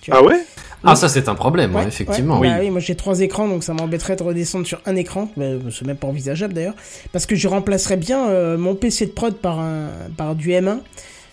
[0.01, 0.21] Tu vois.
[0.21, 0.41] Ah ouais?
[0.85, 2.39] Ah, ça c'est un problème, ouais, Ouais, effectivement.
[2.41, 2.49] ouais.
[2.49, 5.29] Bah oui, moi j'ai trois écrans, donc ça m'embêterait de redescendre sur un écran.
[5.37, 6.75] Mais c'est même pas envisageable d'ailleurs,
[7.13, 10.79] parce que je remplacerais bien euh, mon PC de prod par un par du M1,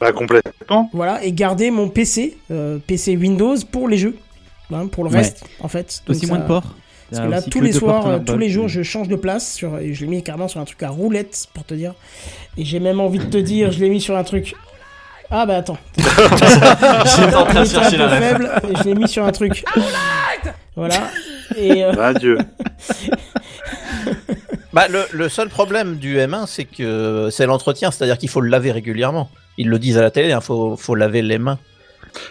[0.01, 0.89] Bah complètement.
[0.93, 4.17] voilà, et garder mon PC, euh, PC Windows pour les jeux,
[4.73, 5.17] hein, pour le Ouais.
[5.17, 6.01] reste en fait.
[6.07, 6.75] Donc Aussi ça- moins de ports.
[7.09, 9.53] Parce que là, tous les soirs, euh, tous les jours, je change de place.
[9.53, 11.93] Sur, et je l'ai mis carrément sur un truc à roulette, pour te dire.
[12.57, 14.55] Et j'ai même envie de te dire, je l'ai mis sur un truc.
[15.29, 15.77] Ah bah attends.
[15.97, 18.19] J'étais en train de Il était un chercher peu la ref.
[18.19, 19.63] faible, et je l'ai mis sur un truc.
[20.75, 20.95] Voilà.
[21.55, 22.37] Et, euh, Adieu.
[24.73, 28.49] Bah, le, le seul problème du M1, c'est que c'est l'entretien, c'est-à-dire qu'il faut le
[28.49, 29.31] laver régulièrement.
[29.57, 31.57] Ils le disent à la télé, il faut, faut laver les mains.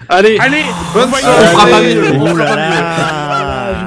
[0.09, 0.63] Allez, Allez,
[0.95, 1.27] bonne soirée.
[1.27, 2.05] On fera pas mieux.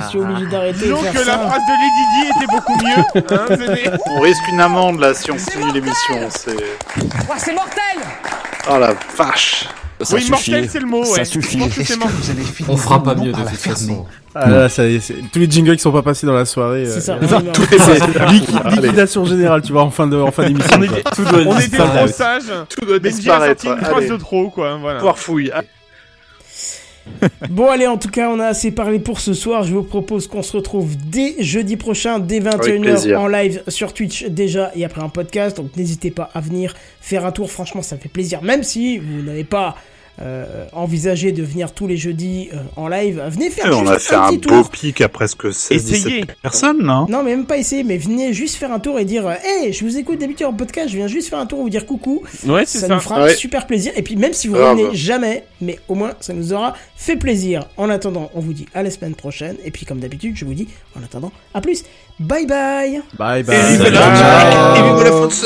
[0.01, 3.03] Je suis obligé d'arrêter Disons que la phrase de Lady Di était beaucoup mieux.
[3.95, 6.27] Hein, On risque une amende là si on continue l'émission.
[6.29, 6.57] C'est.
[7.37, 7.97] c'est mortel
[8.71, 9.65] Oh la vache.
[10.01, 10.31] Ça oui, suffit.
[10.51, 11.03] mortel, c'est le mot.
[11.03, 11.25] Ça ouais.
[11.25, 11.57] suffit.
[11.59, 12.09] Je pense que c'est mort.
[12.69, 14.05] On fera pas mieux de toute façon.
[14.35, 16.45] Ah là, ça y est, c'est- tous les jingles qui sont pas passés dans la
[16.45, 16.85] soirée.
[16.85, 17.35] C'est euh, ça.
[17.35, 17.51] euh, non.
[17.53, 20.77] tout est Liquidation générale, tu vois, en fin de, en fin d'émission.
[20.79, 22.13] On était, Tout on était trop disparaître.
[22.13, 22.43] sages.
[22.69, 23.61] Tout doit Benji a disparaître.
[23.63, 24.09] sorti une phrase Allez.
[24.09, 24.77] de trop, quoi.
[24.77, 24.99] Voilà.
[24.99, 25.51] Poire fouille.
[27.49, 29.63] Bon allez, en tout cas, on a assez parlé pour ce soir.
[29.63, 33.21] Je vous propose qu'on se retrouve dès jeudi prochain, dès Avec 21h plaisir.
[33.21, 35.57] en live sur Twitch déjà et après un podcast.
[35.57, 37.51] Donc n'hésitez pas à venir faire un tour.
[37.51, 38.41] Franchement, ça fait plaisir.
[38.43, 39.75] Même si vous n'avez pas
[40.21, 43.99] euh, envisagé de venir tous les jeudis euh, en live, venez faire On juste a
[43.99, 44.69] fait un un petit beau tour.
[44.69, 46.21] pic à presque 16 Essayez.
[46.21, 46.93] 17 personnes là.
[46.93, 47.05] hein.
[47.09, 49.83] Non, mais même pas essayer, mais venez juste faire un tour et dire Hey, je
[49.85, 52.21] vous écoute d'habitude en podcast, je viens juste faire un tour vous dire coucou.
[52.45, 52.95] Ouais, c'est ça, ça.
[52.95, 53.33] nous fera Ouais.
[53.35, 53.91] super plaisir.
[53.95, 54.77] Et puis, même si vous Grave.
[54.77, 57.65] revenez jamais, mais au moins ça nous aura fait plaisir.
[57.77, 59.55] En attendant, on vous dit à la semaine prochaine.
[59.63, 60.67] Et puis, comme d'habitude, je vous dis
[60.99, 61.83] en attendant, à plus.
[62.19, 63.01] Bye bye.
[63.17, 63.77] Bye Et bye.
[63.77, 64.75] la Ciao.
[64.75, 65.45] Et vive la France.